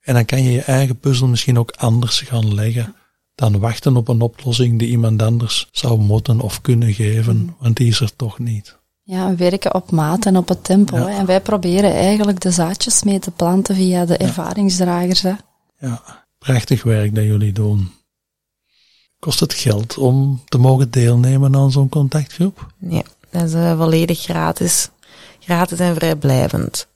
En 0.00 0.14
dan 0.14 0.24
kan 0.24 0.42
je 0.42 0.50
je 0.50 0.62
eigen 0.62 0.98
puzzel 0.98 1.26
misschien 1.26 1.58
ook 1.58 1.70
anders 1.70 2.20
gaan 2.20 2.54
leggen 2.54 2.94
dan 3.34 3.58
wachten 3.58 3.96
op 3.96 4.08
een 4.08 4.20
oplossing 4.20 4.78
die 4.78 4.88
iemand 4.88 5.22
anders 5.22 5.68
zou 5.72 6.00
moeten 6.00 6.40
of 6.40 6.60
kunnen 6.60 6.94
geven, 6.94 7.56
want 7.58 7.76
die 7.76 7.88
is 7.88 8.00
er 8.00 8.16
toch 8.16 8.38
niet. 8.38 8.78
Ja, 9.10 9.28
we 9.28 9.36
werken 9.36 9.74
op 9.74 9.90
maat 9.90 10.26
en 10.26 10.36
op 10.36 10.48
het 10.48 10.64
tempo. 10.64 10.96
Ja. 10.96 11.06
Hè. 11.06 11.18
En 11.18 11.26
wij 11.26 11.40
proberen 11.40 11.92
eigenlijk 11.92 12.40
de 12.40 12.50
zaadjes 12.50 13.02
mee 13.02 13.18
te 13.18 13.30
planten 13.30 13.74
via 13.74 14.04
de 14.04 14.16
ervaringsdragers. 14.16 15.22
Hè. 15.22 15.32
Ja, 15.78 16.02
prachtig 16.38 16.82
werk 16.82 17.14
dat 17.14 17.24
jullie 17.24 17.52
doen. 17.52 17.92
Kost 19.18 19.40
het 19.40 19.54
geld 19.54 19.98
om 19.98 20.42
te 20.44 20.58
mogen 20.58 20.90
deelnemen 20.90 21.56
aan 21.56 21.70
zo'n 21.70 21.88
contactgroep? 21.88 22.66
Nee, 22.78 23.04
dat 23.30 23.42
is 23.42 23.52
eh, 23.52 23.76
volledig 23.76 24.20
gratis. 24.20 24.88
Gratis 25.40 25.78
en 25.78 25.94
vrijblijvend. 25.94 26.86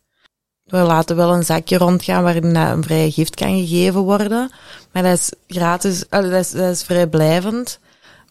We 0.65 0.79
laten 0.79 1.17
wel 1.17 1.35
een 1.35 1.45
zakje 1.45 1.77
rondgaan 1.77 2.23
waarin 2.23 2.57
een 2.57 2.83
vrije 2.83 3.11
gift 3.11 3.35
kan 3.35 3.59
gegeven 3.59 4.01
worden. 4.01 4.51
Maar 4.93 5.03
dat 5.03 5.19
is 5.19 5.33
gratis, 5.49 6.05
dat, 6.09 6.25
is, 6.25 6.51
dat 6.51 6.71
is 6.71 6.83
vrijblijvend. 6.83 7.79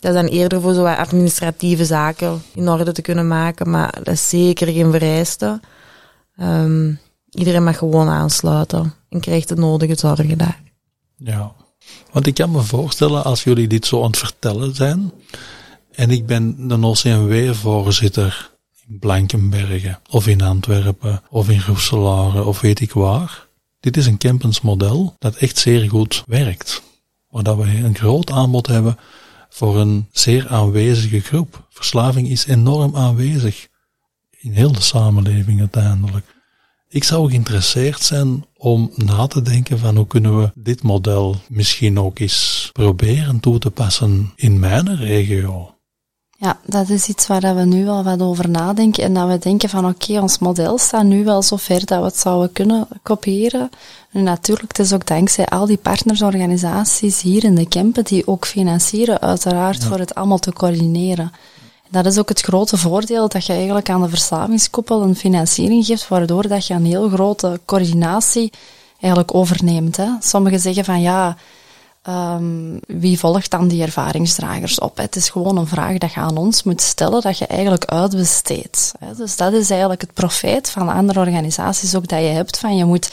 Dat 0.04 0.14
dan 0.14 0.26
eerder 0.26 0.62
voor 0.62 0.74
zo 0.74 0.86
administratieve 0.86 1.86
zaken 1.86 2.42
in 2.54 2.70
orde 2.70 2.92
te 2.92 3.02
kunnen 3.02 3.28
maken. 3.28 3.70
Maar 3.70 4.00
dat 4.04 4.14
is 4.14 4.30
zeker 4.30 4.68
geen 4.68 4.92
vereiste. 4.92 5.60
Ehm, 6.36 6.94
iedereen 7.30 7.64
mag 7.64 7.78
gewoon 7.78 8.08
aansluiten 8.08 8.94
en 9.10 9.20
krijgt 9.20 9.48
de 9.48 9.56
nodige 9.56 9.96
zorgen 9.96 10.38
daar. 10.38 10.62
Ja. 11.18 11.52
Want 12.12 12.28
ik 12.28 12.34
kan 12.34 12.52
me 12.52 12.62
voorstellen, 12.62 13.24
als 13.24 13.44
jullie 13.44 13.68
dit 13.68 13.86
zo 13.86 14.00
aan 14.00 14.08
het 14.08 14.18
vertellen 14.18 14.76
zijn, 14.76 15.12
en 15.92 16.12
ik 16.12 16.26
ben 16.26 16.68
de 16.68 16.86
OCMW-voorzitter 16.86 18.52
in 18.88 19.00
Blankenbergen, 19.00 20.00
of 20.10 20.28
in 20.28 20.42
Antwerpen, 20.42 21.22
of 21.30 21.50
in 21.50 21.62
Roeselare, 21.68 22.44
of 22.44 22.62
weet 22.62 22.80
ik 22.80 22.92
waar. 22.92 23.48
Dit 23.80 23.98
is 23.98 24.06
een 24.06 24.18
campensmodel 24.18 25.16
dat 25.20 25.36
echt 25.36 25.58
zeer 25.58 25.90
goed 25.90 26.24
werkt. 26.26 26.82
Waar 27.30 27.44
dat 27.44 27.58
we 27.58 27.64
een 27.64 27.96
groot 27.96 28.32
aanbod 28.32 28.68
hebben 28.68 28.98
voor 29.54 29.80
een 29.80 30.08
zeer 30.12 30.48
aanwezige 30.48 31.20
groep. 31.20 31.68
Verslaving 31.70 32.30
is 32.30 32.46
enorm 32.46 32.96
aanwezig 32.96 33.68
in 34.40 34.52
heel 34.52 34.72
de 34.72 34.82
samenleving 34.82 35.60
uiteindelijk. 35.60 36.26
Ik 36.90 37.04
zou 37.04 37.30
geïnteresseerd 37.30 38.02
zijn 38.02 38.46
om 38.58 38.92
na 38.96 39.28
te 39.28 39.42
denken 39.42 39.80
van 39.80 39.96
hoe 39.96 40.08
kunnen 40.08 40.40
we 40.40 40.52
dit 40.56 40.84
model 40.84 41.42
misschien 41.48 42.00
ook 42.00 42.20
eens 42.20 42.70
proberen 42.72 43.40
toe 43.40 43.60
te 43.60 43.72
passen 43.72 44.32
in 44.36 44.60
mijn 44.60 44.96
regio. 44.96 45.73
Ja, 46.44 46.58
dat 46.66 46.90
is 46.90 47.08
iets 47.08 47.28
waar 47.28 47.56
we 47.56 47.66
nu 47.66 47.86
wel 47.86 48.04
wat 48.04 48.22
over 48.22 48.50
nadenken. 48.50 49.04
En 49.04 49.14
dat 49.14 49.28
we 49.28 49.38
denken 49.38 49.70
van 49.70 49.86
oké, 49.86 50.20
ons 50.20 50.40
model 50.40 50.78
staat 50.78 51.04
nu 51.04 51.24
wel 51.24 51.42
zo 51.42 51.56
ver 51.56 51.86
dat 51.86 52.00
we 52.00 52.06
het 52.06 52.18
zouden 52.18 52.52
kunnen 52.52 52.88
kopiëren. 53.04 53.70
Nu 54.12 54.22
natuurlijk, 54.22 54.78
het 54.78 54.86
is 54.86 54.94
ook 54.94 55.08
dankzij 55.08 55.46
al 55.46 55.66
die 55.66 55.78
partnersorganisaties 55.78 57.22
hier 57.22 57.44
in 57.44 57.56
de 57.56 57.68
Kempen 57.68 58.04
die 58.04 58.28
ook 58.28 58.46
financieren, 58.46 59.22
uiteraard, 59.22 59.84
voor 59.84 60.00
het 60.00 60.16
allemaal 60.16 60.40
te 60.40 60.54
coördineren. 60.54 61.32
Dat 61.90 62.06
is 62.06 62.18
ook 62.18 62.30
het 62.30 62.42
grote 62.42 62.78
voordeel 62.78 63.28
dat 63.28 63.46
je 63.46 63.54
eigenlijk 63.54 63.90
aan 63.90 64.02
de 64.02 64.10
verslavingskoepel 64.10 65.02
een 65.02 65.16
financiering 65.16 65.86
geeft, 65.86 66.08
waardoor 66.08 66.48
dat 66.48 66.68
je 66.68 66.74
een 66.74 66.86
heel 66.86 67.10
grote 67.10 67.60
coördinatie 67.66 68.52
eigenlijk 69.00 69.36
overneemt. 69.36 69.98
Hè. 69.98 70.08
Sommigen 70.20 70.60
zeggen 70.60 70.86
van 70.86 71.02
ja, 71.02 71.38
ehm, 72.04 72.78
wie 72.88 73.20
volgt 73.20 73.52
dan 73.52 73.68
die 73.68 73.82
ervaringsdragers 73.82 74.80
op? 74.80 74.98
Het 74.98 75.16
is 75.16 75.30
gewoon 75.30 75.58
een 75.58 75.68
vraag 75.68 75.98
dat 75.98 76.14
je 76.14 76.20
aan 76.20 76.38
ons 76.38 76.64
moet 76.64 76.82
stellen, 76.82 77.22
dat 77.22 77.38
je 77.38 77.48
eigenlijk 77.48 77.86
uitbesteedt. 77.86 78.92
Dus 79.18 79.36
dat 79.36 79.54
is 79.54 79.70
eigenlijk 79.70 80.02
het 80.02 80.14
profijt 80.14 80.70
van 80.70 80.90
andere 80.90 81.20
organisaties 81.20 81.96
ook 81.96 82.08
dat 82.08 82.20
je 82.20 82.26
hebt 82.26 82.60
van 82.60 82.76
je 82.76 82.86
moet 82.86 83.12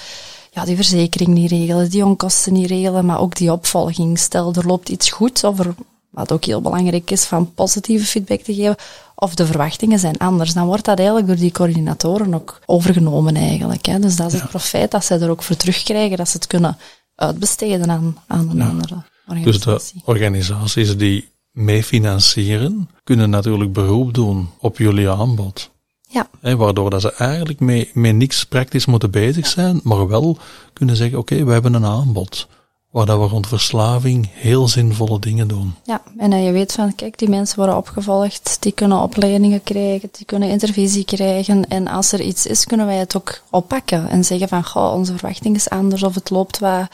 ja, 0.50 0.64
die 0.64 0.76
verzekering 0.76 1.28
niet 1.30 1.50
regelen, 1.50 1.90
die 1.90 2.04
onkosten 2.04 2.52
niet 2.52 2.70
regelen, 2.70 3.06
maar 3.06 3.20
ook 3.20 3.36
die 3.36 3.52
opvolging. 3.52 4.18
Stel, 4.18 4.52
er 4.54 4.66
loopt 4.66 4.88
iets 4.88 5.10
goed, 5.10 5.44
of 5.44 5.58
er, 5.58 5.74
wat 6.10 6.32
ook 6.32 6.44
heel 6.44 6.60
belangrijk 6.60 7.10
is, 7.10 7.24
van 7.24 7.54
positieve 7.54 8.06
feedback 8.06 8.40
te 8.40 8.54
geven, 8.54 8.76
of 9.14 9.34
de 9.34 9.46
verwachtingen 9.46 9.98
zijn 9.98 10.18
anders, 10.18 10.52
dan 10.52 10.66
wordt 10.66 10.84
dat 10.84 10.98
eigenlijk 10.98 11.28
door 11.28 11.36
die 11.36 11.50
coördinatoren 11.50 12.34
ook 12.34 12.60
overgenomen 12.66 13.36
eigenlijk. 13.36 13.86
Hè. 13.86 13.98
Dus 13.98 14.16
dat 14.16 14.32
is 14.32 14.40
het 14.40 14.50
profijt 14.50 14.90
dat 14.90 15.04
zij 15.04 15.20
er 15.20 15.30
ook 15.30 15.42
voor 15.42 15.56
terugkrijgen, 15.56 16.16
dat 16.16 16.28
ze 16.28 16.36
het 16.36 16.46
kunnen 16.46 16.78
uitbesteden 17.20 17.90
aan, 17.90 18.16
aan 18.26 18.50
een 18.50 18.62
andere 18.62 18.94
Dus 19.26 19.60
de 19.60 19.70
organisatie. 19.70 20.02
organisaties 20.04 20.96
die 20.96 21.28
mee 21.50 21.84
financieren, 21.84 22.88
kunnen 23.04 23.30
natuurlijk 23.30 23.72
beroep 23.72 24.14
doen 24.14 24.48
op 24.58 24.78
jullie 24.78 25.10
aanbod. 25.10 25.70
Ja, 26.08 26.28
Hè, 26.40 26.56
waardoor 26.56 26.90
dat 26.90 27.00
ze 27.00 27.12
eigenlijk 27.12 27.60
mee, 27.60 27.90
met 27.94 28.14
niks 28.14 28.44
praktisch 28.44 28.86
moeten 28.86 29.10
bezig 29.10 29.46
zijn, 29.46 29.80
maar 29.82 30.08
wel 30.08 30.38
kunnen 30.72 30.96
zeggen, 30.96 31.18
oké, 31.18 31.44
we 31.44 31.52
hebben 31.52 31.74
een 31.74 31.84
aanbod. 31.84 32.48
Waar 32.90 33.06
dat 33.06 33.18
we 33.18 33.26
rond 33.26 33.46
verslaving 33.46 34.28
heel 34.32 34.68
zinvolle 34.68 35.18
dingen 35.18 35.48
doen. 35.48 35.74
Ja, 35.84 36.02
en 36.16 36.30
dat 36.30 36.44
je 36.44 36.52
weet 36.52 36.72
van, 36.72 36.94
kijk, 36.94 37.18
die 37.18 37.28
mensen 37.28 37.56
worden 37.56 37.76
opgevolgd, 37.76 38.56
die 38.60 38.72
kunnen 38.72 39.02
opleidingen 39.02 39.62
krijgen, 39.62 40.08
die 40.12 40.26
kunnen 40.26 40.48
intervisie 40.48 41.04
krijgen. 41.04 41.68
En 41.68 41.88
als 41.88 42.12
er 42.12 42.20
iets 42.20 42.46
is, 42.46 42.64
kunnen 42.64 42.86
wij 42.86 42.96
het 42.96 43.16
ook 43.16 43.40
oppakken 43.50 44.08
en 44.08 44.24
zeggen 44.24 44.48
van, 44.48 44.64
goh, 44.64 44.92
onze 44.92 45.16
verwachting 45.16 45.56
is 45.56 45.68
anders 45.68 46.02
of 46.02 46.14
het 46.14 46.30
loopt 46.30 46.58
wat. 46.58 46.88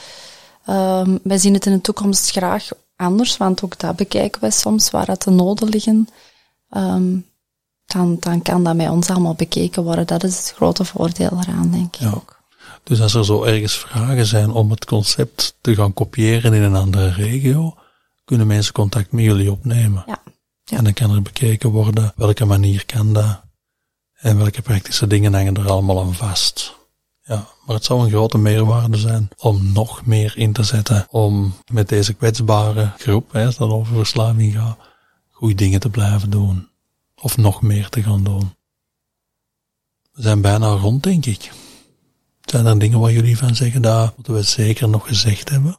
Ehm, 0.64 1.18
wij 1.22 1.38
zien 1.38 1.54
het 1.54 1.66
in 1.66 1.72
de 1.72 1.80
toekomst 1.80 2.30
graag 2.30 2.68
anders, 2.96 3.36
want 3.36 3.64
ook 3.64 3.78
dat 3.78 3.96
bekijken 3.96 4.40
wij 4.40 4.50
soms, 4.50 4.90
waar 4.90 5.06
dat 5.06 5.22
de 5.22 5.30
noden 5.30 5.68
liggen. 5.68 6.08
Ehm, 6.70 7.16
dan, 7.86 8.16
dan 8.20 8.42
kan 8.42 8.64
dat 8.64 8.76
bij 8.76 8.88
ons 8.88 9.10
allemaal 9.10 9.34
bekeken 9.34 9.82
worden. 9.82 10.06
Dat 10.06 10.24
is 10.24 10.36
het 10.36 10.52
grote 10.56 10.84
voordeel 10.84 11.38
eraan, 11.40 11.70
denk 11.70 11.96
ik 11.96 12.00
Ja. 12.00 12.22
Dus 12.86 13.00
als 13.00 13.14
er 13.14 13.24
zo 13.24 13.42
ergens 13.42 13.78
vragen 13.78 14.26
zijn 14.26 14.50
om 14.50 14.70
het 14.70 14.84
concept 14.84 15.56
te 15.60 15.74
gaan 15.74 15.92
kopiëren 15.92 16.52
in 16.52 16.62
een 16.62 16.74
andere 16.74 17.08
regio, 17.10 17.74
kunnen 18.24 18.46
mensen 18.46 18.72
contact 18.72 19.12
met 19.12 19.24
jullie 19.24 19.50
opnemen. 19.50 20.04
Ja. 20.06 20.22
Ja. 20.64 20.76
En 20.76 20.84
dan 20.84 20.92
kan 20.92 21.14
er 21.14 21.22
bekeken 21.22 21.70
worden 21.70 22.12
welke 22.16 22.44
manier 22.44 22.86
kan 22.86 23.12
dat 23.12 23.42
en 24.12 24.36
welke 24.36 24.62
praktische 24.62 25.06
dingen 25.06 25.34
hangen 25.34 25.56
er 25.56 25.70
allemaal 25.70 26.00
aan 26.00 26.14
vast. 26.14 26.76
Ja, 27.22 27.48
maar 27.64 27.76
het 27.76 27.84
zou 27.84 28.02
een 28.02 28.10
grote 28.10 28.38
meerwaarde 28.38 28.96
zijn 28.96 29.28
om 29.36 29.72
nog 29.72 30.06
meer 30.06 30.36
in 30.36 30.52
te 30.52 30.62
zetten 30.62 31.06
om 31.10 31.54
met 31.72 31.88
deze 31.88 32.14
kwetsbare 32.14 32.92
groep, 32.98 33.32
hè, 33.32 33.46
als 33.46 33.56
dat 33.56 33.70
over 33.70 33.96
verslaving 33.96 34.54
gaat, 34.54 34.78
goede 35.30 35.54
dingen 35.54 35.80
te 35.80 35.90
blijven 35.90 36.30
doen. 36.30 36.68
Of 37.14 37.36
nog 37.36 37.62
meer 37.62 37.88
te 37.88 38.02
gaan 38.02 38.24
doen. 38.24 38.54
We 40.12 40.22
zijn 40.22 40.40
bijna 40.40 40.68
rond, 40.68 41.02
denk 41.02 41.26
ik. 41.26 41.50
Zijn 42.46 42.66
er 42.66 42.78
dingen 42.78 43.00
waar 43.00 43.12
jullie 43.12 43.38
van 43.38 43.54
zeggen, 43.54 43.82
dat 43.82 44.12
moeten 44.16 44.34
we 44.34 44.42
zeker 44.42 44.88
nog 44.88 45.06
gezegd 45.06 45.48
hebben? 45.48 45.78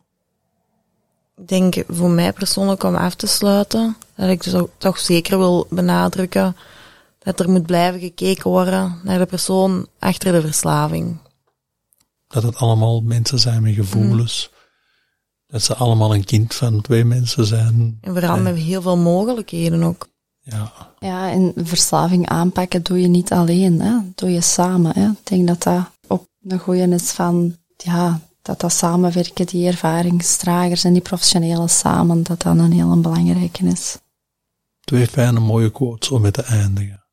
Ik 1.38 1.47
denk 1.47 1.84
voor 1.88 2.09
mij 2.09 2.34
persoonlijk 2.34 2.84
om 2.84 2.95
af 2.95 3.15
te 3.15 3.28
sluiten, 3.28 3.97
dat 4.15 4.30
ik 4.30 4.43
zo, 4.43 4.70
toch 4.78 4.99
zeker 4.99 5.38
wil 5.38 5.68
benadrukken 5.70 6.55
dat 7.28 7.39
er 7.39 7.49
moet 7.49 7.65
blijven 7.65 7.99
gekeken 7.99 8.49
worden 8.51 8.99
naar 9.03 9.20
de 9.20 9.26
persoon 9.26 9.88
achter 9.99 10.32
de 10.32 10.41
verslaving. 10.41 11.18
Dat 12.28 12.43
het 12.43 12.55
allemaal 12.55 13.01
mensen 13.01 13.39
zijn 13.39 13.61
met 13.61 13.74
gevoelens. 13.74 14.49
Dat 15.47 15.61
ze 15.61 15.76
allemaal 15.76 16.13
een 16.13 16.24
kind 16.24 16.53
van 16.53 16.82
twee 16.82 17.05
mensen 17.05 17.45
zijn. 17.45 17.97
En 18.01 18.11
vooral 18.11 18.39
met 18.39 18.55
heel 18.55 18.82
veel 18.82 18.97
mogelijkheden 18.97 19.84
ook. 19.84 20.07
Ja, 20.41 20.72
Ja, 20.99 21.32
en 21.32 21.53
verslaving 21.55 22.28
aanpakken 22.28 22.84
doe 22.84 23.01
je 23.01 23.07
niet 23.07 23.32
alleen, 23.32 23.82
hè. 23.82 23.97
doe 24.15 24.32
je 24.32 24.41
samen. 24.41 24.91
Hè. 24.95 25.09
Ik 25.09 25.28
denk 25.28 25.47
dat 25.47 25.63
dat 25.63 25.91
ook 26.08 26.28
een 26.43 26.60
goeie 26.60 26.88
is 26.88 27.12
van, 27.12 27.58
ja, 27.78 28.20
dat 28.41 28.60
dat 28.60 28.74
samenwerken, 28.74 29.45
die 29.45 29.68
ervaringsdragers 29.68 30.84
en 30.84 30.93
die 30.93 31.01
professionelen 31.01 31.70
samen, 31.70 32.24
dat 32.24 32.41
dat 32.41 32.58
een 32.58 32.72
heel 32.72 33.01
belangrijke 33.01 33.66
is. 33.66 33.97
twee 34.84 35.08
fijne 35.08 35.39
mooie 35.39 35.72
quotes 35.72 36.10
om 36.10 36.22
mee 36.22 36.32
te 36.32 36.41
eindigen. 36.41 37.05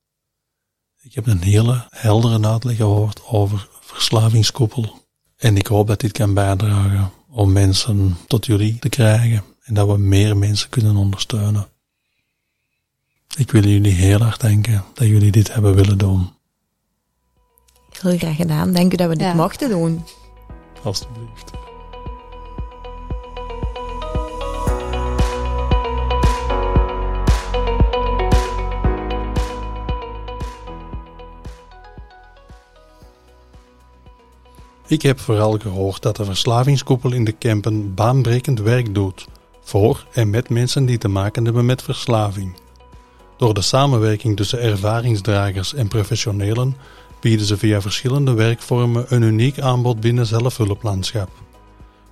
Ik 1.01 1.15
heb 1.15 1.27
een 1.27 1.43
hele 1.43 1.87
heldere 1.91 2.49
uitleg 2.49 2.77
gehoord 2.77 3.25
over 3.27 3.69
verslavingskoepel. 3.81 5.03
En 5.37 5.57
ik 5.57 5.67
hoop 5.67 5.87
dat 5.87 6.01
dit 6.01 6.13
kan 6.13 6.35
bijdragen 6.35 7.11
om 7.29 7.53
mensen 7.53 8.17
tot 8.27 8.47
jullie 8.47 8.79
te 8.79 8.89
krijgen. 8.89 9.43
En 9.63 9.75
dat 9.75 9.87
we 9.87 9.99
meer 9.99 10.37
mensen 10.37 10.69
kunnen 10.69 10.97
ondersteunen. 10.97 11.67
Ik 13.37 13.51
wil 13.51 13.69
jullie 13.69 13.93
heel 13.93 14.21
hard 14.21 14.41
danken 14.41 14.85
dat 14.95 15.07
jullie 15.07 15.33
dit 15.33 15.55
hebben 15.55 15.75
willen 15.75 15.99
doen. 15.99 16.34
Heel 18.05 18.19
graag 18.19 18.37
gedaan. 18.37 18.73
Dank 18.73 18.93
u 18.93 18.97
dat 18.97 19.09
we 19.09 19.17
dit 19.17 19.27
Ja. 19.27 19.35
mochten 19.35 19.69
doen. 19.69 20.05
Alsjeblieft. 20.83 21.51
Ik 34.87 35.03
heb 35.03 35.21
vooral 35.21 35.59
gehoord 35.59 36.03
dat 36.03 36.17
de 36.17 36.25
verslavingskoepel 36.25 37.13
in 37.13 37.25
de 37.25 37.33
Kempen 37.33 37.95
baanbrekend 37.95 38.61
werk 38.61 38.95
doet 38.95 39.27
voor 39.63 40.07
en 40.13 40.31
met 40.31 40.49
mensen 40.51 40.87
die 40.87 40.99
te 40.99 41.09
maken 41.09 41.45
hebben 41.45 41.67
met 41.67 41.83
verslaving. 41.83 42.57
Door 43.37 43.55
de 43.55 43.63
samenwerking 43.63 44.37
tussen 44.37 44.61
ervaringsdragers 44.61 45.75
en 45.75 45.89
professionelen 45.89 46.77
bieden 47.25 47.47
ze 47.47 47.57
via 47.57 47.81
verschillende 47.81 48.35
werkvormen 48.35 49.05
een 49.09 49.23
uniek 49.23 49.61
aanbod 49.61 50.01
binnen 50.01 50.27
zelfhulplandschap. 50.27 51.29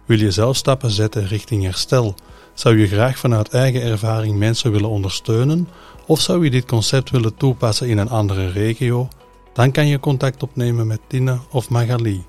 Wil 0.04 0.18
je 0.18 0.30
zelf 0.30 0.56
stappen 0.56 0.90
zetten 0.90 1.26
richting 1.26 1.64
herstel? 1.64 2.14
Zou 2.54 2.78
je 2.78 2.86
graag 2.86 3.18
vanuit 3.18 3.48
eigen 3.48 3.82
ervaring 3.82 4.36
mensen 4.36 4.72
willen 4.72 4.88
ondersteunen? 4.88 5.68
Of 6.06 6.20
zou 6.20 6.44
je 6.44 6.50
dit 6.50 6.64
concept 6.64 7.10
willen 7.10 7.34
toepassen 7.34 7.88
in 7.88 7.98
een 7.98 8.08
andere 8.08 8.48
regio? 8.48 9.08
Dan 9.52 9.70
kan 9.70 9.86
je 9.86 10.00
contact 10.00 10.42
opnemen 10.42 10.86
met 10.86 11.00
Tine 11.06 11.38
of 11.50 11.70
Magali. 11.70 12.24